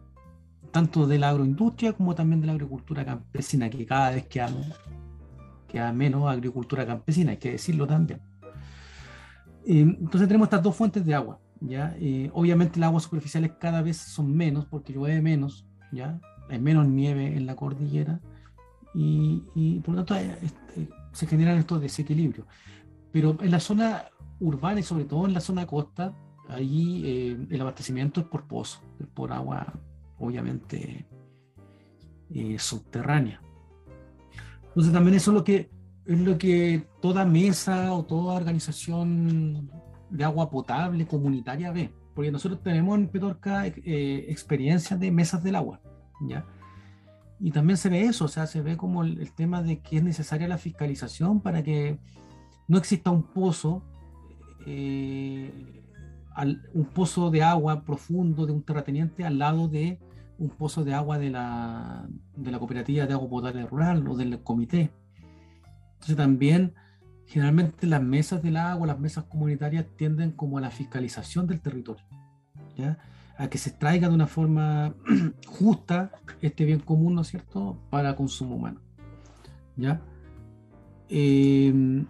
tanto 0.73 1.07
de 1.07 1.19
la 1.19 1.29
agroindustria 1.29 1.93
como 1.93 2.15
también 2.15 2.41
de 2.41 2.49
la 2.49 2.55
agricultura 2.55 3.05
campesina, 3.05 3.71
que 3.71 3.87
cada 3.87 4.11
vez 4.11 4.27
queda, 4.27 4.51
menos 5.93 6.29
agricultura 6.29 6.87
campesina, 6.87 7.33
hay 7.33 7.37
que 7.39 7.53
decirlo 7.53 7.87
también. 7.87 8.21
Eh, 9.65 9.81
entonces 9.81 10.29
tenemos 10.29 10.47
estas 10.47 10.63
dos 10.63 10.77
fuentes 10.77 11.05
de 11.05 11.15
agua. 11.15 11.39
¿ya? 11.61 11.97
Eh, 11.99 12.31
obviamente 12.35 12.79
las 12.79 12.89
aguas 12.89 13.05
superficiales 13.05 13.53
cada 13.59 13.83
vez 13.83 13.97
son 13.97 14.35
menos 14.37 14.67
porque 14.67 14.93
llueve 14.93 15.21
menos, 15.23 15.67
¿ya? 15.93 16.21
hay 16.49 16.59
menos 16.59 16.87
nieve 16.87 17.37
en 17.37 17.47
la 17.47 17.57
cordillera 17.57 18.21
y, 18.95 19.43
y 19.55 19.81
por 19.81 19.95
lo 19.95 20.05
tanto 20.05 20.15
este, 20.43 20.89
se 21.13 21.27
generan 21.27 21.59
estos 21.59 21.81
desequilibrios. 21.81 22.47
Pero 23.13 23.37
en 23.41 23.51
la 23.51 23.61
zona 23.61 24.05
urbana 24.41 24.81
y 24.81 24.83
sobre 24.83 25.05
todo 25.05 25.27
en 25.27 25.35
la 25.35 25.41
zona 25.41 25.67
costa, 25.67 26.15
Allí 26.49 27.03
eh, 27.05 27.47
el 27.51 27.61
abastecimiento 27.61 28.21
es 28.21 28.27
por 28.27 28.47
pozo, 28.47 28.81
por 29.15 29.33
agua 29.33 29.73
obviamente 30.19 31.07
eh, 32.31 32.59
subterránea. 32.59 33.41
Entonces 34.77 34.93
también 34.93 35.17
eso 35.17 35.31
es 35.31 35.35
lo 35.35 35.43
que 35.43 35.71
es 36.05 36.21
lo 36.21 36.37
que 36.37 36.87
toda 37.01 37.25
mesa 37.25 37.95
o 37.95 38.05
toda 38.05 38.35
organización 38.35 39.71
de 40.11 40.23
agua 40.23 40.51
potable 40.51 41.07
comunitaria 41.07 41.73
ve, 41.73 41.91
porque 42.15 42.31
nosotros 42.31 42.63
tenemos 42.63 42.99
en 42.99 43.09
Petorca 43.09 43.67
eh, 43.67 44.27
experiencias 44.29 45.01
de 45.01 45.11
mesas 45.11 45.43
del 45.43 45.57
agua, 45.57 45.81
¿ya? 46.21 46.45
Y 47.41 47.53
también 47.53 47.79
se 47.79 47.89
ve 47.89 48.03
eso, 48.03 48.27
o 48.27 48.29
sea, 48.29 48.47
se 48.47 48.61
ve 48.61 48.77
como 48.77 49.03
el, 49.03 49.19
el 49.19 49.33
tema 49.33 49.63
de 49.63 49.81
que 49.81 49.97
es 49.97 50.03
necesaria 50.03 50.47
la 50.47 50.59
fiscalización 50.59 51.41
para 51.41 51.63
que 51.63 51.99
no 52.69 52.77
exista 52.77 53.11
un 53.11 53.23
pozo 53.23 53.83
eh, 54.67 55.51
un 56.75 56.85
pozo 56.85 57.31
de 57.31 57.43
agua 57.43 57.83
profundo 57.83 58.45
de 58.45 58.53
un 58.53 58.63
terrateniente 58.63 59.25
al 59.25 59.39
lado 59.39 59.69
de 59.69 59.99
un 60.39 60.51
pozo 60.51 60.85
de 60.85 60.95
agua 60.95 61.19
de 61.19 61.31
la, 61.31 62.07
de 62.37 62.51
la 62.51 62.59
cooperativa 62.59 63.07
de 63.07 63.13
agua 63.13 63.29
potable 63.29 63.67
rural 63.67 64.07
o 64.07 64.17
del 64.17 64.43
comité. 64.43 64.91
Entonces 65.95 66.17
también 66.17 66.75
generalmente 67.27 67.87
las 67.87 68.03
mesas 68.03 68.43
del 68.43 68.57
agua, 68.57 68.87
las 68.87 68.99
mesas 68.99 69.25
comunitarias 69.25 69.87
tienden 69.97 70.33
como 70.33 70.59
a 70.59 70.61
la 70.61 70.71
fiscalización 70.71 71.47
del 71.47 71.61
territorio, 71.61 72.05
¿ya? 72.77 72.99
a 73.37 73.49
que 73.49 73.59
se 73.59 73.71
extraiga 73.71 74.09
de 74.09 74.15
una 74.15 74.27
forma 74.27 74.95
justa 75.47 76.13
este 76.41 76.65
bien 76.65 76.81
común, 76.81 77.15
¿no 77.15 77.23
es 77.23 77.29
cierto?, 77.29 77.79
para 77.91 78.17
consumo 78.17 78.57
humano. 78.57 78.81
¿ya? 79.77 80.01
Eh, 81.09 82.05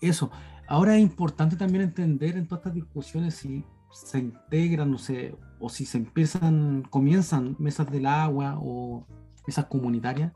eso. 0.00 0.30
Ahora 0.66 0.96
es 0.96 1.02
importante 1.02 1.56
también 1.56 1.84
entender 1.84 2.36
en 2.36 2.46
todas 2.46 2.60
estas 2.60 2.74
discusiones 2.74 3.34
si 3.34 3.64
se 3.94 4.18
integran 4.18 4.90
no 4.90 4.98
sé, 4.98 5.36
o 5.60 5.68
si 5.68 5.86
se 5.86 5.98
empiezan, 5.98 6.82
comienzan 6.90 7.56
mesas 7.58 7.90
del 7.90 8.06
agua 8.06 8.58
o 8.60 9.06
mesas 9.46 9.66
comunitarias, 9.66 10.32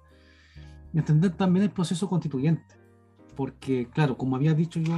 entender 0.95 1.33
también 1.33 1.65
el 1.65 1.71
proceso 1.71 2.09
constituyente. 2.09 2.77
Porque, 3.37 3.89
claro, 3.91 4.17
como 4.17 4.37
había 4.37 4.55
dicho 4.55 4.81
yo 4.81 4.95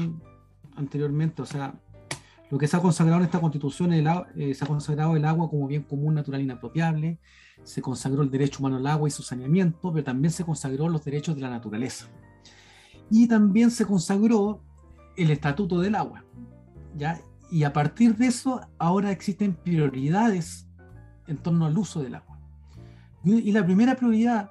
anteriormente, 0.76 1.42
o 1.42 1.46
sea, 1.46 1.74
lo 2.50 2.58
que 2.58 2.66
se 2.66 2.76
ha 2.76 2.80
consagrado 2.80 3.18
en 3.18 3.26
esta 3.26 3.40
constitución, 3.40 3.92
el, 3.92 4.06
eh, 4.36 4.54
se 4.54 4.64
ha 4.64 4.68
consagrado 4.68 5.16
el 5.16 5.24
agua 5.24 5.48
como 5.48 5.66
bien 5.66 5.82
común, 5.82 6.14
natural, 6.14 6.40
inapropiable, 6.40 7.18
se 7.64 7.82
consagró 7.82 8.22
el 8.22 8.30
derecho 8.30 8.60
humano 8.60 8.76
al 8.76 8.86
agua 8.86 9.08
y 9.08 9.10
su 9.10 9.22
saneamiento, 9.22 9.92
pero 9.92 10.04
también 10.04 10.32
se 10.32 10.44
consagró 10.44 10.88
los 10.88 11.04
derechos 11.04 11.34
de 11.34 11.42
la 11.42 11.50
naturaleza. 11.50 12.08
Y 13.10 13.26
también 13.26 13.70
se 13.70 13.84
consagró 13.86 14.62
el 15.16 15.30
estatuto 15.30 15.80
del 15.80 15.94
agua. 15.94 16.24
¿ya? 16.96 17.20
Y 17.50 17.64
a 17.64 17.72
partir 17.72 18.16
de 18.16 18.26
eso, 18.26 18.60
ahora 18.78 19.10
existen 19.10 19.54
prioridades 19.54 20.68
en 21.26 21.38
torno 21.38 21.66
al 21.66 21.76
uso 21.76 22.02
del 22.02 22.14
agua. 22.14 22.38
Y 23.24 23.52
la 23.52 23.64
primera 23.64 23.96
prioridad 23.96 24.50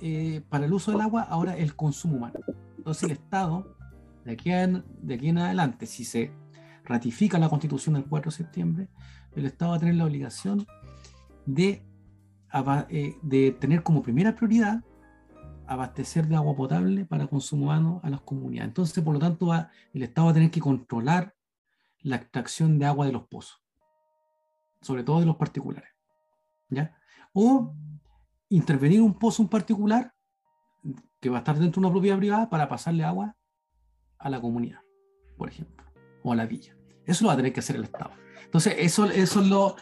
eh, 0.00 0.42
para 0.48 0.64
el 0.64 0.72
uso 0.72 0.92
del 0.92 1.00
agua 1.00 1.22
ahora 1.22 1.56
es 1.56 1.62
el 1.62 1.76
consumo 1.76 2.16
humano. 2.16 2.40
Entonces 2.78 3.04
el 3.04 3.12
Estado, 3.12 3.76
de 4.24 4.32
aquí, 4.32 4.50
en, 4.50 4.84
de 5.00 5.14
aquí 5.14 5.28
en 5.28 5.38
adelante, 5.38 5.86
si 5.86 6.04
se 6.04 6.32
ratifica 6.84 7.38
la 7.38 7.48
constitución 7.48 7.94
del 7.94 8.04
4 8.06 8.30
de 8.30 8.36
septiembre, 8.36 8.88
el 9.36 9.46
Estado 9.46 9.72
va 9.72 9.76
a 9.76 9.80
tener 9.80 9.94
la 9.94 10.04
obligación 10.04 10.66
de, 11.46 11.84
eh, 12.88 13.16
de 13.22 13.52
tener 13.52 13.82
como 13.82 14.02
primera 14.02 14.34
prioridad 14.34 14.82
abastecer 15.66 16.26
de 16.26 16.36
agua 16.36 16.56
potable 16.56 17.04
para 17.04 17.26
consumo 17.26 17.64
humano 17.64 18.00
a 18.02 18.10
las 18.10 18.20
comunidades. 18.22 18.68
Entonces, 18.68 19.04
por 19.04 19.14
lo 19.14 19.20
tanto, 19.20 19.46
va, 19.46 19.70
el 19.92 20.02
Estado 20.02 20.26
va 20.26 20.30
a 20.30 20.34
tener 20.34 20.50
que 20.50 20.60
controlar 20.60 21.34
la 22.02 22.16
extracción 22.16 22.78
de 22.78 22.86
agua 22.86 23.06
de 23.06 23.12
los 23.12 23.26
pozos, 23.28 23.62
sobre 24.80 25.04
todo 25.04 25.20
de 25.20 25.26
los 25.26 25.36
particulares. 25.36 25.90
¿ya? 26.68 26.96
O 27.32 27.74
intervenir 28.48 29.00
un 29.00 29.18
pozo 29.18 29.42
en 29.42 29.48
particular 29.48 30.14
que 31.20 31.30
va 31.30 31.38
a 31.38 31.40
estar 31.40 31.58
dentro 31.58 31.80
de 31.80 31.86
una 31.86 31.92
propiedad 31.92 32.18
privada 32.18 32.50
para 32.50 32.68
pasarle 32.68 33.04
agua 33.04 33.36
a 34.18 34.28
la 34.28 34.40
comunidad, 34.40 34.80
por 35.36 35.48
ejemplo, 35.48 35.84
o 36.22 36.32
a 36.32 36.36
la 36.36 36.46
villa. 36.46 36.76
Eso 37.06 37.24
lo 37.24 37.28
va 37.28 37.34
a 37.34 37.36
tener 37.36 37.52
que 37.52 37.60
hacer 37.60 37.76
el 37.76 37.84
Estado. 37.84 38.10
Entonces, 38.44 38.74
eso, 38.78 39.06
eso 39.06 39.40
es 39.40 39.46
lo, 39.46 39.76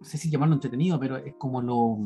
no 0.00 0.06
sé 0.06 0.18
si 0.18 0.30
llamarlo 0.30 0.54
entretenido, 0.54 0.98
pero 0.98 1.16
es 1.16 1.34
como 1.34 1.60
lo, 1.62 1.98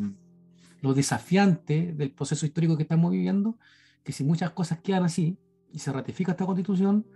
lo 0.81 0.95
desafiante 0.95 1.93
del 1.93 2.13
proceso 2.13 2.47
histórico 2.47 2.77
que 2.77 2.83
estamos 2.83 3.11
viviendo, 3.11 3.59
que 4.03 4.13
si 4.13 4.25
muchas 4.25 4.51
cosas 4.51 4.81
quedan 4.81 5.05
así 5.05 5.39
y 5.73 5.79
se 5.79 5.93
ratifica 5.93 6.33
esta 6.33 6.47
constitución, 6.47 7.07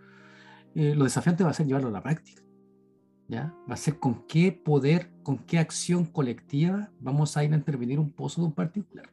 eh, 0.75 0.95
lo 0.95 1.05
desafiante 1.05 1.45
va 1.45 1.51
a 1.51 1.55
ser 1.55 1.67
llevarlo 1.67 1.89
a 1.89 1.93
la 1.93 2.03
práctica. 2.03 2.43
¿ya? 3.29 3.55
Va 3.69 3.75
a 3.75 3.79
ser 3.79 3.99
con 3.99 4.27
qué 4.27 4.53
poder, 4.53 5.11
con 5.23 5.39
qué 5.39 5.59
acción 5.59 6.05
colectiva 6.05 6.91
vamos 7.01 7.37
a 7.37 7.45
ir 7.45 7.53
a 7.53 7.57
intervenir 7.57 7.99
un 7.99 8.11
pozo 8.11 8.41
de 8.41 8.49
un 8.49 8.53
particular. 8.53 9.09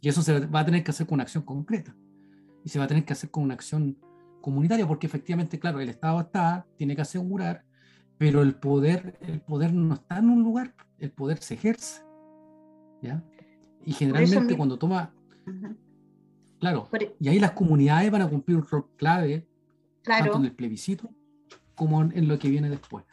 Y 0.00 0.08
eso 0.08 0.22
se 0.22 0.46
va 0.46 0.60
a 0.60 0.64
tener 0.64 0.84
que 0.84 0.90
hacer 0.90 1.06
con 1.06 1.14
una 1.14 1.24
acción 1.24 1.44
concreta. 1.44 1.94
Y 2.64 2.68
se 2.68 2.78
va 2.78 2.84
a 2.84 2.88
tener 2.88 3.04
que 3.04 3.12
hacer 3.12 3.30
con 3.30 3.44
una 3.44 3.54
acción 3.54 3.96
comunitaria, 4.40 4.86
porque 4.86 5.06
efectivamente, 5.06 5.58
claro, 5.58 5.80
el 5.80 5.88
Estado 5.88 6.20
está, 6.20 6.66
tiene 6.76 6.94
que 6.94 7.02
asegurar, 7.02 7.64
pero 8.16 8.42
el 8.42 8.54
poder, 8.54 9.18
el 9.22 9.40
poder 9.40 9.72
no 9.72 9.94
está 9.94 10.18
en 10.18 10.30
un 10.30 10.42
lugar, 10.42 10.74
el 10.98 11.10
poder 11.10 11.38
se 11.38 11.54
ejerce. 11.54 12.02
¿ya? 13.02 13.22
Y 13.84 13.92
generalmente 13.92 14.56
cuando 14.56 14.78
toma... 14.78 15.14
Claro, 16.60 16.88
e 16.92 17.14
y 17.20 17.28
ahí 17.28 17.38
las 17.38 17.52
comunidades 17.52 18.10
van 18.10 18.22
a 18.22 18.28
cumplir 18.28 18.56
un 18.58 18.66
rol 18.66 18.90
clave, 18.96 19.47
tanto 20.08 20.38
en 20.38 20.44
el 20.44 20.54
plebiscito 20.54 21.10
como 21.74 22.02
en, 22.02 22.28
lo 22.28 22.38
que 22.38 22.48
viene 22.48 22.68
después. 22.68 23.04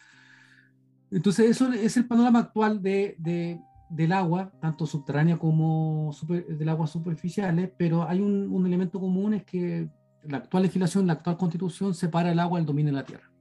Entonces, 1.12 1.50
eso 1.50 1.72
es 1.72 1.98
el 1.98 2.08
panorama 2.08 2.40
actual 2.40 2.82
de, 2.82 3.16
de, 3.20 3.60
del 3.90 4.12
agua, 4.12 4.52
tanto 4.60 4.88
subterránea 4.88 5.38
como 5.38 6.12
del 6.28 6.70
agua 6.70 6.88
superficiales, 6.88 7.72
pero 7.78 8.08
hay 8.08 8.22
un, 8.22 8.50
un, 8.50 8.66
elemento 8.66 9.00
común, 9.00 9.36
es 9.36 9.44
que 9.44 9.88
la 10.24 10.38
actual 10.38 10.64
legislación, 10.64 11.06
la 11.06 11.14
actual 11.14 11.38
constitución 11.38 11.94
separa 11.94 12.32
el 12.32 12.40
agua 12.40 12.58
del 12.58 12.66
dominio 12.66 12.92
de 12.92 12.98
la 12.98 13.06
tierra. 13.06 13.32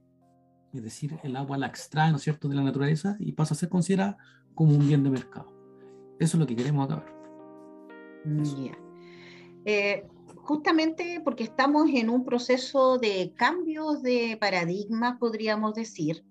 Es 0.73 0.83
decir, 0.83 1.17
el 1.23 1.35
agua 1.35 1.57
la 1.57 1.67
extrae, 1.67 2.11
¿no 2.11 2.17
es 2.17 2.23
cierto?, 2.23 2.47
de 2.47 2.55
la 2.55 2.63
naturaleza 2.63 3.15
y 3.19 3.31
pasa 3.31 3.53
a 3.53 3.57
ser 3.57 3.69
considerada 3.69 4.17
como 4.53 4.75
un 4.75 4.87
bien 4.87 5.03
de 5.03 5.09
mercado. 5.09 5.51
Eso 6.19 6.37
es 6.37 6.39
lo 6.39 6.45
que 6.45 6.55
queremos 6.55 6.85
acabar. 6.85 7.13
Eh, 9.65 10.07
justamente 10.45 11.21
porque 11.23 11.43
estamos 11.43 11.89
en 11.89 12.09
un 12.09 12.23
proceso 12.23 12.97
de 12.99 13.33
cambios 13.35 14.03
de 14.03 14.37
paradigma, 14.39 15.17
podríamos 15.19 15.73
decir. 15.73 16.23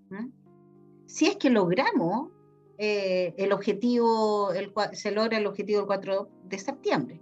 Si 1.07 1.27
es 1.27 1.37
que 1.37 1.51
logramos 1.51 2.31
eh, 2.79 3.35
el 3.37 3.53
objetivo, 3.53 4.51
se 4.93 5.11
logra 5.11 5.39
el 5.39 5.47
objetivo 5.47 5.81
del 5.81 5.87
4 5.87 6.29
de 6.45 6.59
septiembre. 6.59 7.21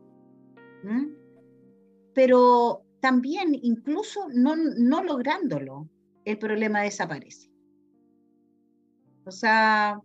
Pero 2.15 2.83
también, 3.01 3.59
incluso 3.63 4.29
no, 4.33 4.55
no 4.55 5.03
lográndolo, 5.03 5.89
el 6.25 6.39
problema 6.39 6.83
desaparece. 6.83 7.51
O 9.25 9.31
sea, 9.31 9.99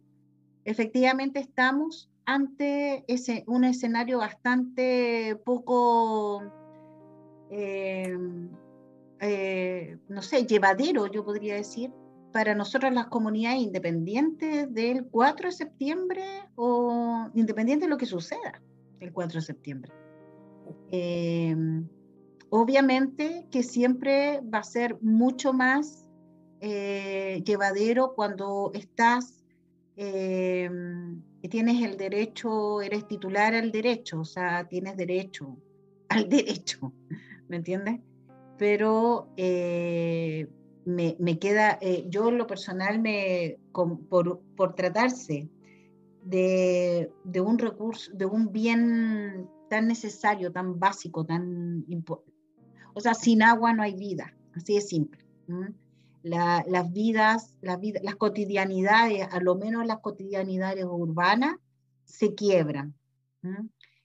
efectivamente 0.64 1.40
estamos 1.40 2.10
ante 2.26 3.04
ese, 3.08 3.44
un 3.48 3.64
escenario 3.64 4.20
bastante 4.20 5.36
poco, 5.46 6.44
eh, 7.50 8.18
eh, 9.20 9.98
no 10.10 10.22
sé, 10.22 10.46
llevadero, 10.46 11.08
yo 11.08 11.24
podría 11.24 11.56
decir, 11.56 11.92
para 12.32 12.54
nosotros 12.54 12.94
las 12.94 13.08
comunidades 13.08 13.62
independientes 13.62 14.74
del 14.74 15.06
4 15.06 15.50
de 15.50 15.56
septiembre 15.56 16.24
o 16.56 17.30
independiente 17.34 17.86
de 17.86 17.90
lo 17.90 17.98
que 17.98 18.06
suceda 18.06 18.62
el 19.00 19.12
4 19.12 19.40
de 19.40 19.46
septiembre. 19.46 19.92
Eh, 20.92 21.56
obviamente 22.50 23.48
que 23.50 23.64
siempre 23.64 24.42
va 24.42 24.60
a 24.60 24.64
ser 24.64 24.98
mucho 25.02 25.54
más 25.54 26.04
llevadero 26.60 28.14
cuando 28.16 28.72
estás 28.74 29.44
tienes 29.96 31.82
el 31.84 31.98
derecho, 31.98 32.82
eres 32.82 33.08
titular 33.08 33.54
al 33.54 33.72
derecho, 33.72 34.22
o 34.22 34.26
sea, 34.26 34.68
tienes 34.68 34.98
derecho 34.98 35.58
al 36.10 36.30
derecho, 36.30 36.94
¿me 37.48 37.58
entiendes? 37.58 38.00
Pero 38.58 39.30
eh, 39.38 40.48
me, 40.86 41.40
queda, 41.40 41.78
eh, 41.82 42.06
yo 42.10 42.30
en 42.30 42.38
lo 42.38 42.48
personal, 42.48 43.00
me, 43.00 43.58
por, 43.72 44.40
por, 44.56 44.76
tratarse 44.76 45.50
de, 46.24 47.12
de, 47.24 47.42
un 47.42 47.60
recurso, 47.60 48.12
de 48.14 48.26
un 48.26 48.52
bien 48.52 49.48
tan 49.70 49.88
necesario, 49.88 50.52
tan 50.52 50.80
básico, 50.80 51.26
tan 51.26 51.86
o 52.94 53.00
sea, 53.00 53.14
sin 53.14 53.44
agua 53.44 53.74
no 53.74 53.84
hay 53.84 53.96
vida, 53.96 54.36
así 54.56 54.76
de 54.76 54.82
simple 54.82 55.28
las 56.28 56.92
vidas, 56.92 57.56
las 57.62 57.80
las 58.02 58.16
cotidianidades, 58.16 59.28
a 59.32 59.40
lo 59.40 59.56
menos 59.56 59.86
las 59.86 60.00
cotidianidades 60.00 60.86
urbanas, 60.86 61.56
se 62.04 62.34
quiebran. 62.36 62.96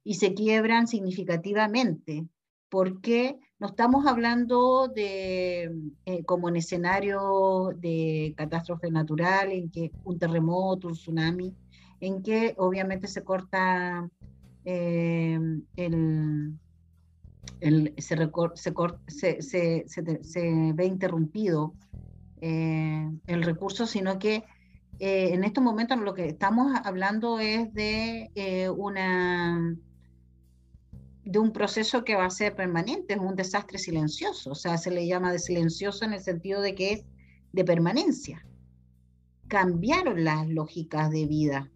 Y 0.04 0.14
se 0.14 0.34
quiebran 0.34 0.86
significativamente, 0.86 2.26
porque 2.72 3.38
no 3.58 3.66
estamos 3.66 4.06
hablando 4.06 4.88
de, 4.88 5.70
eh, 6.06 6.24
como 6.24 6.48
en 6.48 6.56
escenario 6.56 7.74
de 7.76 8.32
catástrofe 8.34 8.90
natural, 8.90 9.52
en 9.52 9.70
que 9.70 9.92
un 10.04 10.18
terremoto, 10.18 10.88
un 10.88 10.94
tsunami, 10.94 11.54
en 12.00 12.22
que 12.22 12.54
obviamente 12.56 13.08
se 13.08 13.22
corta 13.22 14.08
el, 14.64 15.66
se, 17.98 18.24
ve 20.74 20.86
interrumpido 20.86 21.74
eh, 22.40 23.06
el 23.26 23.42
recurso, 23.42 23.86
sino 23.86 24.18
que 24.18 24.44
eh, 24.98 25.34
en 25.34 25.44
estos 25.44 25.62
momentos 25.62 25.98
lo 25.98 26.14
que 26.14 26.24
estamos 26.24 26.74
hablando 26.84 27.38
es 27.38 27.70
de 27.74 28.72
una 28.74 29.76
de 31.24 31.38
un 31.38 31.52
proceso 31.52 32.04
que 32.04 32.16
va 32.16 32.26
a 32.26 32.30
ser 32.30 32.54
permanente, 32.54 33.14
es 33.14 33.20
un 33.20 33.36
desastre 33.36 33.78
silencioso, 33.78 34.50
o 34.50 34.54
sea, 34.54 34.76
se 34.76 34.90
le 34.90 35.06
llama 35.06 35.32
de 35.32 35.38
silencioso 35.38 36.04
en 36.04 36.14
el 36.14 36.20
sentido 36.20 36.60
de 36.60 36.74
que 36.74 36.92
es 36.92 37.04
de 37.52 37.64
permanencia. 37.64 38.44
Cambiaron 39.48 40.24
las 40.24 40.48
lógicas 40.48 41.10
de 41.10 41.26
vida, 41.26 41.70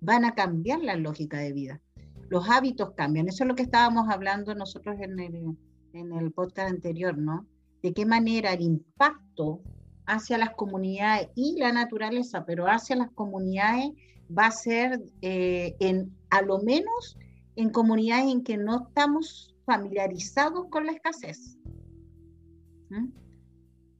van 0.00 0.24
a 0.24 0.34
cambiar 0.34 0.80
las 0.80 0.98
lógicas 0.98 1.40
de 1.40 1.52
vida. 1.52 1.80
Los 2.28 2.48
hábitos 2.48 2.92
cambian, 2.92 3.28
eso 3.28 3.44
es 3.44 3.48
lo 3.48 3.54
que 3.54 3.62
estábamos 3.62 4.08
hablando 4.08 4.54
nosotros 4.54 4.96
en 5.00 5.18
el, 5.18 5.56
en 5.92 6.12
el 6.12 6.32
podcast 6.32 6.70
anterior, 6.70 7.18
¿no? 7.18 7.46
De 7.82 7.92
qué 7.92 8.06
manera 8.06 8.52
el 8.52 8.62
impacto 8.62 9.60
hacia 10.06 10.38
las 10.38 10.50
comunidades 10.50 11.28
y 11.34 11.56
la 11.58 11.72
naturaleza, 11.72 12.44
pero 12.46 12.66
hacia 12.66 12.96
las 12.96 13.10
comunidades 13.10 13.90
va 14.36 14.46
a 14.46 14.50
ser 14.50 15.02
eh, 15.22 15.76
en, 15.80 16.14
a 16.30 16.42
lo 16.42 16.60
menos 16.60 17.18
en 17.56 17.70
comunidades 17.70 18.30
en 18.30 18.44
que 18.44 18.56
no 18.56 18.86
estamos 18.88 19.54
familiarizados 19.64 20.66
con 20.70 20.86
la 20.86 20.92
escasez. 20.92 21.58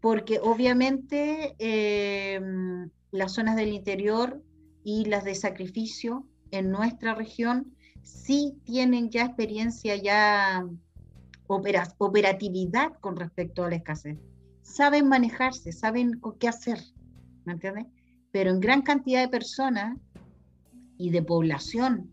Porque 0.00 0.38
obviamente 0.40 1.54
em, 1.58 2.90
las 3.10 3.32
zonas 3.32 3.56
del 3.56 3.72
interior 3.72 4.42
y 4.84 5.06
las 5.06 5.24
de 5.24 5.34
sacrificio 5.34 6.26
en 6.50 6.70
nuestra 6.70 7.14
región 7.14 7.74
sí 8.02 8.58
tienen 8.64 9.10
ya 9.10 9.24
experiencia, 9.24 9.96
ya 9.96 10.66
operatividad 11.46 12.92
con 13.00 13.16
respecto 13.16 13.64
a 13.64 13.70
la 13.70 13.76
escasez 13.76 14.18
saben 14.64 15.08
manejarse, 15.08 15.70
saben 15.72 16.20
qué 16.40 16.48
hacer, 16.48 16.80
¿me 17.44 17.52
entiendes? 17.52 17.86
Pero 18.32 18.50
en 18.50 18.60
gran 18.60 18.82
cantidad 18.82 19.20
de 19.20 19.28
personas 19.28 19.98
y 20.96 21.10
de 21.10 21.22
población 21.22 22.12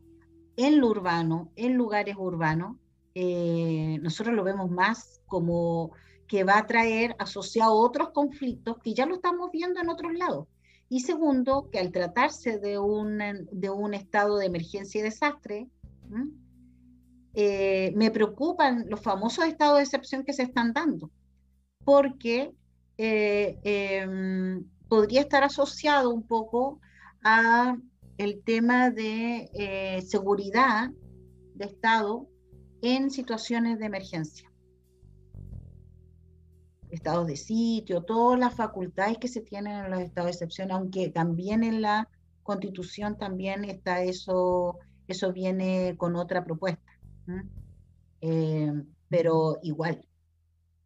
en 0.65 0.79
lo 0.79 0.87
urbano, 0.87 1.51
en 1.55 1.75
lugares 1.75 2.15
urbanos, 2.17 2.77
eh, 3.13 3.99
nosotros 4.01 4.35
lo 4.35 4.43
vemos 4.43 4.69
más 4.71 5.21
como 5.25 5.91
que 6.27 6.43
va 6.43 6.57
a 6.57 6.65
traer 6.65 7.15
asociado 7.19 7.75
otros 7.75 8.09
conflictos 8.11 8.77
que 8.81 8.93
ya 8.93 9.05
lo 9.05 9.15
estamos 9.15 9.51
viendo 9.51 9.81
en 9.81 9.89
otros 9.89 10.13
lados. 10.13 10.47
Y 10.87 11.01
segundo, 11.01 11.69
que 11.71 11.79
al 11.79 11.91
tratarse 11.91 12.57
de 12.59 12.79
un, 12.79 13.19
de 13.51 13.69
un 13.69 13.93
estado 13.93 14.37
de 14.37 14.45
emergencia 14.45 14.99
y 14.99 15.03
desastre, 15.03 15.67
eh, 17.33 17.93
me 17.95 18.11
preocupan 18.11 18.85
los 18.89 19.01
famosos 19.01 19.45
estados 19.45 19.77
de 19.77 19.83
excepción 19.83 20.23
que 20.23 20.33
se 20.33 20.43
están 20.43 20.73
dando 20.73 21.09
porque 21.83 22.53
eh, 22.97 23.59
em, 23.63 24.65
podría 24.87 25.21
estar 25.21 25.43
asociado 25.43 26.09
un 26.09 26.23
poco 26.23 26.79
a 27.23 27.77
el 28.21 28.43
tema 28.43 28.91
de 28.91 29.49
eh, 29.55 29.99
seguridad 30.03 30.91
de 31.55 31.65
Estado 31.65 32.27
en 32.83 33.09
situaciones 33.09 33.79
de 33.79 33.87
emergencia. 33.87 34.47
Estados 36.91 37.25
de 37.25 37.35
sitio, 37.35 38.03
todas 38.03 38.39
las 38.39 38.53
facultades 38.53 39.17
que 39.17 39.27
se 39.27 39.41
tienen 39.41 39.85
en 39.85 39.89
los 39.89 40.01
estados 40.01 40.27
de 40.27 40.33
excepción, 40.33 40.71
aunque 40.71 41.09
también 41.09 41.63
en 41.63 41.81
la 41.81 42.09
constitución 42.43 43.17
también 43.17 43.65
está 43.65 44.03
eso, 44.03 44.77
eso 45.07 45.33
viene 45.33 45.95
con 45.97 46.15
otra 46.15 46.43
propuesta. 46.45 46.91
Eh, 48.21 48.71
pero 49.09 49.57
igual, 49.63 50.05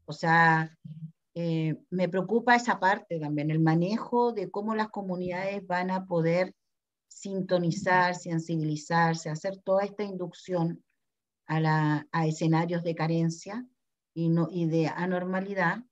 o 0.06 0.14
sea, 0.14 0.74
eh, 1.34 1.76
me 1.90 2.08
preocupa 2.08 2.56
esa 2.56 2.80
parte 2.80 3.20
también, 3.20 3.52
el 3.52 3.60
manejo 3.60 4.32
de 4.32 4.50
cómo 4.50 4.74
las 4.74 4.88
comunidades 4.88 5.68
van 5.68 5.92
a 5.92 6.06
poder 6.06 6.56
sintonizar, 7.26 8.14
sensibilizarse, 8.14 9.30
hacer 9.30 9.58
toda 9.58 9.84
esta 9.84 10.04
inducción 10.04 10.84
a, 11.48 11.60
la, 11.60 12.08
a 12.12 12.28
escenarios 12.28 12.84
de 12.84 12.94
carencia 12.94 13.66
y, 14.14 14.30
no, 14.30 14.48
y 14.52 14.68
de 14.68 14.88
anormalidad, 14.88 15.84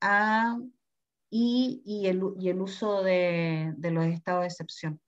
a 0.00 0.58
y, 1.28 2.06
el, 2.06 2.22
uso 2.62 3.02
de, 3.02 3.74
los 3.82 4.06
estados 4.06 4.42
de 4.42 4.46
excepción. 4.46 5.00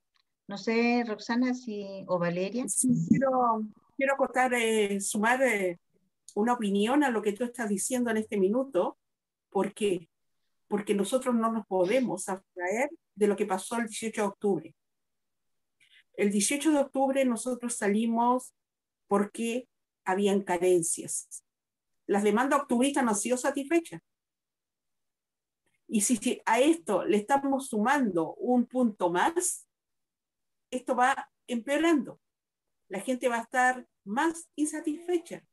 No 0.47 0.59
sé, 0.59 1.05
Roxana 1.07 1.55
si, 1.55 2.05
o 2.07 2.19
Valeria. 2.19 2.69
Sí, 2.69 2.89
quiero, 3.09 3.63
quiero 3.97 4.15
acotar, 4.15 4.53
eh, 4.53 5.01
sumar 5.01 5.43
eh, 5.43 5.79
una 6.35 6.53
opinión 6.53 7.05
a 7.05 7.11
lo 7.11 7.23
que 7.23 7.33
tú 7.33 7.45
estás 7.45 7.69
diciendo 7.69 8.11
en 8.11 8.19
este 8.19 8.37
minuto, 8.37 8.99
porque 9.49 10.09
porque 10.69 10.95
nosotros 10.95 11.35
no 11.35 11.51
nos 11.51 11.67
podemos 11.67 12.29
abstraer 12.29 12.91
de 13.15 13.27
lo 13.27 13.37
que 13.37 13.47
pasó 13.47 13.77
el 13.77 13.87
18 13.87 14.21
de 14.21 14.29
octubre. 14.29 14.75
El 16.19 16.33
18 16.33 16.73
de 16.73 16.79
octubre 16.81 17.25
nosotros 17.25 17.77
salimos 17.77 18.53
porque 19.07 19.69
habían 20.05 20.43
carencias. 20.43 21.45
Las 22.09 22.25
demandas 22.25 22.61
octubristas 22.61 23.05
no 23.05 23.11
han 23.11 23.17
sido 23.17 23.37
satisfechas. 23.37 24.03
Y 25.87 26.01
si, 26.01 26.43
a 26.45 26.59
esto 26.59 27.05
le 27.05 27.19
estamos 27.19 27.69
sumando 27.69 28.35
un 28.35 28.67
punto 28.67 29.11
más, 29.11 29.69
esto 30.73 30.97
va 30.97 31.31
empeorando. 31.47 32.21
La 32.89 32.99
gente 32.99 33.29
va 33.29 33.37
a 33.37 33.43
estar 33.43 33.87
más 34.03 34.49
insatisfecha. 34.57 35.45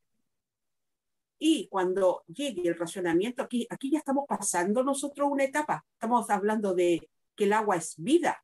Y 1.38 1.68
cuando 1.68 2.24
llegue 2.26 2.68
el 2.68 2.76
racionamiento, 2.76 3.44
aquí, 3.44 3.68
aquí 3.70 3.92
ya 3.92 4.00
estamos 4.00 4.26
pasando 4.28 4.84
nosotros 4.84 5.30
una 5.30 5.44
etapa. 5.44 5.86
Estamos 5.94 6.28
hablando 6.32 6.74
de 6.74 7.08
que 7.36 7.44
el 7.44 7.54
agua 7.54 7.76
es 7.76 7.94
vida. 7.98 8.44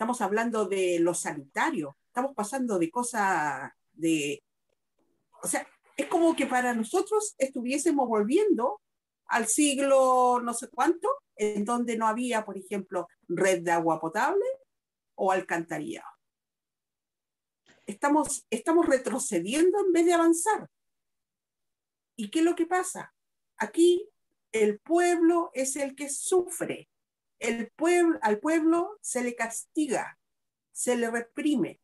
Estamos 0.00 0.22
hablando 0.22 0.64
de 0.64 0.98
lo 0.98 1.12
sanitario. 1.12 1.98
Estamos 2.06 2.34
pasando 2.34 2.78
de 2.78 2.90
cosas 2.90 3.70
de... 3.92 4.42
O 5.42 5.46
sea, 5.46 5.68
es 5.94 6.06
como 6.06 6.34
que 6.34 6.46
para 6.46 6.72
nosotros 6.72 7.34
estuviésemos 7.36 8.08
volviendo 8.08 8.80
al 9.26 9.46
siglo 9.46 10.40
no 10.42 10.54
sé 10.54 10.68
cuánto, 10.68 11.06
en 11.36 11.66
donde 11.66 11.98
no 11.98 12.06
había, 12.06 12.46
por 12.46 12.56
ejemplo, 12.56 13.08
red 13.28 13.60
de 13.60 13.72
agua 13.72 14.00
potable 14.00 14.46
o 15.16 15.32
alcantarillado 15.32 16.08
estamos, 17.84 18.46
estamos 18.48 18.86
retrocediendo 18.86 19.80
en 19.80 19.92
vez 19.92 20.06
de 20.06 20.14
avanzar. 20.14 20.70
¿Y 22.16 22.30
qué 22.30 22.38
es 22.38 22.44
lo 22.46 22.56
que 22.56 22.64
pasa? 22.64 23.12
Aquí 23.58 24.08
el 24.50 24.80
pueblo 24.80 25.50
es 25.52 25.76
el 25.76 25.94
que 25.94 26.08
sufre. 26.08 26.88
El 27.40 27.72
pueblo, 27.72 28.18
al 28.22 28.38
pueblo 28.38 28.98
se 29.00 29.24
le 29.24 29.34
castiga, 29.34 30.18
se 30.72 30.96
le 30.96 31.10
reprime. 31.10 31.80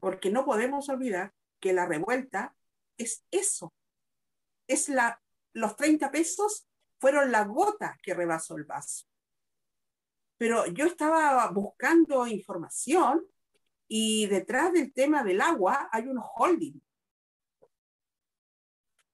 Porque 0.00 0.30
no 0.30 0.44
podemos 0.44 0.88
olvidar 0.88 1.32
que 1.60 1.72
la 1.72 1.86
revuelta 1.86 2.54
es 2.98 3.24
eso. 3.30 3.72
Es 4.66 4.88
la, 4.88 5.22
los 5.52 5.76
30 5.76 6.10
pesos 6.10 6.68
fueron 6.98 7.30
la 7.30 7.44
gota 7.44 7.98
que 8.02 8.14
rebasó 8.14 8.56
el 8.56 8.64
vaso. 8.64 9.06
Pero 10.36 10.66
yo 10.66 10.84
estaba 10.84 11.48
buscando 11.50 12.26
información 12.26 13.24
y 13.88 14.26
detrás 14.26 14.72
del 14.72 14.92
tema 14.92 15.22
del 15.22 15.40
agua 15.40 15.88
hay 15.92 16.08
unos 16.08 16.26
holding. 16.36 16.80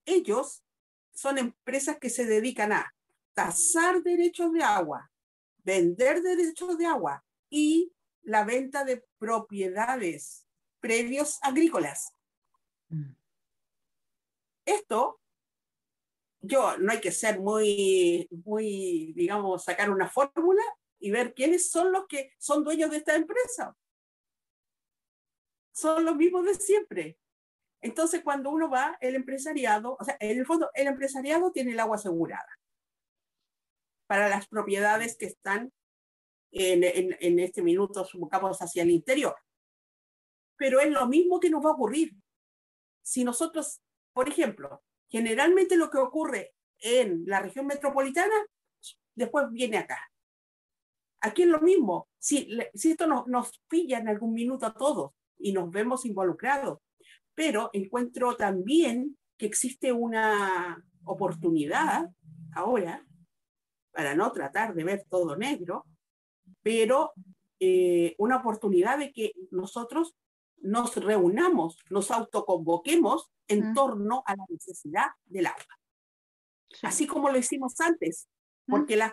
Ellos 0.07 0.65
son 1.13 1.39
empresas 1.39 1.99
que 1.99 2.11
se 2.11 2.25
dedican 2.25 2.73
a 2.73 2.93
tasar 3.35 4.03
derechos 4.03 4.53
de 4.53 4.63
agua, 4.63 5.11
vender 5.59 6.23
derechos 6.23 6.77
de 6.79 6.87
agua 6.87 7.25
y 7.51 7.93
la 8.23 8.45
venta 8.45 8.85
de 8.85 9.05
propiedades, 9.19 10.47
predios 10.81 11.39
agrícolas. 11.43 12.15
Mm. 12.89 13.15
Esto, 14.65 15.21
yo 16.41 16.77
no 16.79 16.93
hay 16.93 17.01
que 17.01 17.13
ser 17.13 17.41
muy, 17.41 18.29
muy, 18.45 19.13
digamos, 19.15 19.65
sacar 19.65 19.91
una 19.91 20.09
fórmula 20.09 20.63
y 20.99 21.11
ver 21.11 21.35
quiénes 21.35 21.71
son 21.71 21.93
los 21.93 22.07
que 22.07 22.33
son 22.39 22.63
dueños 22.63 22.91
de 22.91 22.99
esta 22.99 23.15
empresa 23.15 23.77
son 25.73 26.05
los 26.05 26.17
mismos 26.17 26.45
de 26.45 26.55
siempre. 26.55 27.19
Entonces, 27.81 28.23
cuando 28.23 28.51
uno 28.51 28.71
va, 28.71 28.97
el 29.01 29.17
empresariado, 29.17 29.97
o 29.99 30.05
sea, 30.05 30.17
en 30.21 30.39
el 30.39 30.47
fondo, 30.47 30.71
el 30.75 30.87
empresariado 30.87 31.51
tiene 31.51 31.73
el 31.73 31.81
agua 31.81 31.97
asegurada 31.97 32.47
para 34.13 34.29
las 34.29 34.47
propiedades 34.47 35.17
que 35.17 35.25
están 35.25 35.73
en, 36.51 36.85
en, 36.85 37.39
este 37.39 37.63
minuto, 37.63 38.05
supongamos, 38.05 38.59
hacia 38.59 38.83
el 38.83 38.91
interior. 38.91 39.35
Pero 40.59 40.81
es 40.81 40.91
lo 40.91 41.07
mismo 41.07 41.41
que 41.41 41.49
nos 41.49 41.65
va 41.65 41.71
a 41.71 41.73
ocurrir. 41.73 42.13
Si 43.01 43.25
nosotros, 43.25 43.81
por 44.13 44.29
ejemplo, 44.29 44.83
generalmente 45.09 45.77
lo 45.77 45.89
que 45.89 45.97
ocurre 45.97 46.53
en 46.81 47.25
la 47.25 47.41
región 47.41 47.67
metropolitana, 47.67 48.35
después 49.15 49.47
viene 49.51 49.79
acá. 49.79 49.99
Aquí 51.23 51.45
es 51.45 51.49
lo 51.49 51.63
mismo. 51.63 52.11
Si, 52.19 52.55
si 52.75 52.91
esto 52.91 53.07
nos, 53.07 53.27
nos 53.29 53.63
pilla 53.67 53.97
en 53.97 54.09
algún 54.09 54.35
minuto 54.35 54.67
a 54.67 54.75
todos, 54.75 55.13
y 55.39 55.55
nos 55.55 55.71
vemos 55.71 56.05
involucrados. 56.05 56.81
Pero 57.35 57.71
encuentro 57.73 58.37
también 58.37 59.17
que 59.39 59.47
existe 59.47 59.91
una 59.91 60.85
oportunidad 61.03 62.11
ahora 62.55 63.07
para 63.93 64.15
no 64.15 64.33
tratar 64.33 64.75
de 64.75 64.85
ver 64.85 65.05
todo 65.09 65.37
negro, 65.37 65.87
pero 66.63 67.13
eh, 67.61 68.15
una 68.19 68.39
oportunidad 68.39 68.99
de 68.99 69.13
que 69.13 69.33
nosotros 69.51 70.17
nos 70.59 70.97
reunamos, 70.97 71.77
nos 71.91 72.11
autoconvoquemos 72.11 73.31
en 73.49 73.75
torno 73.75 74.23
a 74.27 74.37
la 74.37 74.45
necesidad 74.49 75.07
del 75.27 75.47
agua. 75.47 75.79
Así 76.83 77.07
como 77.07 77.31
lo 77.31 77.39
hicimos 77.39 77.79
antes, 77.81 78.29
porque 78.67 78.97
las 78.97 79.13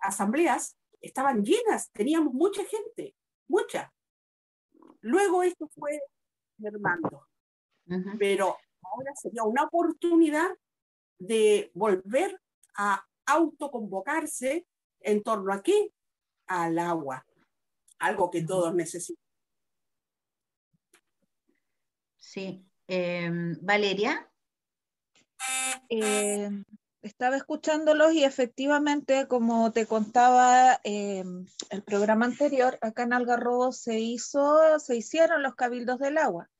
asambleas 0.00 0.76
estaban 1.00 1.44
llenas, 1.44 1.90
teníamos 1.92 2.32
mucha 2.32 2.64
gente, 2.64 3.14
mucha. 3.48 3.92
Luego 5.00 5.42
esto 5.42 5.68
fue 5.68 6.00
mermando, 6.58 7.28
pero 8.18 8.56
ahora 8.82 9.12
sería 9.14 9.42
una 9.42 9.64
oportunidad 9.64 10.50
de 11.18 11.70
volver 11.74 12.40
a 12.76 13.04
autoconvocarse 13.26 14.66
en 15.00 15.22
torno 15.22 15.52
a 15.52 15.62
qué? 15.62 15.92
Al 16.46 16.78
agua, 16.78 17.26
algo 17.98 18.30
que 18.30 18.42
todos 18.42 18.74
necesitan. 18.74 19.22
Sí. 22.16 22.64
Em, 22.88 23.56
Valeria. 23.62 24.30
Eh, 25.88 26.50
estaba 27.02 27.36
escuchándolos 27.36 28.12
y 28.12 28.24
efectivamente, 28.24 29.26
como 29.28 29.72
te 29.72 29.86
contaba 29.86 30.80
eh, 30.84 31.24
el 31.70 31.82
programa 31.82 32.26
anterior, 32.26 32.78
acá 32.80 33.04
en 33.04 33.12
Algarrobo 33.12 33.72
se 33.72 34.00
hizo, 34.00 34.78
se 34.78 34.96
hicieron 34.96 35.42
los 35.42 35.54
cabildos 35.54 35.98
del 35.98 36.18
agua, 36.18 36.50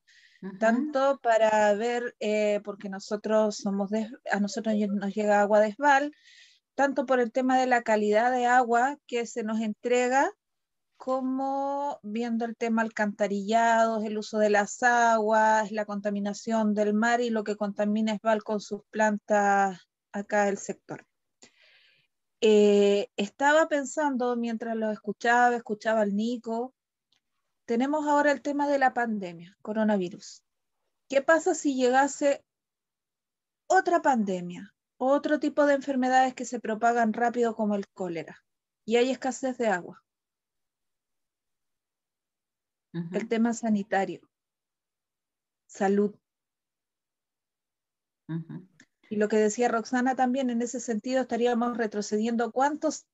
tanto 0.61 1.19
para 1.21 1.75
ver, 1.75 2.15
eh, 2.21 2.61
porque 2.65 2.89
nosotros 2.89 3.57
somos 3.57 3.91
a 4.31 4.39
nosotros 4.39 4.77
nos 4.77 5.15
llega 5.15 5.41
agua 5.41 5.61
de 5.61 5.69
Esval, 5.69 6.13
tanto 6.77 7.07
por 7.07 7.21
el 7.21 7.33
tema 7.33 7.59
de 7.59 7.67
la 7.67 7.83
calidad 7.83 8.31
de 8.31 8.47
agua 8.47 8.99
que 9.07 9.27
se 9.27 9.43
nos 9.43 9.61
entrega, 9.61 10.31
como 10.99 11.99
viendo 12.03 12.45
el 12.45 12.55
tema 12.57 12.83
alcantarillados, 12.83 14.05
el 14.05 14.19
uso 14.19 14.39
de 14.39 14.51
las 14.51 14.83
aguas, 14.83 15.73
la 15.73 15.87
contaminación 15.87 16.75
del 16.75 16.95
mar 16.95 17.21
y 17.21 17.31
lo 17.31 17.45
que 17.45 17.57
contamina 17.57 18.13
Esval 18.13 18.45
con 18.45 18.61
sus 18.61 18.83
plantas 18.91 19.81
acá 20.13 20.49
el 20.49 20.59
sector. 20.59 21.07
Eh, 22.43 23.09
estaba 23.17 23.69
pensando 23.69 24.37
mientras 24.37 24.77
lo 24.77 24.91
escuchaba, 24.91 25.57
escuchaba 25.57 26.03
al 26.03 26.15
Nico, 26.15 26.75
tenemos 27.65 28.07
ahora 28.07 28.33
el 28.33 28.43
tema 28.43 28.69
de 28.69 28.79
la 28.79 28.93
pandemia, 28.93 29.57
coronavirus. 29.63 30.43
¿Qué 31.09 31.23
pasa 31.23 31.55
si 31.55 31.75
llegase 31.75 32.45
otra 33.67 34.03
pandemia, 34.03 34.76
otro 34.99 35.39
tipo 35.39 35.67
de 35.67 35.75
enfermedades 35.75 36.35
que 36.35 36.45
se 36.45 36.61
propagan 36.61 37.13
rápido 37.13 37.55
como 37.55 37.75
el 37.75 37.87
cólera 37.89 38.45
y 38.85 38.97
hay 38.97 39.11
escasez 39.11 39.59
de 39.59 39.69
agua? 39.69 40.03
El 42.93 43.29
tema 43.29 43.53
sanitario, 43.53 44.27
salud. 45.67 46.15
Y 49.11 49.17
lo 49.17 49.29
que 49.29 49.37
decía 49.37 49.69
Roxana 49.69 50.17
también, 50.17 50.49
en 50.49 50.63
ese 50.63 50.81
sentido 50.81 51.23
estaríamos 51.23 51.77
retrocediendo 51.77 52.51
cuántos, 52.53 53.07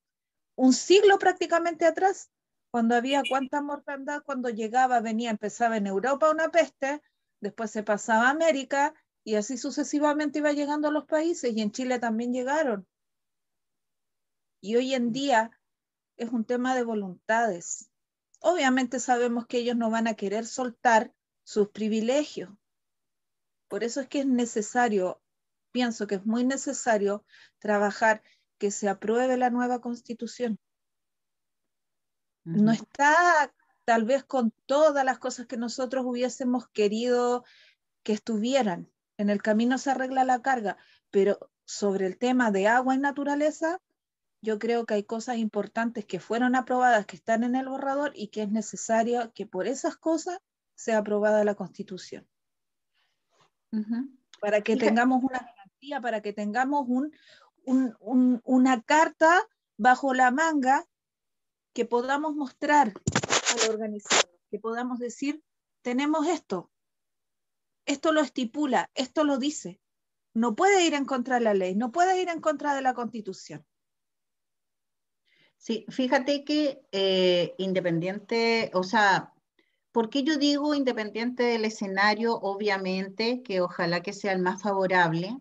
un 0.55 0.73
siglo 0.73 1.19
prácticamente 1.19 1.85
atrás, 1.85 2.31
cuando 2.71 2.95
había 2.95 3.23
cuánta 3.29 3.61
mortandad, 3.61 4.23
cuando 4.25 4.49
llegaba, 4.49 5.01
venía, 5.01 5.31
empezaba 5.31 5.77
en 5.77 5.87
Europa 5.89 6.31
una 6.31 6.51
peste, 6.51 7.03
después 7.41 7.71
se 7.71 7.83
pasaba 7.83 8.29
a 8.29 8.31
América 8.31 8.95
y 9.25 9.37
así 9.37 9.57
sucesivamente 9.57 10.41
iba 10.41 10.53
llegando 10.53 10.89
a 10.89 10.93
los 10.93 11.07
países 11.07 11.53
y 11.55 11.61
en 11.61 11.73
Chile 11.73 11.99
también 11.99 12.33
llegaron. 12.33 12.87
Y 14.61 14.77
hoy 14.77 14.95
en 14.95 15.13
día 15.13 15.51
es 16.17 16.31
un 16.31 16.45
tema 16.45 16.75
de 16.75 16.85
voluntades. 16.85 17.91
Obviamente 18.41 19.01
sabemos 19.01 19.47
que 19.47 19.59
ellos 19.59 19.77
no 19.77 19.91
van 19.91 20.07
a 20.07 20.15
querer 20.15 20.47
soltar 20.47 21.13
sus 21.45 21.69
privilegios. 21.69 22.51
Por 23.69 23.85
eso 23.85 24.01
es 24.01 24.09
que 24.09 24.21
es 24.21 24.27
necesario 24.27 25.23
pienso 25.73 26.07
que 26.07 26.17
es 26.17 26.27
muy 26.27 26.45
necesario 26.45 27.25
trabajar 27.59 28.23
que 28.59 28.71
se 28.71 28.89
apruebe 28.89 29.37
la 29.37 29.51
nueva 29.51 29.81
constitución. 29.81 30.61
No 32.45 32.71
está 32.71 33.53
tal 33.85 34.05
vez 34.05 34.25
con 34.25 34.53
todas 34.67 35.05
las 35.05 35.19
cosas 35.19 35.47
que 35.47 35.57
nosotros 35.57 36.05
hubiésemos 36.07 36.69
querido 36.69 37.45
que 38.05 38.13
estuvieran. 38.13 38.92
En 39.23 39.31
el 39.31 39.41
camino 39.41 39.79
se 39.79 39.89
arregla 39.89 40.25
la 40.25 40.43
carga, 40.43 40.77
pero 41.13 41.39
sobre 41.65 42.07
el 42.07 42.19
tema 42.19 42.51
de 42.51 42.67
agua 42.67 42.97
y 42.97 42.99
naturaleza, 42.99 43.81
yo 44.41 44.59
creo 44.59 44.85
que 44.85 44.95
hay 44.95 45.05
cosas 45.05 45.37
importantes 45.37 46.05
que 46.05 46.19
fueron 46.19 46.57
aprobadas, 46.57 47.07
que 47.07 47.15
están 47.15 47.45
en 47.45 47.55
el 47.55 47.69
borrador 47.69 48.11
y 48.17 48.29
que 48.29 48.43
es 48.43 48.51
necesario 48.51 49.33
que 49.33 49.47
por 49.47 49.69
esas 49.69 49.97
cosas 49.97 50.41
sea 50.75 50.99
aprobada 50.99 51.45
la 51.45 51.55
constitución. 51.55 52.27
Para 54.41 54.61
que 54.63 54.77
tengamos 54.77 55.23
una 55.23 55.39
garantía, 55.39 56.01
para 56.01 56.21
que 56.21 56.33
tengamos 56.33 56.89
una 57.65 58.83
carta 58.83 59.41
bajo 59.77 60.15
la 60.15 60.33
manga 60.33 60.85
que 61.73 61.85
podamos 61.85 62.35
mostrar 62.35 62.89
al 62.89 63.71
organizador, 63.71 64.41
que 64.51 64.59
podamos 64.59 64.99
decir, 64.99 65.45
tenemos 65.81 66.27
esto, 66.27 66.72
esto 67.87 68.13
lo 68.13 68.21
estipula, 68.21 68.91
esto 68.95 69.25
lo 69.25 69.39
dice. 69.39 69.81
No 70.35 70.55
puede 70.55 70.87
ir 70.87 70.95
en 70.95 71.05
contra 71.05 71.37
de 71.37 71.43
la 71.43 71.55
ley, 71.55 71.75
no 71.75 71.93
puede 71.93 72.21
ir 72.21 72.29
en 72.29 72.41
contra 72.41 72.75
de 72.75 72.83
la 72.83 72.95
constitución. 72.95 73.65
Sí, 75.57 75.87
fíjate 75.89 76.45
que 76.45 76.83
eh, 76.91 77.55
independiente, 77.59 78.73
o 78.75 78.83
sea, 78.83 79.33
¿por 79.93 80.11
qué 80.11 80.25
yo 80.25 80.37
digo 80.37 80.75
independiente 80.75 81.45
del 81.45 81.65
escenario? 81.65 82.35
Obviamente 82.35 83.43
que 83.43 83.61
ojalá 83.61 84.03
que 84.03 84.13
sea 84.13 84.33
el 84.33 84.43
más 84.43 84.61
favorable, 84.61 85.39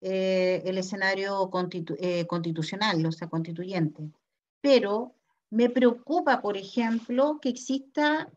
eh, 0.00 0.62
el 0.64 0.78
escenario 0.78 1.48
eh, 2.00 2.26
constitucional, 2.26 3.06
o 3.06 3.12
sea, 3.12 3.28
constituyente. 3.28 4.10
Pero 4.60 5.14
me 5.50 5.70
preocupa, 5.70 6.40
por 6.42 6.56
ejemplo, 6.56 7.38
que 7.40 7.50
exista, 7.50 8.30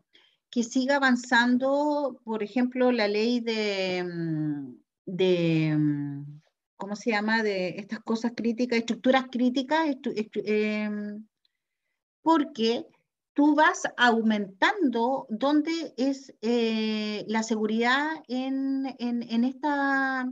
que 0.52 0.62
siga 0.62 0.96
avanzando, 0.96 2.20
por 2.24 2.42
ejemplo, 2.42 2.92
la 2.92 3.08
ley 3.08 3.40
de, 3.40 4.04
mm, 4.04 4.74
de 5.06 5.74
mm, 5.78 6.40
¿cómo 6.76 6.94
se 6.94 7.10
llama? 7.10 7.42
De 7.42 7.70
estas 7.78 8.00
cosas 8.00 8.32
críticas, 8.36 8.78
estructuras 8.78 9.24
críticas, 9.32 9.96
em, 10.44 11.26
porque 12.20 12.86
tú 13.32 13.54
vas 13.54 13.84
aumentando 13.96 15.26
dónde 15.30 15.94
es 15.96 16.34
eh, 16.42 17.24
la 17.28 17.42
seguridad 17.42 18.22
en, 18.28 18.94
en, 18.98 19.44
esta, 19.44 20.28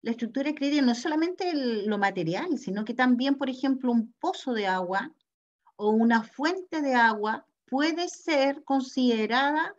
la 0.00 0.10
estructura 0.10 0.54
crítica, 0.54 0.80
no 0.80 0.94
solamente 0.94 1.52
lo 1.84 1.98
material, 1.98 2.56
sino 2.58 2.86
que 2.86 2.94
también, 2.94 3.34
por 3.34 3.50
ejemplo, 3.50 3.92
un 3.92 4.14
pozo 4.20 4.54
de 4.54 4.66
agua 4.66 5.12
o 5.76 5.90
una 5.90 6.22
fuente 6.22 6.80
de 6.80 6.94
agua 6.94 7.46
puede 7.70 8.08
ser 8.08 8.64
considerada 8.64 9.74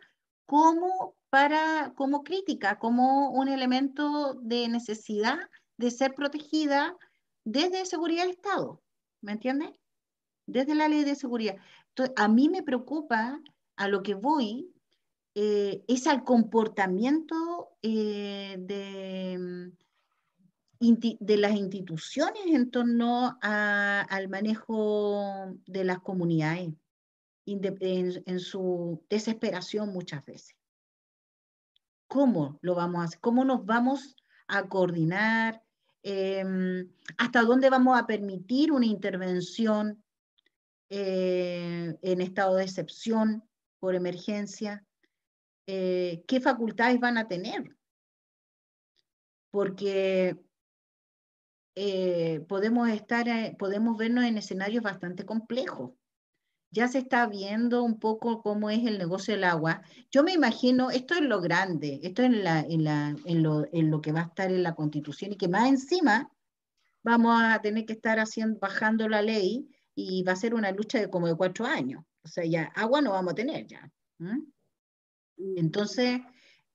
como, 0.46 1.14
para, 1.30 1.92
como 1.94 2.24
crítica, 2.24 2.78
como 2.78 3.30
un 3.30 3.48
elemento 3.48 4.34
de 4.34 4.68
necesidad 4.68 5.38
de 5.76 5.90
ser 5.90 6.14
protegida 6.14 6.96
desde 7.44 7.86
seguridad 7.86 8.22
del 8.22 8.32
Estado, 8.32 8.82
¿me 9.20 9.32
entiendes? 9.32 9.70
Desde 10.46 10.74
la 10.74 10.88
ley 10.88 11.04
de 11.04 11.14
seguridad. 11.14 11.56
Entonces, 11.88 12.14
a 12.16 12.28
mí 12.28 12.48
me 12.48 12.62
preocupa, 12.62 13.40
a 13.76 13.88
lo 13.88 14.02
que 14.02 14.14
voy, 14.14 14.72
eh, 15.34 15.84
es 15.88 16.06
al 16.06 16.24
comportamiento 16.24 17.70
eh, 17.82 18.56
de, 18.58 19.72
de 20.78 21.36
las 21.36 21.52
instituciones 21.52 22.42
en 22.46 22.70
torno 22.70 23.38
al 23.40 24.28
manejo 24.28 25.54
de 25.66 25.84
las 25.84 26.00
comunidades, 26.00 26.74
en, 27.46 28.40
su 28.40 29.04
desesperación 29.08 29.92
muchas 29.92 30.24
veces. 30.24 30.56
¿Cómo 32.06 32.58
lo 32.62 32.74
vamos 32.74 33.00
a 33.00 33.04
hacer? 33.04 33.20
¿Cómo 33.20 33.44
nos 33.44 33.64
vamos 33.64 34.16
a 34.48 34.68
coordinar? 34.68 35.62
Em, 36.02 36.90
¿Hasta 37.16 37.42
dónde 37.42 37.70
vamos 37.70 37.98
a 37.98 38.06
permitir 38.06 38.72
una 38.72 38.86
intervención 38.86 40.04
eh, 40.90 41.96
en 42.02 42.20
estado 42.20 42.56
de 42.56 42.64
excepción 42.64 43.42
por 43.78 43.94
emergencia? 43.94 44.84
Eh, 45.66 46.22
¿Qué 46.26 46.40
facultades 46.40 47.00
van 47.00 47.18
a 47.18 47.28
tener? 47.28 47.76
Porque 49.50 50.36
eh, 51.74 52.40
podemos, 52.48 52.88
estar, 52.90 53.56
podemos 53.56 53.96
vernos 53.96 54.24
en 54.24 54.38
escenarios 54.38 54.82
bastante 54.82 55.24
complejos. 55.24 55.92
Ya 56.72 56.88
se 56.88 56.98
está 56.98 57.26
viendo 57.26 57.82
un 57.82 58.00
poco 58.00 58.42
cómo 58.42 58.70
es 58.70 58.84
el 58.86 58.98
negocio 58.98 59.34
del 59.34 59.44
agua. 59.44 59.82
Yo 60.10 60.24
me 60.24 60.32
imagino, 60.32 60.90
esto 60.90 61.14
es 61.14 61.20
lo 61.20 61.42
grande, 61.42 62.00
esto 62.02 62.22
es 62.22 62.30
lo 62.32 64.00
que 64.00 64.12
va 64.12 64.20
a 64.20 64.24
estar 64.24 64.50
en 64.50 64.62
la 64.62 64.74
constitución 64.74 65.32
y 65.32 65.36
que 65.36 65.48
más 65.48 65.68
encima 65.68 66.32
vamos 67.04 67.40
a 67.42 67.60
tener 67.60 67.84
que 67.84 67.92
estar 67.92 68.18
haciendo, 68.18 68.58
bajando 68.58 69.06
la 69.06 69.20
ley 69.20 69.68
y 69.94 70.22
va 70.22 70.32
a 70.32 70.36
ser 70.36 70.54
una 70.54 70.72
lucha 70.72 70.98
de 70.98 71.10
como 71.10 71.26
de 71.26 71.36
cuatro 71.36 71.66
años. 71.66 72.02
O 72.24 72.28
sea, 72.28 72.44
ya 72.44 72.64
agua 72.74 73.02
no 73.02 73.12
vamos 73.12 73.32
a 73.32 73.36
tener 73.36 73.66
ya. 73.66 73.92
Entonces, 75.36 76.20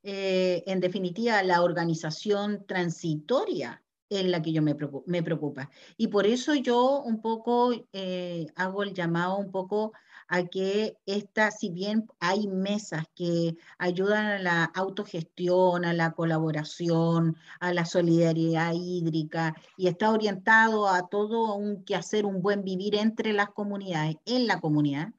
eh, 0.04 0.64
en 0.68 0.80
definitiva, 0.80 1.42
la 1.42 1.64
organización 1.64 2.66
transitoria 2.68 3.84
es 4.10 4.26
la 4.26 4.42
que 4.42 4.52
yo 4.52 4.62
me 4.62 4.76
preocupa, 4.76 5.04
me 5.08 5.24
preocupa. 5.24 5.70
Y 5.98 6.08
por 6.08 6.26
eso 6.26 6.56
yo 6.56 7.02
un 7.02 7.22
poco 7.22 7.74
eh, 7.94 8.48
hago 8.56 8.84
el 8.84 8.94
llamado 8.94 9.38
un 9.38 9.52
poco 9.52 9.94
a 10.28 10.44
que 10.44 10.98
esta, 11.06 11.52
si 11.52 11.70
bien 11.70 12.08
hay 12.20 12.48
mesas 12.48 13.06
que 13.16 13.56
ayudan 13.78 14.26
a 14.26 14.40
la 14.40 14.64
autogestión, 14.66 15.86
a 15.86 15.94
la 15.94 16.12
colaboración, 16.12 17.38
a 17.60 17.74
la 17.74 17.86
solidaridad 17.86 18.74
hídrica, 18.74 19.56
y 19.78 19.88
está 19.88 20.12
orientado 20.12 20.90
a 20.90 21.08
todo 21.08 21.56
un 21.56 21.84
hacer 21.96 22.26
un 22.26 22.42
buen 22.42 22.64
vivir 22.64 22.96
entre 22.96 23.34
las 23.34 23.50
comunidades, 23.50 24.18
en 24.26 24.48
la 24.48 24.60
comunidad, 24.60 25.14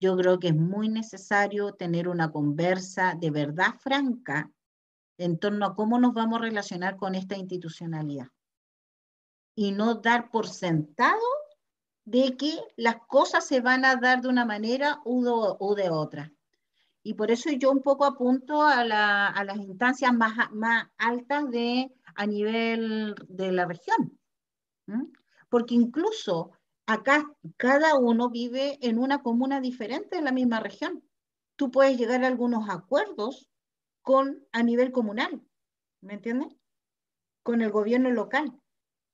yo 0.00 0.16
creo 0.16 0.38
que 0.38 0.48
es 0.48 0.56
muy 0.56 0.88
necesario 0.88 1.74
tener 1.74 2.08
una 2.08 2.32
conversa 2.32 3.16
de 3.18 3.30
verdad 3.30 3.74
franca 3.78 4.50
en 5.18 5.38
torno 5.38 5.66
a 5.66 5.74
cómo 5.74 5.98
nos 5.98 6.14
vamos 6.14 6.38
a 6.38 6.42
relacionar 6.42 6.96
con 6.96 7.14
esta 7.14 7.36
institucionalidad. 7.36 8.28
Y 9.54 9.72
no 9.72 9.96
dar 9.96 10.30
por 10.30 10.48
sentado 10.48 11.20
de 12.04 12.36
que 12.36 12.58
las 12.76 12.96
cosas 13.06 13.46
se 13.46 13.60
van 13.60 13.84
a 13.84 13.96
dar 13.96 14.22
de 14.22 14.28
una 14.28 14.44
manera 14.44 15.00
o 15.04 15.74
de 15.74 15.90
otra. 15.90 16.32
Y 17.04 17.14
por 17.14 17.30
eso 17.30 17.50
yo 17.50 17.70
un 17.70 17.82
poco 17.82 18.04
apunto 18.04 18.62
a, 18.62 18.84
las 18.84 19.56
instancias 19.56 20.12
más, 20.12 20.50
más 20.52 20.86
altas 20.98 21.50
de, 21.50 21.92
a 22.14 22.26
nivel 22.26 23.14
de 23.28 23.52
la 23.52 23.66
región. 23.66 24.18
Porque 25.48 25.74
incluso 25.74 26.52
acá 26.86 27.24
cada 27.56 27.96
uno 27.96 28.30
vive 28.30 28.78
en 28.80 28.98
una 28.98 29.22
comuna 29.22 29.60
diferente 29.60 30.16
de 30.16 30.22
la 30.22 30.32
misma 30.32 30.60
región. 30.60 31.02
Tú 31.56 31.70
puedes 31.70 31.98
llegar 31.98 32.24
a 32.24 32.28
algunos 32.28 32.68
acuerdos 32.68 33.51
con, 34.02 34.46
a 34.52 34.62
nivel 34.62 34.92
comunal, 34.92 35.42
¿me 36.00 36.14
entiendes? 36.14 36.48
Con 37.42 37.62
el 37.62 37.70
gobierno 37.70 38.10
local. 38.10 38.52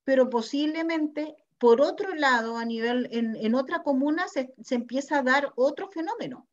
Pero 0.03 0.29
posiblemente, 0.29 1.35
por 1.57 1.81
otro 1.81 2.13
lado, 2.15 2.57
a 2.57 2.65
nivel, 2.65 3.07
en, 3.11 3.35
en 3.35 3.55
otra 3.55 3.83
comuna 3.83 4.27
se, 4.27 4.53
se, 4.61 4.75
empieza 4.75 5.19
a 5.19 5.23
dar 5.23 5.53
otro 5.55 5.89
fenómeno. 5.89 6.47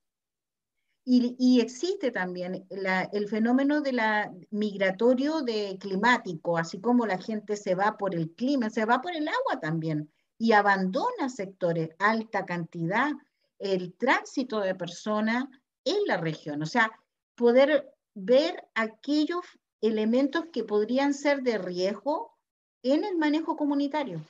Y, 1.05 1.37
y 1.39 1.61
existe 1.61 2.11
también 2.11 2.67
la, 2.69 3.03
el 3.13 3.29
fenómeno 3.29 3.81
de 3.81 3.93
la 3.93 4.33
migratorio 4.51 5.41
de 5.43 5.79
climático, 5.81 6.59
así 6.59 6.81
como 6.81 7.07
la 7.07 7.19
gente 7.19 7.57
se 7.57 7.77
va 7.77 7.97
por 7.97 8.15
el 8.15 8.33
clima, 8.35 8.71
se 8.71 8.85
va 8.85 9.01
por 9.01 9.15
el 9.15 9.29
agua 9.29 9.61
también 9.61 10.11
y 10.39 10.53
abandona 10.53 11.29
sectores, 11.29 11.91
alta 11.99 12.45
cantidad, 12.45 13.13
el 13.59 13.95
tránsito 13.95 14.61
de 14.61 14.75
personas 14.75 15.45
en 15.85 15.97
la 16.07 16.19
región. 16.19 16.63
O 16.63 16.67
sea, 16.67 16.91
poder 17.35 17.96
ver 18.17 18.67
aquellos 18.75 19.45
elementos 19.83 20.47
que 20.51 20.65
podrían 20.65 21.13
ser 21.13 21.43
de 21.43 21.59
riesgo 21.59 22.35
en 22.83 23.05
el 23.05 23.19
manejo 23.19 23.57
comunitario. 23.57 24.25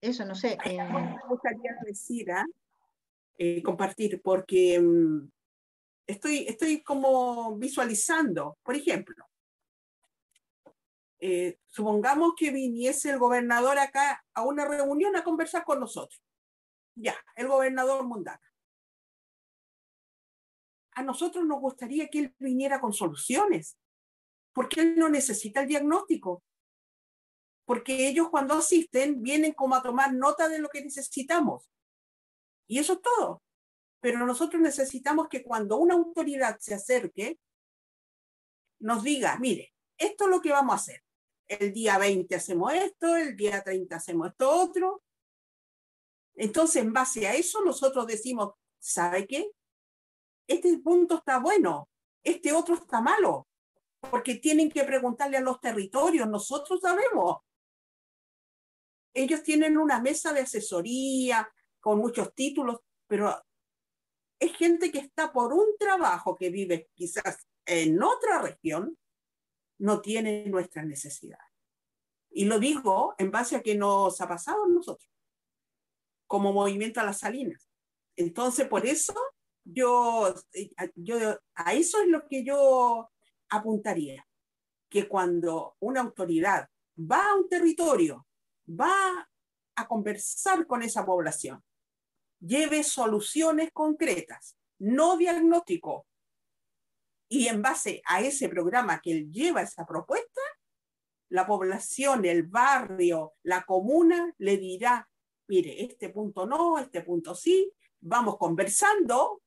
Eso, 0.00 0.24
no 0.24 0.34
sé. 0.34 0.58
Eh... 0.64 0.76
Me 0.76 1.16
gustaría 1.28 1.76
decir, 1.86 2.30
¿ah? 2.32 2.44
eh, 3.38 3.62
compartir, 3.62 4.20
porque 4.20 4.80
um, 4.80 5.30
estoy, 6.06 6.44
estoy 6.48 6.82
como 6.82 7.56
visualizando, 7.56 8.58
por 8.64 8.74
ejemplo, 8.74 9.24
eh, 11.20 11.56
supongamos 11.68 12.32
que 12.36 12.50
viniese 12.50 13.10
el 13.10 13.18
gobernador 13.18 13.78
acá 13.78 14.24
a 14.34 14.42
una 14.42 14.64
reunión 14.66 15.14
a 15.14 15.22
conversar 15.22 15.64
con 15.64 15.78
nosotros. 15.78 16.20
Ya, 16.96 17.16
el 17.36 17.46
gobernador 17.46 18.04
Mundaca 18.04 18.53
a 20.94 21.02
nosotros 21.02 21.44
nos 21.44 21.60
gustaría 21.60 22.08
que 22.08 22.18
él 22.20 22.34
viniera 22.38 22.80
con 22.80 22.92
soluciones, 22.92 23.76
porque 24.52 24.80
él 24.80 24.96
no 24.96 25.08
necesita 25.08 25.60
el 25.60 25.68
diagnóstico. 25.68 26.42
Porque 27.66 28.08
ellos 28.08 28.28
cuando 28.30 28.54
asisten 28.54 29.22
vienen 29.22 29.52
como 29.52 29.74
a 29.74 29.82
tomar 29.82 30.12
nota 30.12 30.48
de 30.48 30.58
lo 30.58 30.68
que 30.68 30.82
necesitamos. 30.82 31.68
Y 32.66 32.78
eso 32.78 32.94
es 32.94 33.02
todo. 33.02 33.42
Pero 34.00 34.24
nosotros 34.26 34.60
necesitamos 34.60 35.28
que 35.28 35.42
cuando 35.42 35.78
una 35.78 35.94
autoridad 35.94 36.58
se 36.60 36.74
acerque, 36.74 37.38
nos 38.80 39.02
diga, 39.02 39.38
mire, 39.38 39.72
esto 39.96 40.24
es 40.24 40.30
lo 40.30 40.40
que 40.40 40.50
vamos 40.50 40.74
a 40.74 40.76
hacer. 40.76 41.02
El 41.46 41.72
día 41.72 41.98
20 41.98 42.34
hacemos 42.34 42.72
esto, 42.74 43.16
el 43.16 43.36
día 43.36 43.62
30 43.62 43.96
hacemos 43.96 44.28
esto 44.28 44.50
otro. 44.50 45.02
Entonces, 46.34 46.82
en 46.82 46.92
base 46.92 47.26
a 47.26 47.34
eso, 47.34 47.64
nosotros 47.64 48.06
decimos, 48.06 48.54
¿sabe 48.78 49.26
qué? 49.26 49.50
Este 50.46 50.78
punto 50.78 51.16
está 51.18 51.38
bueno, 51.38 51.88
este 52.22 52.52
otro 52.52 52.74
está 52.74 53.00
malo, 53.00 53.48
porque 54.10 54.36
tienen 54.36 54.70
que 54.70 54.84
preguntarle 54.84 55.38
a 55.38 55.42
los 55.42 55.60
territorios, 55.60 56.28
nosotros 56.28 56.80
sabemos. 56.80 57.38
Ellos 59.14 59.42
tienen 59.42 59.78
una 59.78 60.00
mesa 60.00 60.32
de 60.32 60.40
asesoría 60.40 61.48
con 61.80 61.98
muchos 61.98 62.34
títulos, 62.34 62.80
pero 63.06 63.44
es 64.38 64.56
gente 64.56 64.90
que 64.90 64.98
está 64.98 65.32
por 65.32 65.52
un 65.52 65.76
trabajo 65.78 66.36
que 66.36 66.50
vive 66.50 66.90
quizás 66.94 67.46
en 67.66 68.02
otra 68.02 68.42
región, 68.42 68.98
no 69.78 70.00
tiene 70.00 70.46
nuestras 70.46 70.86
necesidades. 70.86 71.46
Y 72.30 72.46
lo 72.46 72.58
digo 72.58 73.14
en 73.18 73.30
base 73.30 73.56
a 73.56 73.62
que 73.62 73.76
nos 73.76 74.20
ha 74.20 74.28
pasado 74.28 74.64
a 74.64 74.68
nosotros, 74.68 75.08
como 76.26 76.52
movimiento 76.52 77.00
a 77.00 77.04
las 77.04 77.20
salinas. 77.20 77.70
Entonces, 78.16 78.68
por 78.68 78.86
eso 78.86 79.14
yo, 79.64 80.34
yo, 80.94 81.38
a 81.54 81.74
eso 81.74 82.02
es 82.02 82.08
lo 82.08 82.26
que 82.26 82.44
yo 82.44 83.10
apuntaría, 83.48 84.26
que 84.88 85.08
cuando 85.08 85.76
una 85.80 86.00
autoridad 86.00 86.68
va 86.98 87.30
a 87.30 87.34
un 87.34 87.48
territorio, 87.48 88.26
va 88.68 89.28
a 89.76 89.88
conversar 89.88 90.66
con 90.66 90.82
esa 90.82 91.04
población, 91.04 91.62
lleve 92.40 92.84
soluciones 92.84 93.70
concretas, 93.72 94.56
no 94.78 95.16
diagnóstico, 95.16 96.06
y 97.28 97.48
en 97.48 97.62
base 97.62 98.02
a 98.06 98.20
ese 98.20 98.48
programa 98.48 99.00
que 99.00 99.12
él 99.12 99.32
lleva 99.32 99.62
esa 99.62 99.86
propuesta, 99.86 100.40
la 101.30 101.46
población, 101.46 102.24
el 102.26 102.44
barrio, 102.44 103.32
la 103.42 103.64
comuna 103.64 104.32
le 104.38 104.56
dirá, 104.58 105.08
mire, 105.48 105.82
este 105.82 106.10
punto 106.10 106.46
no, 106.46 106.78
este 106.78 107.02
punto 107.02 107.34
sí, 107.34 107.72
vamos 108.00 108.36
conversando, 108.36 109.42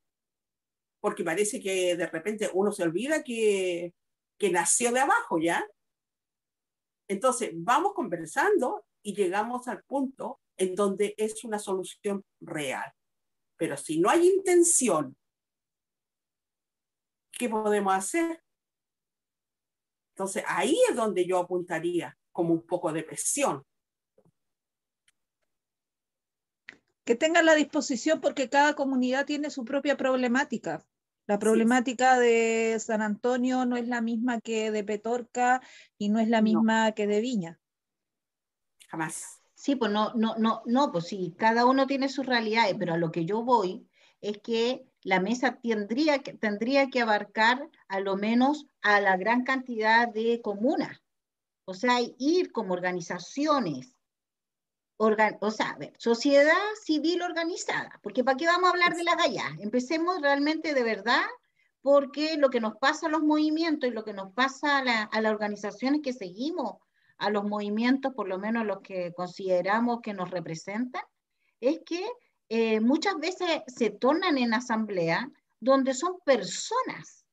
porque 1.00 1.24
parece 1.24 1.60
que 1.60 1.96
de 1.96 2.08
repente 2.08 2.50
uno 2.54 2.72
se 2.72 2.84
olvida 2.84 3.24
que, 3.24 3.94
que 4.38 4.52
nació 4.52 4.92
de 4.92 5.02
abajo, 5.02 5.40
¿ya? 5.40 5.66
Entonces, 7.08 7.52
vamos 7.54 7.94
conversando 7.94 8.86
y 9.02 9.16
llegamos 9.16 9.68
al 9.68 9.84
punto 9.84 10.42
en 10.58 10.76
donde 10.76 11.14
es 11.18 11.44
una 11.44 11.60
solución 11.60 12.26
real. 12.42 12.92
Pero 13.56 13.78
si 13.78 14.00
no 14.00 14.10
hay 14.10 14.28
intención 14.28 15.16
¿qué 17.38 17.50
podemos 17.50 17.94
hacer? 17.94 18.42
Entonces 20.14 20.44
ahí 20.48 20.78
es 20.90 20.96
donde 20.96 21.26
yo 21.26 21.38
apuntaría 21.38 22.18
como 22.32 22.54
un 22.54 22.66
poco 22.66 22.92
de 22.92 23.04
presión. 23.04 23.64
Que 27.08 27.16
tengan 27.16 27.46
la 27.46 27.56
disposición 27.56 28.20
porque 28.20 28.50
cada 28.50 28.74
comunidad 28.76 29.26
tiene 29.26 29.50
su 29.50 29.64
propia 29.64 29.96
problemática. 29.96 30.86
La 31.26 31.40
problemática 31.40 32.20
de 32.20 32.76
San 32.82 33.02
Antonio 33.02 33.66
no 33.66 33.78
es 33.78 33.88
la 33.88 34.02
misma 34.02 34.42
que 34.42 34.72
de 34.72 34.84
Petorca 34.84 35.62
y 35.98 36.10
no 36.10 36.20
es 36.20 36.28
la 36.28 36.42
misma 36.42 36.92
que 36.92 37.08
de 37.08 37.22
Viña. 37.22 37.62
Jamás. 38.90 39.42
Sí, 39.56 39.78
pues 39.78 39.90
no, 39.90 40.14
no, 40.16 40.36
no, 40.38 40.64
no, 40.66 40.92
pues 40.92 41.08
sí, 41.08 41.34
cada 41.38 41.66
uno 41.66 41.88
tiene 41.88 42.10
sus 42.10 42.26
realidades, 42.26 42.76
pero 42.78 42.96
a 42.96 42.98
lo 42.98 43.10
que 43.10 43.24
yo 43.24 43.42
voy 43.42 43.88
es 44.20 44.40
que 44.40 44.86
la 45.02 45.22
mesa 45.22 45.62
tendría 45.64 46.20
que, 46.20 46.34
tendría 46.34 46.90
que 46.90 47.00
abarcar 47.00 47.70
a 47.88 48.02
lo 48.02 48.18
menos 48.18 48.68
a 48.82 49.00
la 49.00 49.16
gran 49.16 49.46
cantidad 49.46 50.10
de 50.10 50.42
comunas. 50.42 51.02
O 51.64 51.74
sea, 51.74 52.00
ir 52.18 52.52
como 52.52 52.74
organizaciones, 52.74 53.97
o 54.98 55.52
sea, 55.52 55.78
sociedad 55.98 56.54
civil 56.84 57.22
organizada, 57.22 58.00
porque 58.02 58.24
¿para 58.24 58.38
qué 58.38 58.48
vamos 58.48 58.68
a 58.68 58.72
hablar 58.72 58.96
de 58.96 59.04
la 59.04 59.16
gallas? 59.16 59.52
Empecemos 59.60 60.22
realmente 60.22 60.74
de 60.74 60.84
verdad, 60.84 61.24
porque 61.82 62.36
lo 62.38 62.50
que 62.50 62.60
nos 62.60 62.78
pasa 62.78 63.08
a 63.08 63.10
los 63.10 63.22
movimientos 63.22 63.90
y 63.90 63.94
lo 63.94 64.04
que 64.04 64.14
nos 64.14 64.34
pasa 64.34 64.80
a, 64.80 65.04
a 65.04 65.22
las 65.22 65.32
organizaciones 65.32 66.02
que 66.04 66.14
seguimos, 66.14 66.78
a 67.18 67.30
los 67.30 67.44
movimientos, 67.44 68.14
por 68.14 68.28
lo 68.28 68.40
menos 68.40 68.66
los 68.66 68.82
que 68.82 69.14
consideramos 69.14 70.02
que 70.02 70.14
nos 70.14 70.32
representan, 70.32 71.04
es 71.60 71.80
que 71.86 72.06
eh, 72.50 72.80
muchas 72.80 73.18
veces 73.18 73.62
se 73.68 73.90
tornan 73.90 74.38
en 74.38 74.54
asamblea 74.54 75.30
donde 75.60 75.94
son 75.94 76.20
personas 76.24 77.26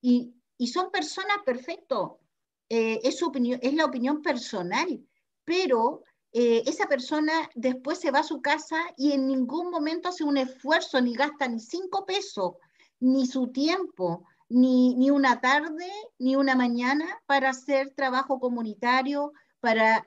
y, 0.00 0.32
son 0.66 0.90
personas 0.90 1.38
perfecto, 1.44 2.20
eh, 2.68 3.00
es, 3.02 3.22
opinión, 3.22 3.60
es 3.62 3.74
la 3.74 3.84
opinión 3.84 4.22
personal, 4.22 5.06
pero 5.44 6.02
eh, 6.32 6.62
esa 6.66 6.86
persona 6.86 7.48
después 7.54 7.98
se 7.98 8.10
va 8.10 8.20
a 8.20 8.24
su 8.24 8.42
casa 8.42 8.76
y 8.96 9.12
en 9.12 9.26
ningún 9.26 9.70
momento 9.70 10.08
hace 10.08 10.24
un 10.24 10.36
esfuerzo 10.36 11.00
ni 11.00 11.14
gasta 11.14 11.48
ni 11.48 11.60
cinco 11.60 12.04
pesos, 12.04 12.54
ni 13.00 13.26
su 13.26 13.48
tiempo, 13.48 14.24
ni, 14.48 14.94
ni 14.94 15.10
una 15.10 15.40
tarde, 15.40 15.90
ni 16.18 16.36
una 16.36 16.54
mañana 16.54 17.06
para 17.26 17.50
hacer 17.50 17.90
trabajo 17.94 18.38
comunitario, 18.38 19.32
para, 19.60 20.06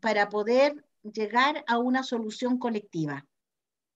para 0.00 0.28
poder 0.28 0.84
llegar 1.02 1.64
a 1.66 1.78
una 1.78 2.02
solución 2.02 2.58
colectiva. 2.58 3.26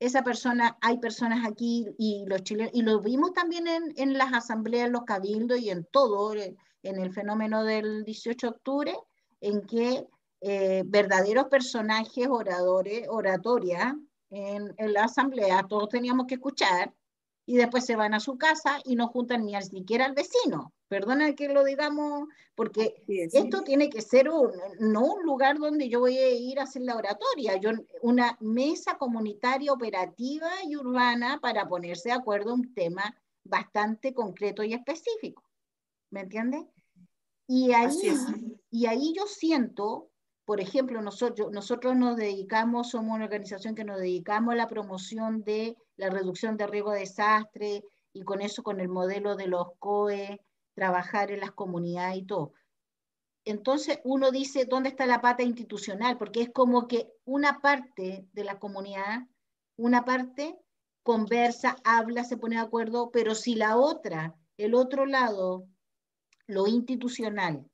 Esa 0.01 0.22
persona, 0.22 0.77
hay 0.81 0.99
personas 0.99 1.47
aquí 1.47 1.87
y 1.99 2.25
los 2.27 2.43
chilenos, 2.43 2.72
y 2.75 2.83
lo 2.83 3.01
vimos 3.01 3.33
también 3.33 3.68
en, 3.68 3.95
en 3.97 4.18
las 4.18 4.33
asambleas, 4.33 4.91
los 4.91 5.05
cabildos 5.05 5.61
y 5.61 5.70
en 5.70 5.85
todo, 5.85 6.35
eh, 6.35 6.57
en 6.83 6.99
el 6.99 7.12
fenómeno 7.12 7.64
del 7.64 8.05
18 8.05 8.47
de 8.47 8.51
octubre, 8.51 8.95
en 9.41 9.62
que 9.66 10.07
eh, 10.45 10.82
verdaderos 10.86 11.47
personajes, 11.47 12.28
oradores, 12.28 13.07
oratoria, 13.09 13.99
en, 14.30 14.74
en, 14.76 14.92
la 14.92 15.05
asamblea, 15.05 15.66
todos 15.68 15.88
teníamos 15.88 16.26
que 16.26 16.34
escuchar, 16.34 16.92
y 17.47 17.57
después 17.57 17.84
se 17.84 17.97
van 17.97 18.14
a 18.14 18.20
su 18.20 18.38
casa 18.38 18.78
y 18.84 18.97
no 18.97 19.09
juntan 19.09 19.45
ni 19.45 19.61
siquiera 19.62 20.07
al 20.07 20.14
vecino. 20.14 20.72
Perdona 20.88 21.34
que 21.34 21.49
lo 21.49 21.64
digamos, 21.64 22.28
porque 22.55 22.95
esto 23.07 23.62
tiene 23.62 23.90
que 23.90 24.01
ser 24.01 24.30
un, 24.30 24.53
no 24.78 25.14
un 25.14 25.22
lugar 25.24 25.59
donde 25.59 25.88
yo 25.88 26.01
voy 26.01 26.16
a 26.16 26.30
ir 26.30 26.59
a 26.59 26.64
hacer 26.64 26.82
la 26.82 26.97
oratoria, 26.97 27.57
yo, 27.57 27.70
una 28.03 28.36
mesa 28.40 28.97
comunitaria 28.97 29.72
operativa 29.72 30.51
y 30.66 30.76
urbana 30.76 31.38
para 31.40 31.68
ponerse 31.68 32.11
de 32.11 32.14
acuerdo 32.14 32.55
en 32.55 32.61
un 32.61 32.74
tema 32.74 33.16
bastante 33.45 34.14
concreto 34.14 34.62
y 34.62 34.72
específico. 34.72 35.42
¿Me 36.11 36.20
entiendes? 36.20 36.64
Y 37.47 37.72
ahí, 37.72 37.99
y 38.70 38.86
ahí 38.86 39.12
yo 39.14 39.26
siento, 39.26 40.11
por 40.45 40.61
ejemplo, 40.61 41.01
nosotros, 41.01 41.51
nosotros 41.53 41.97
nos 41.97 42.16
dedicamos, 42.16 42.90
somos 42.90 43.14
una 43.14 43.24
organización 43.24 43.74
que 43.74 43.84
nos 43.84 43.99
dedicamos 43.99 44.53
a 44.53 44.57
la 44.57 44.68
promoción 44.68 45.42
de 45.42 45.76
la 45.97 46.11
reducción 46.11 46.57
de 46.57 46.66
riesgo 46.66 46.92
de 46.92 47.01
desastre 47.01 47.84
y 48.12 48.22
con 48.22 48.42
eso, 48.42 48.62
con 48.62 48.80
el 48.80 48.88
modelo 48.88 49.36
de 49.36 49.47
los 49.47 49.68
COE, 49.78 50.40
trabajar 50.74 51.30
en 51.30 51.40
las 51.40 51.53
comunidades 51.53 52.18
y 52.18 52.22
todo. 52.24 52.53
Entonces 53.47 54.01
uno 54.05 54.30
dice, 54.30 54.64
¿dónde 54.64 54.90
está 54.90 55.07
la 55.07 55.20
pata 55.20 55.42
institucional? 55.42 56.18
Porque 56.18 56.42
es 56.42 56.51
como 56.51 56.88
que 56.88 57.12
una 57.24 57.61
parte 57.61 58.26
de 58.32 58.45
la 58.45 58.59
comunidad, 58.59 59.22
una 59.76 60.05
parte 60.05 60.59
conversa, 61.03 61.76
habla, 61.84 62.24
se 62.24 62.36
pone 62.36 62.57
de 62.57 62.62
acuerdo, 62.62 63.11
pero 63.11 63.34
si 63.34 63.55
la 63.55 63.76
otra, 63.76 64.34
el 64.57 64.74
otro 64.74 65.05
lado, 65.05 65.66
lo 66.47 66.66
institucional, 66.66 67.70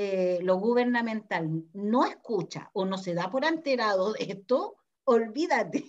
eh, 0.00 0.38
lo 0.44 0.60
gubernamental, 0.60 1.64
no 1.72 2.04
escucha 2.04 2.70
o 2.72 2.84
no 2.84 2.98
se 2.98 3.14
da 3.14 3.32
por 3.32 3.44
enterado 3.44 4.12
de 4.12 4.26
esto, 4.26 4.76
olvídate. 5.02 5.86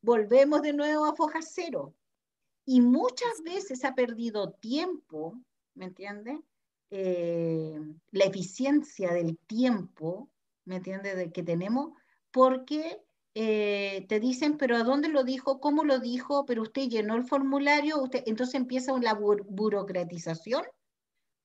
Volvemos 0.00 0.62
de 0.62 0.72
nuevo 0.72 1.04
a 1.04 1.14
foja 1.14 1.40
cero. 1.42 1.92
Y 2.64 2.80
muchas 2.80 3.42
veces 3.44 3.84
ha 3.84 3.94
perdido 3.94 4.52
tiempo, 4.52 5.38
¿me 5.74 5.84
entiendes? 5.84 6.40
Eh, 6.88 7.78
la 8.12 8.24
eficiencia 8.24 9.12
del 9.12 9.36
tiempo, 9.40 10.30
¿me 10.64 10.76
entiendes? 10.76 11.16
De 11.16 11.30
que 11.30 11.42
tenemos, 11.42 11.92
porque 12.30 13.02
eh, 13.34 14.06
te 14.08 14.20
dicen, 14.20 14.56
pero 14.56 14.74
¿a 14.74 14.84
dónde 14.84 15.08
lo 15.08 15.22
dijo? 15.22 15.60
¿Cómo 15.60 15.84
lo 15.84 15.98
dijo? 15.98 16.46
Pero 16.46 16.62
usted 16.62 16.88
llenó 16.88 17.14
el 17.16 17.24
formulario, 17.24 18.02
usted, 18.02 18.22
entonces 18.24 18.54
empieza 18.54 18.94
una 18.94 19.12
burocratización 19.12 20.64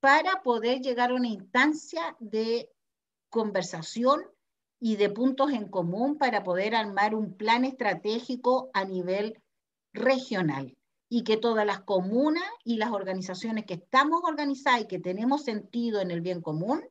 para 0.01 0.41
poder 0.41 0.81
llegar 0.81 1.11
a 1.11 1.15
una 1.15 1.29
instancia 1.29 2.17
de 2.19 2.69
conversación 3.29 4.21
y 4.79 4.95
de 4.95 5.11
puntos 5.11 5.51
en 5.51 5.69
común 5.69 6.17
para 6.17 6.43
poder 6.43 6.75
armar 6.75 7.15
un 7.15 7.37
plan 7.37 7.63
estratégico 7.63 8.69
a 8.73 8.83
nivel 8.83 9.41
regional. 9.93 10.75
y 11.13 11.25
que 11.25 11.35
todas 11.35 11.65
las 11.65 11.81
comunas 11.81 12.49
y 12.63 12.77
las 12.77 12.91
organizaciones 12.91 13.65
que 13.65 13.73
estamos 13.73 14.21
organizadas 14.23 14.79
y 14.79 14.87
que 14.87 14.97
tenemos 14.97 15.43
sentido 15.43 15.99
en 15.99 16.09
el 16.09 16.21
bien 16.21 16.41
común, 16.41 16.87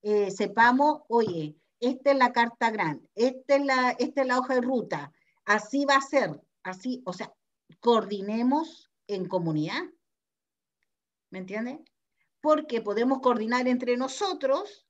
eh, 0.00 0.30
sepamos, 0.30 1.02
oye, 1.08 1.56
esta 1.78 2.12
es 2.12 2.16
la 2.16 2.32
carta 2.32 2.70
grande, 2.70 3.06
esta 3.14 3.56
es 3.56 3.66
la, 3.66 3.90
esta 3.98 4.22
es 4.22 4.26
la 4.26 4.38
hoja 4.38 4.54
de 4.54 4.62
ruta, 4.62 5.12
así 5.44 5.84
va 5.84 5.96
a 5.96 6.00
ser, 6.00 6.40
así, 6.62 7.02
o 7.04 7.12
sea, 7.12 7.34
coordinemos 7.80 8.90
en 9.06 9.28
comunidad. 9.28 9.82
¿Me 11.28 11.40
entiendes? 11.40 11.80
Porque 12.40 12.80
podemos 12.80 13.20
coordinar 13.20 13.68
entre 13.68 13.96
nosotros 13.96 14.86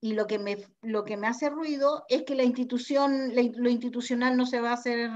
y 0.00 0.14
lo 0.14 0.26
que 0.26 0.38
me, 0.38 0.66
lo 0.82 1.04
que 1.04 1.16
me 1.16 1.26
hace 1.26 1.50
ruido 1.50 2.04
es 2.08 2.22
que 2.22 2.34
la 2.34 2.44
institución, 2.44 3.32
lo 3.34 3.70
institucional 3.70 4.36
no 4.36 4.46
se 4.46 4.60
va 4.60 4.70
a 4.70 4.74
hacer 4.74 5.10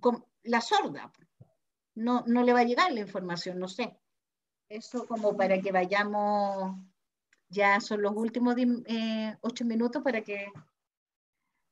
con 0.00 0.24
la 0.42 0.60
sorda 0.60 1.12
no, 1.98 2.22
no 2.26 2.42
le 2.44 2.52
va 2.52 2.60
a 2.60 2.64
llegar 2.64 2.92
la 2.92 3.00
información, 3.00 3.58
no 3.58 3.68
sé. 3.68 3.96
Eso 4.68 5.06
como 5.06 5.36
para 5.36 5.60
que 5.60 5.72
vayamos, 5.72 6.76
ya 7.48 7.80
son 7.80 8.02
los 8.02 8.14
últimos 8.14 8.54
eh, 8.58 9.36
ocho 9.40 9.64
minutos 9.64 10.02
para 10.02 10.22
que 10.22 10.46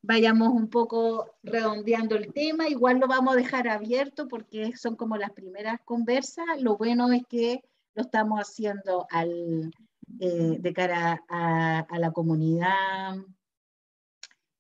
vayamos 0.02 0.48
un 0.48 0.68
poco 0.68 1.36
redondeando 1.42 2.16
el 2.16 2.32
tema. 2.32 2.68
Igual 2.68 2.98
lo 2.98 3.06
vamos 3.06 3.34
a 3.34 3.36
dejar 3.36 3.68
abierto 3.68 4.26
porque 4.26 4.76
son 4.76 4.96
como 4.96 5.16
las 5.16 5.30
primeras 5.30 5.80
conversas. 5.84 6.60
Lo 6.60 6.76
bueno 6.76 7.12
es 7.12 7.22
que 7.28 7.62
lo 7.96 8.02
estamos 8.02 8.38
haciendo 8.38 9.06
al, 9.10 9.72
eh, 10.20 10.56
de 10.60 10.72
cara 10.74 11.24
a, 11.28 11.86
la 11.98 12.12
comunidad 12.12 13.16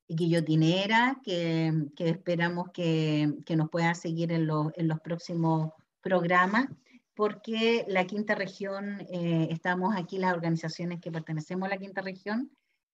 guillotinera 0.08 1.20
que, 1.22 1.72
que 1.94 2.08
esperamos 2.08 2.70
que, 2.72 3.34
que, 3.44 3.56
nos 3.56 3.68
pueda 3.68 3.94
seguir 3.94 4.32
en, 4.32 4.48
en, 4.76 4.88
los 4.88 5.00
próximos 5.00 5.72
programas, 6.00 6.66
porque 7.14 7.84
la 7.88 8.06
quinta 8.06 8.34
región, 8.34 9.00
eh, 9.10 9.48
estamos 9.50 9.94
aquí 9.96 10.18
las 10.18 10.32
organizaciones 10.32 11.00
que 11.00 11.12
pertenecemos 11.12 11.66
a 11.66 11.70
la 11.70 11.78
quinta 11.78 12.00
región, 12.00 12.50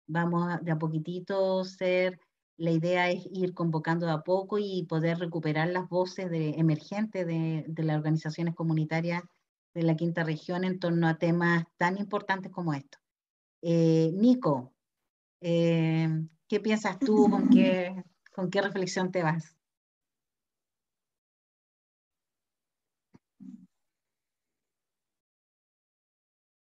vamos 0.09 0.59
de 0.63 0.73
a 0.73 0.79
poquitito 0.79 1.63
ser, 1.65 2.19
la 2.57 2.71
idea 2.71 3.11
es 3.11 3.25
ir 3.31 3.55
convocando 3.55 4.07
de 4.07 4.13
a 4.13 4.23
poco 4.23 4.59
y 4.59 4.87
poder 4.89 5.19
recuperar 5.19 5.69
las 5.69 5.89
voces 5.89 6.31
de, 6.31 6.51
emergentes 6.51 7.27
de, 7.27 7.65
de 7.69 7.83
las 7.85 7.99
organizaciones 7.99 8.55
comunitarias 8.55 9.23
de 9.75 9.83
la 9.83 9.97
quinta 9.97 10.25
región 10.25 10.65
en 10.65 10.79
torno 10.79 11.09
a 11.09 11.19
temas 11.19 11.65
tan 11.77 11.99
importantes 11.99 12.53
como 12.53 12.75
estos. 12.75 13.01
Eh, 13.63 14.11
Nico, 14.15 14.73
eh, 15.41 16.09
¿Qué 16.53 16.61
piensas 16.61 16.99
tú? 16.99 17.31
¿Con 17.31 17.49
qué, 17.49 18.05
con 18.35 18.51
qué 18.51 18.61
reflexión 18.61 19.11
te 19.11 19.23
vas? 19.23 19.57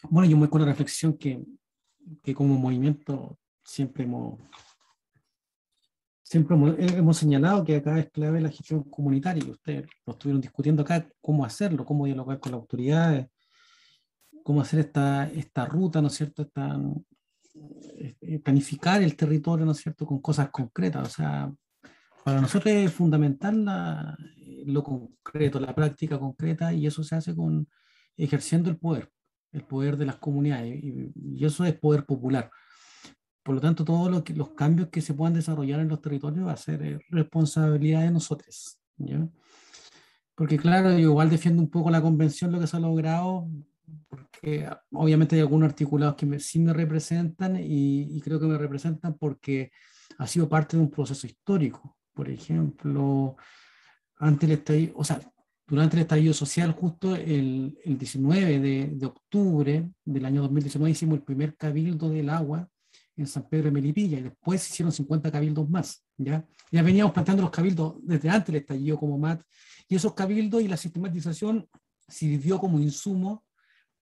Bueno, 0.09 0.27
yo 0.27 0.39
me 0.39 0.49
con 0.49 0.63
la 0.63 0.69
reflexión 0.69 1.19
que, 1.19 1.45
que 2.23 2.35
como 2.35 2.55
movimiento 2.57 3.39
siempre 3.63 4.05
hemos, 4.05 4.41
siempre 6.25 6.57
hemos, 6.57 7.17
señalado 7.19 7.63
que 7.63 7.77
acá 7.77 7.99
es 7.99 8.11
clave 8.11 8.41
la 8.41 8.51
gestión 8.51 8.83
comunitaria 8.85 9.45
y 9.47 9.51
ustedes 9.51 9.87
lo 10.07 10.15
estuvieron 10.15 10.41
discutiendo 10.41 10.83
acá, 10.83 11.07
cómo 11.21 11.45
hacerlo, 11.45 11.85
cómo 11.85 12.07
dialogar 12.07 12.41
con 12.41 12.53
las 12.53 12.61
autoridades, 12.61 13.29
cómo 14.43 14.63
hacer 14.63 14.81
esta, 14.81 15.31
esta 15.31 15.67
ruta, 15.67 16.01
¿no 16.01 16.09
es 16.09 16.15
cierto?, 16.15 16.43
esta, 16.43 16.81
eh, 18.21 18.41
planificar 18.41 19.03
el 19.03 19.17
territorio, 19.17 19.67
¿no 19.67 19.73
es 19.73 19.79
cierto?, 19.79 20.07
con 20.07 20.21
cosas 20.21 20.49
concretas. 20.49 21.07
O 21.07 21.11
sea, 21.11 21.53
para 22.25 22.41
nosotros 22.41 22.75
es 22.75 22.93
fundamental 22.93 23.65
la, 23.65 24.17
lo 24.65 24.83
concreto, 24.83 25.61
la 25.61 25.75
práctica 25.75 26.19
concreta, 26.19 26.73
y 26.73 26.87
eso 26.87 27.05
se 27.05 27.17
hace 27.17 27.35
con 27.35 27.69
ejerciendo 28.17 28.71
el 28.71 28.79
poder, 28.79 29.11
el 29.53 29.65
poder 29.65 29.97
de 29.99 30.07
las 30.07 30.17
comunidades, 30.17 30.83
y, 30.83 31.45
eso 31.45 31.65
es 31.65 31.75
poder 31.79 32.07
popular. 32.07 32.51
Por 33.45 33.55
lo 33.57 33.61
tanto, 33.61 33.85
todos 33.85 34.11
lo 34.11 34.25
los 34.35 34.51
cambios 34.53 34.89
que 34.89 35.03
se 35.03 35.13
puedan 35.13 35.35
desarrollar 35.35 35.79
en 35.81 35.89
los 35.89 36.01
territorios 36.01 36.47
va 36.47 36.53
a 36.53 36.57
ser 36.57 36.83
eh, 36.83 36.99
responsabilidad 37.11 38.01
de 38.01 38.11
nosotros. 38.11 38.79
¿ya? 38.97 39.29
Porque 40.35 40.57
claro, 40.57 40.93
yo 40.93 41.11
igual 41.11 41.29
defiendo 41.29 41.63
un 41.63 41.69
poco 41.69 41.91
la 41.91 42.01
convención, 42.01 42.51
lo 42.51 42.59
que 42.59 42.67
se 42.67 42.79
ha 42.79 42.81
logrado, 42.81 43.47
porque 44.09 44.67
obviamente 44.93 45.37
hay 45.37 45.43
algunos 45.43 45.69
articulados 45.69 46.17
que 46.17 46.41
sí 46.41 46.59
me 46.59 46.73
representan 46.73 47.59
y, 47.61 48.19
creo 48.23 48.41
que 48.41 48.47
me 48.47 48.57
representan 48.57 49.15
porque 49.19 49.71
ha 50.17 50.27
sido 50.27 50.49
parte 50.49 50.79
de 50.79 50.83
un 50.83 50.91
proceso 50.91 51.27
histórico. 51.27 51.99
Por 52.15 52.31
ejemplo, 52.31 53.37
ante 54.17 54.47
el 54.47 54.53
estallido, 54.53 54.95
o 54.97 55.05
sea, 55.05 55.21
durante 55.67 55.97
el 55.97 56.03
estallido 56.03 56.33
social, 56.33 56.73
justo 56.73 57.15
el, 57.15 57.79
el 57.85 57.99
19 57.99 58.59
de, 58.61 58.87
de, 58.95 59.07
octubre 59.07 59.91
del 60.05 60.25
año 60.25 60.41
2019 60.43 60.91
hicimos 60.91 61.19
el 61.19 61.25
primer 61.25 61.57
cabildo 61.57 62.09
del 62.09 62.31
agua 62.31 62.69
en 63.17 63.27
San 63.27 63.49
Pedro 63.49 63.67
de 63.67 63.71
Melipilla 63.71 64.19
y 64.19 64.23
después 64.23 64.63
se 64.63 64.73
hicieron 64.73 64.93
50 64.93 65.31
cabildos 65.31 65.69
más. 65.69 66.05
¿ya? 66.17 66.45
ya 66.71 66.83
veníamos 66.83 67.13
planteando 67.13 67.43
los 67.43 67.51
cabildos 67.51 67.95
desde 68.03 68.29
antes 68.29 68.47
del 68.47 68.63
estallido 68.63 68.99
como 68.99 69.19
MAT 69.19 69.43
y 69.89 69.95
esos 69.97 70.15
cabildos 70.15 70.63
y 70.63 70.69
la 70.69 70.77
sistematización 70.77 71.69
sirvió 72.09 72.59
como 72.59 72.79
insumo 72.81 73.45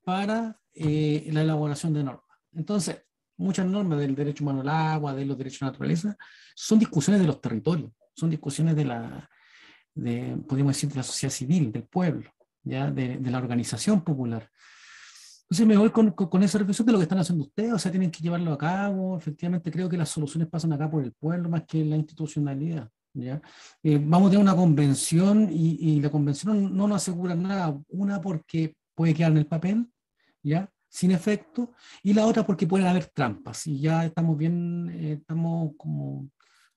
para 0.05 0.59
eh, 0.75 1.29
la 1.33 1.43
elaboración 1.43 1.93
de 1.93 2.05
normas. 2.05 2.25
Entonces, 2.53 3.05
muchas 3.37 3.67
normas 3.67 3.99
del 3.99 4.15
derecho 4.15 4.45
humano 4.45 4.61
al 4.61 4.69
agua, 4.69 5.15
de 5.15 5.25
los 5.25 5.37
derechos 5.37 5.63
a 5.63 5.67
la 5.67 5.71
naturaleza, 5.73 6.17
son 6.55 6.79
discusiones 6.79 7.21
de 7.21 7.27
los 7.27 7.41
territorios, 7.41 7.93
son 8.15 8.31
discusiones 8.31 8.77
de 8.77 8.85
la, 8.85 9.31
de, 9.95 10.37
podríamos 10.49 10.75
decir, 10.75 10.91
de 10.91 10.97
la 10.97 11.03
sociedad 11.03 11.33
civil, 11.33 11.73
del 11.73 11.85
pueblo, 11.85 12.31
¿ya? 12.63 12.91
De, 12.91 13.19
de 13.19 13.31
la 13.31 13.39
organización 13.39 14.03
popular. 14.03 14.51
Entonces 15.53 15.67
me 15.67 15.77
voy 15.77 15.91
con, 15.91 16.13
con, 16.13 16.43
esa 16.43 16.57
reflexión 16.57 16.87
de 16.87 16.93
lo 16.93 16.99
que 16.99 17.03
están 17.03 17.19
haciendo 17.19 17.45
ustedes, 17.45 17.75
o 17.75 17.79
sea, 17.79 17.91
tienen 17.91 18.11
que 18.11 18.23
llevarlo 18.23 18.55
a 18.55 18.57
cabo. 18.57 19.19
Efectivamente, 19.19 19.71
creo 19.71 19.87
que 19.87 19.99
las 19.99 20.09
soluciones 20.09 20.49
pasan 20.49 20.73
acá 20.73 20.91
por 20.91 21.05
el 21.05 21.13
pueblo 21.13 21.51
más 21.51 21.65
que 21.67 21.85
la 21.85 21.95
institucionalidad. 21.95 22.89
¿ya? 23.13 23.39
Eh, 23.83 24.01
vamos 24.03 24.29
a 24.29 24.31
tener 24.31 24.43
una 24.43 24.57
convención 24.57 25.51
y, 25.53 25.77
y, 25.79 26.01
la 26.01 26.09
convención 26.09 26.75
no 26.75 26.89
nos 26.89 27.03
asegura 27.03 27.35
nada. 27.35 27.79
Una 27.89 28.19
porque 28.19 28.79
puede 28.95 29.13
quedar 29.13 29.33
en 29.33 29.37
el 29.37 29.47
papel, 29.47 29.93
¿ya? 30.43 30.71
Sin 30.89 31.11
efecto, 31.11 31.73
y 32.03 32.15
la 32.15 32.25
otra 32.25 32.47
porque 32.47 32.67
pueden 32.67 32.87
haber 32.87 33.09
trampas, 33.09 33.67
y 33.67 33.79
ya 33.79 34.07
estamos 34.07 34.39
bien, 34.39 34.89
eh, 34.89 35.19
estamos 35.21 35.73
como 35.77 36.31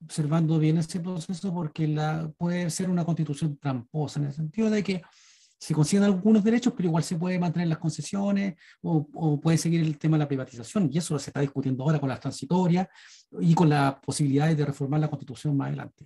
observando 0.03 0.59
bien 0.59 0.79
ese 0.79 0.99
proceso 0.99 1.53
porque 1.53 1.87
la, 1.87 2.29
puede 2.37 2.69
ser 2.69 2.89
una 2.89 3.05
constitución 3.05 3.57
tramposa, 3.57 4.19
en 4.19 4.25
el 4.25 4.33
sentido 4.33 4.69
de 4.69 4.83
que 4.83 5.01
se 5.57 5.73
consiguen 5.73 6.03
algunos 6.03 6.43
derechos, 6.43 6.73
pero 6.75 6.89
igual 6.89 7.03
se 7.03 7.15
puede 7.15 7.39
mantener 7.39 7.67
las 7.67 7.77
concesiones 7.77 8.55
o, 8.81 9.07
o, 9.13 9.39
puede 9.39 9.57
seguir 9.57 9.81
el 9.81 9.97
tema 9.97 10.17
de 10.17 10.23
la 10.23 10.27
privatización, 10.27 10.89
y 10.91 10.97
eso 10.97 11.17
se 11.17 11.29
está 11.29 11.39
discutiendo 11.39 11.83
ahora 11.83 11.99
con 11.99 12.09
las 12.09 12.19
transitorias 12.19 12.87
y 13.39 13.53
con 13.53 13.69
las 13.69 13.95
posibilidades 13.95 14.57
de 14.57 14.65
reformar 14.65 14.99
la 14.99 15.09
constitución 15.09 15.55
más 15.55 15.67
adelante. 15.69 16.05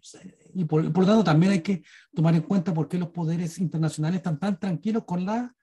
Y 0.54 0.66
por, 0.66 0.92
por, 0.92 1.04
lo 1.04 1.08
tanto, 1.08 1.24
también 1.24 1.54
hay 1.54 1.62
que 1.62 1.84
tomar 2.14 2.36
en 2.36 2.42
cuenta 2.42 2.74
por 2.74 2.88
qué 2.88 2.98
los 2.98 3.10
poderes 3.10 3.58
internacionales 3.60 4.18
están 4.18 4.40
tan 4.40 4.60
tranquilos 4.60 5.04
con 5.06 5.26
la 5.26 5.54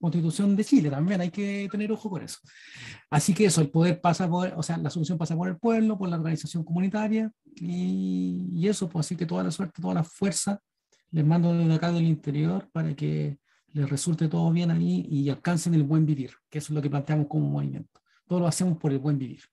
constitución 0.00 0.54
de 0.54 0.64
Chile, 0.64 0.90
también 0.90 1.20
hay 1.20 1.30
que 1.30 1.68
tener 1.70 1.90
ojo 1.92 2.10
con 2.10 2.22
eso. 2.22 2.38
Así 3.10 3.32
que 3.32 3.46
eso, 3.46 3.60
el 3.60 3.70
poder 3.70 4.00
pasa 4.00 4.28
por, 4.28 4.52
o 4.56 4.62
sea, 4.62 4.76
la 4.76 4.90
solución 4.90 5.16
pasa 5.16 5.36
por 5.36 5.48
el 5.48 5.56
pueblo, 5.56 5.96
por 5.96 6.08
la 6.08 6.16
organización 6.16 6.64
comunitaria, 6.64 7.30
y, 7.56 8.48
y 8.52 8.68
eso, 8.68 8.88
pues 8.88 9.06
así 9.06 9.16
que 9.16 9.26
toda 9.26 9.44
la 9.44 9.50
suerte, 9.50 9.80
toda 9.80 9.94
la 9.94 10.04
fuerza, 10.04 10.60
les 11.14 11.24
mando 11.24 11.54
desde 11.54 11.74
acá 11.74 11.92
del 11.92 12.06
interior 12.06 12.68
para 12.72 12.92
que 12.94 13.38
les 13.72 13.88
resulte 13.88 14.26
todo 14.26 14.50
bien 14.50 14.72
ahí 14.72 15.06
y 15.08 15.30
alcancen 15.30 15.72
el 15.74 15.84
buen 15.84 16.04
vivir, 16.04 16.32
que 16.50 16.58
eso 16.58 16.72
es 16.72 16.74
lo 16.74 16.82
que 16.82 16.90
planteamos 16.90 17.28
como 17.28 17.48
movimiento. 17.48 18.00
Todo 18.26 18.40
lo 18.40 18.48
hacemos 18.48 18.78
por 18.78 18.90
el 18.90 18.98
buen 18.98 19.16
vivir. 19.16 19.44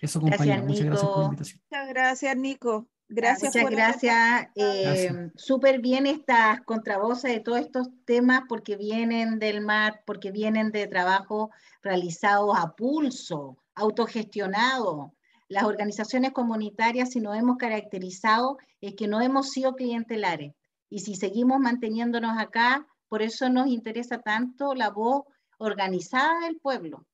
Eso, 0.00 0.20
compañero, 0.20 0.64
muchas 0.64 0.84
gracias 0.84 1.08
por 1.08 1.18
la 1.20 1.24
invitación. 1.26 1.62
Muchas 1.70 1.88
gracias, 1.88 2.36
Nico. 2.36 2.88
Gracias. 3.08 3.54
Muchas 3.54 3.70
gracias. 3.70 4.48
Eh, 4.56 5.30
Súper 5.36 5.80
bien 5.80 6.06
estas 6.06 6.60
contravoces 6.62 7.30
de 7.30 7.40
todos 7.40 7.60
estos 7.60 7.88
temas 8.04 8.42
porque 8.48 8.76
vienen 8.76 9.38
del 9.38 9.60
MAT, 9.60 9.98
porque 10.04 10.32
vienen 10.32 10.72
de 10.72 10.88
trabajo 10.88 11.50
realizados 11.82 12.58
a 12.58 12.74
pulso, 12.74 13.58
autogestionado. 13.76 15.14
Las 15.46 15.64
organizaciones 15.64 16.32
comunitarias, 16.32 17.10
si 17.10 17.20
nos 17.20 17.36
hemos 17.36 17.58
caracterizado, 17.58 18.58
es 18.80 18.94
que 18.94 19.06
no 19.06 19.20
hemos 19.20 19.50
sido 19.50 19.76
clientelares. 19.76 20.52
Y 20.94 21.00
si 21.00 21.16
seguimos 21.16 21.58
manteniéndonos 21.58 22.38
acá, 22.38 22.86
por 23.08 23.20
eso 23.20 23.48
nos 23.48 23.66
interesa 23.66 24.20
tanto 24.20 24.76
la 24.76 24.90
voz 24.90 25.24
organizada 25.58 26.46
del 26.46 26.60
pueblo, 26.60 27.04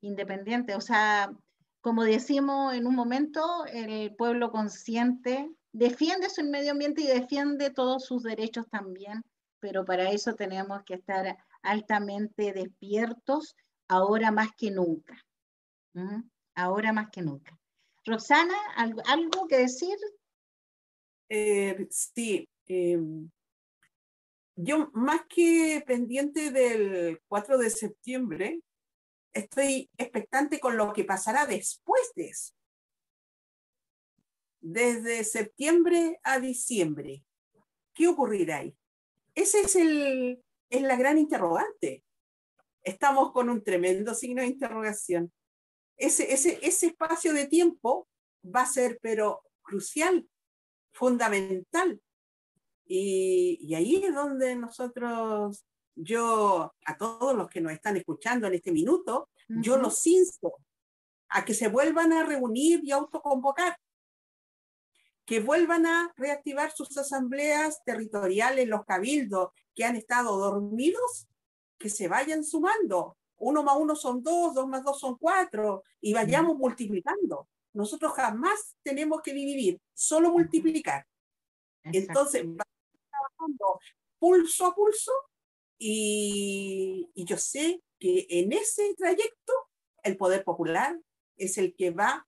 independiente. 0.00 0.74
O 0.74 0.80
sea, 0.80 1.30
como 1.82 2.02
decimos 2.02 2.72
en 2.72 2.86
un 2.86 2.94
momento, 2.94 3.66
el 3.66 4.16
pueblo 4.16 4.50
consciente 4.50 5.50
defiende 5.70 6.30
su 6.30 6.42
medio 6.44 6.72
ambiente 6.72 7.02
y 7.02 7.08
defiende 7.08 7.68
todos 7.68 8.06
sus 8.06 8.22
derechos 8.22 8.66
también, 8.70 9.22
pero 9.60 9.84
para 9.84 10.10
eso 10.10 10.34
tenemos 10.34 10.82
que 10.84 10.94
estar 10.94 11.36
altamente 11.60 12.54
despiertos 12.54 13.54
ahora 13.86 14.30
más 14.30 14.48
que 14.56 14.70
nunca. 14.70 15.14
Ahora 16.54 16.94
más 16.94 17.10
que 17.10 17.20
nunca. 17.20 17.54
Roxana, 18.06 18.54
¿algo, 18.76 19.46
que 19.46 19.58
decir? 19.58 19.98
Eh, 21.28 21.86
sí. 21.90 22.48
Em, 22.68 23.30
yo 24.56 24.90
más 24.92 25.22
que 25.28 25.82
pendiente 25.86 26.50
del 26.50 27.20
4 27.28 27.58
de 27.58 27.70
septiembre, 27.70 28.60
estoy 29.32 29.90
expectante 29.96 30.60
con 30.60 30.76
lo 30.76 30.92
que 30.92 31.04
pasará 31.04 31.46
después 31.46 32.12
de 32.14 32.28
eso. 32.28 32.54
Desde 34.60 35.24
septiembre 35.24 36.20
a 36.24 36.40
diciembre, 36.40 37.24
¿qué 37.94 38.08
ocurrirá 38.08 38.58
ahí? 38.58 38.76
Ese 39.34 39.60
es 39.60 39.76
el, 39.76 40.42
es 40.68 40.82
la 40.82 40.96
gran 40.96 41.16
interrogante. 41.16 42.04
Estamos 42.82 43.32
con 43.32 43.48
un 43.48 43.62
tremendo 43.62 44.14
signo 44.14 44.42
de 44.42 44.48
interrogación. 44.48 45.32
Ese, 45.96 46.32
ese, 46.32 46.58
ese 46.62 46.88
espacio 46.88 47.32
de 47.32 47.46
tiempo 47.46 48.08
va 48.44 48.62
a 48.62 48.66
ser, 48.66 48.98
pero 49.00 49.42
crucial, 49.62 50.28
fundamental. 50.92 52.00
Y, 52.88 53.58
y 53.60 53.74
ahí 53.74 54.02
es 54.02 54.14
donde 54.14 54.56
nosotros, 54.56 55.64
yo, 55.94 56.74
a 56.86 56.96
todos 56.96 57.36
los 57.36 57.48
que 57.48 57.60
nos 57.60 57.72
están 57.72 57.98
escuchando 57.98 58.46
en 58.46 58.54
este 58.54 58.72
minuto, 58.72 59.28
yo 59.46 59.76
los 59.76 60.06
insto 60.06 60.54
a 61.28 61.44
que 61.44 61.54
se 61.54 61.68
vuelvan 61.68 62.12
a 62.12 62.24
reunir 62.24 62.80
y 62.82 62.90
autoconvocar, 62.90 63.78
que 65.26 65.40
vuelvan 65.40 65.84
a 65.84 66.12
reactivar 66.16 66.72
sus 66.72 66.96
asambleas 66.96 67.82
territoriales, 67.84 68.66
los 68.66 68.84
cabildos 68.86 69.50
que 69.74 69.84
han 69.84 69.96
estado 69.96 70.38
dormidos, 70.38 71.28
que 71.78 71.90
se 71.90 72.08
vayan 72.08 72.42
sumando. 72.44 73.18
Uno 73.36 73.62
más 73.62 73.76
uno 73.76 73.94
son 73.94 74.22
dos, 74.22 74.54
dos 74.54 74.66
más 74.66 74.82
dos 74.82 74.98
son 74.98 75.16
cuatro, 75.18 75.84
y 76.00 76.14
vayamos 76.14 76.56
multiplicando. 76.56 77.48
Nosotros 77.74 78.14
jamás 78.14 78.76
tenemos 78.82 79.20
que 79.20 79.34
dividir, 79.34 79.78
solo 79.92 80.30
multiplicar. 80.32 81.06
Entonces, 81.84 82.44
vamos 82.44 82.77
pulso 84.18 84.66
a 84.66 84.74
pulso, 84.74 85.12
y, 85.78 87.08
yo 87.14 87.36
sé 87.36 87.82
que 87.98 88.26
en 88.28 88.52
ese 88.52 88.94
trayecto 88.96 89.52
el 90.02 90.16
poder 90.16 90.44
popular 90.44 90.98
es 91.36 91.58
el 91.58 91.74
que 91.76 91.90
va 91.90 92.26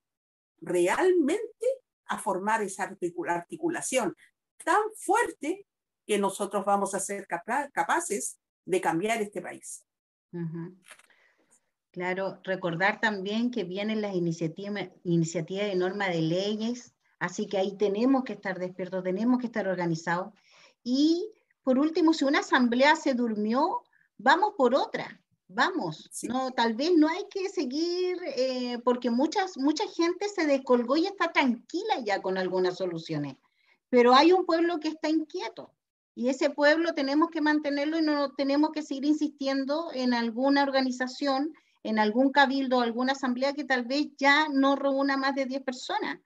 realmente 0.60 1.66
a 2.06 2.18
formar 2.18 2.62
esa 2.62 2.84
articulación 3.28 4.16
tan 4.64 4.82
fuerte 4.96 5.66
que 6.06 6.18
nosotros 6.18 6.64
vamos 6.64 6.94
a 6.94 7.00
ser 7.00 7.26
capaces 7.26 8.38
de 8.64 8.80
cambiar 8.80 9.22
este 9.22 9.40
país. 9.40 9.84
Claro, 11.92 12.40
recordar 12.44 13.00
también 13.00 13.50
que 13.50 13.64
vienen 13.64 14.00
las 14.00 14.14
iniciativas 14.14 14.90
de 15.04 15.74
norma 15.74 16.08
de 16.08 16.22
leyes, 16.22 16.94
así 17.18 17.46
que 17.46 17.58
ahí 17.58 17.76
tenemos 17.76 18.22
que 18.24 18.34
estar 18.34 18.58
despiertos, 18.58 19.02
tenemos 19.02 19.40
que 19.40 19.46
estar 19.46 19.66
organizados. 19.66 20.32
Y 20.82 21.30
por 21.62 21.78
último, 21.78 22.12
si 22.12 22.24
una 22.24 22.40
asamblea 22.40 22.96
se 22.96 23.14
durmió, 23.14 23.82
vamos 24.18 24.54
por 24.56 24.74
otra, 24.74 25.20
vamos. 25.48 26.08
No, 26.22 26.50
tal 26.52 26.74
vez 26.74 26.92
no 26.96 27.08
hay 27.08 27.24
que 27.30 27.48
seguir, 27.48 28.18
eh, 28.36 28.78
porque 28.84 29.10
muchas, 29.10 29.56
mucha 29.58 29.86
gente 29.88 30.28
se 30.28 30.46
descolgó 30.46 30.96
y 30.96 31.06
está 31.06 31.32
tranquila 31.32 32.00
ya 32.04 32.20
con 32.22 32.38
algunas 32.38 32.76
soluciones, 32.76 33.36
pero 33.88 34.14
hay 34.14 34.32
un 34.32 34.46
pueblo 34.46 34.80
que 34.80 34.88
está 34.88 35.08
inquieto. 35.08 35.72
Y 36.14 36.28
ese 36.28 36.50
pueblo 36.50 36.92
tenemos 36.92 37.30
que 37.30 37.40
mantenerlo 37.40 37.98
y 37.98 38.02
no 38.02 38.32
tenemos 38.32 38.70
que 38.72 38.82
seguir 38.82 39.04
insistiendo 39.04 39.90
en 39.94 40.12
alguna 40.12 40.62
organización, 40.62 41.54
en 41.82 41.98
algún 41.98 42.30
cabildo, 42.30 42.80
alguna 42.80 43.12
asamblea 43.12 43.54
que 43.54 43.64
tal 43.64 43.84
vez 43.84 44.08
ya 44.18 44.48
no 44.48 44.76
reúna 44.76 45.16
más 45.16 45.34
de 45.34 45.46
10 45.46 45.62
personas. 45.62 46.18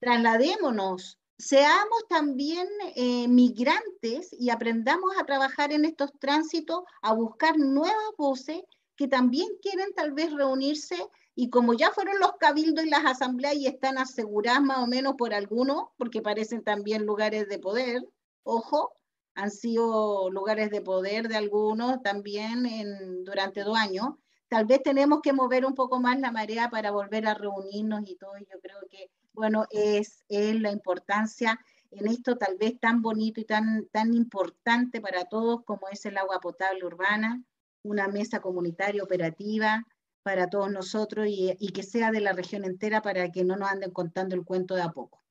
Trasladémonos, 0.00 1.18
seamos 1.38 2.04
también 2.08 2.68
eh, 2.96 3.28
migrantes 3.28 4.34
y 4.38 4.50
aprendamos 4.50 5.10
a 5.18 5.24
trabajar 5.24 5.72
en 5.72 5.84
estos 5.84 6.10
tránsitos, 6.18 6.82
a 7.02 7.12
buscar 7.12 7.58
nuevas 7.58 8.12
voces 8.16 8.62
que 8.96 9.08
también 9.08 9.48
quieren 9.60 9.92
tal 9.94 10.12
vez 10.12 10.32
reunirse 10.32 10.96
y 11.34 11.50
como 11.50 11.74
ya 11.74 11.90
fueron 11.90 12.20
los 12.20 12.32
cabildos 12.38 12.84
y 12.84 12.90
las 12.90 13.04
asambleas 13.04 13.56
y 13.56 13.66
están 13.66 13.98
aseguradas 13.98 14.62
más 14.62 14.78
o 14.78 14.86
menos 14.86 15.14
por 15.18 15.34
algunos, 15.34 15.86
porque 15.96 16.22
parecen 16.22 16.62
también 16.62 17.04
lugares 17.04 17.48
de 17.48 17.58
poder, 17.58 18.02
ojo, 18.44 18.92
han 19.34 19.50
sido 19.50 20.30
lugares 20.30 20.70
de 20.70 20.80
poder 20.80 21.28
de 21.28 21.36
algunos 21.36 22.02
también 22.02 22.66
en, 22.66 23.24
durante 23.24 23.62
dos 23.62 23.76
años. 23.76 24.10
Tal 24.48 24.64
vez 24.66 24.80
tenemos 24.82 25.20
que 25.22 25.32
mover 25.32 25.66
un 25.66 25.74
poco 25.74 26.00
más 26.00 26.20
la 26.20 26.30
marea 26.30 26.70
para 26.70 26.92
volver 26.92 27.26
a 27.26 27.34
reunirnos 27.34 28.08
y 28.08 28.14
todo. 28.14 28.36
Yo 28.38 28.60
creo 28.62 28.78
que, 28.88 29.10
bueno, 29.34 29.66
es, 29.70 30.24
es 30.28 30.60
la 30.60 30.70
importancia 30.70 31.60
en 31.90 32.08
esto 32.08 32.36
tal 32.36 32.56
vez 32.58 32.78
tan 32.80 33.02
bonito 33.02 33.40
y 33.40 33.44
tan, 33.44 33.86
tan 33.92 34.14
importante 34.14 35.00
para 35.00 35.24
todos 35.26 35.64
como 35.64 35.88
es 35.88 36.04
el 36.06 36.16
agua 36.16 36.40
potable 36.40 36.84
urbana, 36.84 37.42
una 37.82 38.08
mesa 38.08 38.40
comunitaria 38.40 39.02
operativa 39.02 39.84
para 40.22 40.48
todos 40.48 40.72
nosotros 40.72 41.26
y, 41.28 41.54
y 41.58 41.68
que 41.68 41.82
sea 41.82 42.10
de 42.10 42.20
la 42.20 42.32
región 42.32 42.64
entera 42.64 43.02
para 43.02 43.30
que 43.30 43.44
no 43.44 43.56
nos 43.56 43.70
anden 43.70 43.90
contando 43.90 44.34
el 44.34 44.44
cuento 44.44 44.74
de 44.74 44.82
a 44.82 44.90
poco. 44.90 45.22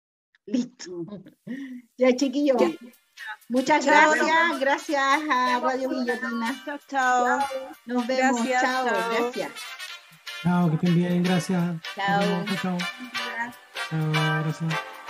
Listo. 0.45 1.05
Ya, 1.97 2.15
chiquillos. 2.15 2.57
Muchas 3.49 3.85
gracias, 3.85 4.59
gracias 4.59 5.01
a 5.29 5.59
Radio 5.59 5.89
Guillotina. 5.89 6.63
Chao, 6.65 6.79
chao. 6.87 7.39
Nos 7.85 8.07
vemos. 8.07 8.41
chao, 8.47 8.85
gracias. 8.85 9.51
Chao, 10.41 10.69
que 10.69 10.75
estén 10.75 10.95
bien, 10.95 11.23
gracias. 11.23 11.81
Chao. 11.95 12.45
Chao, 12.61 12.77
chao. 13.89 14.11
Chao, 14.13 14.43
gracias. 14.43 15.02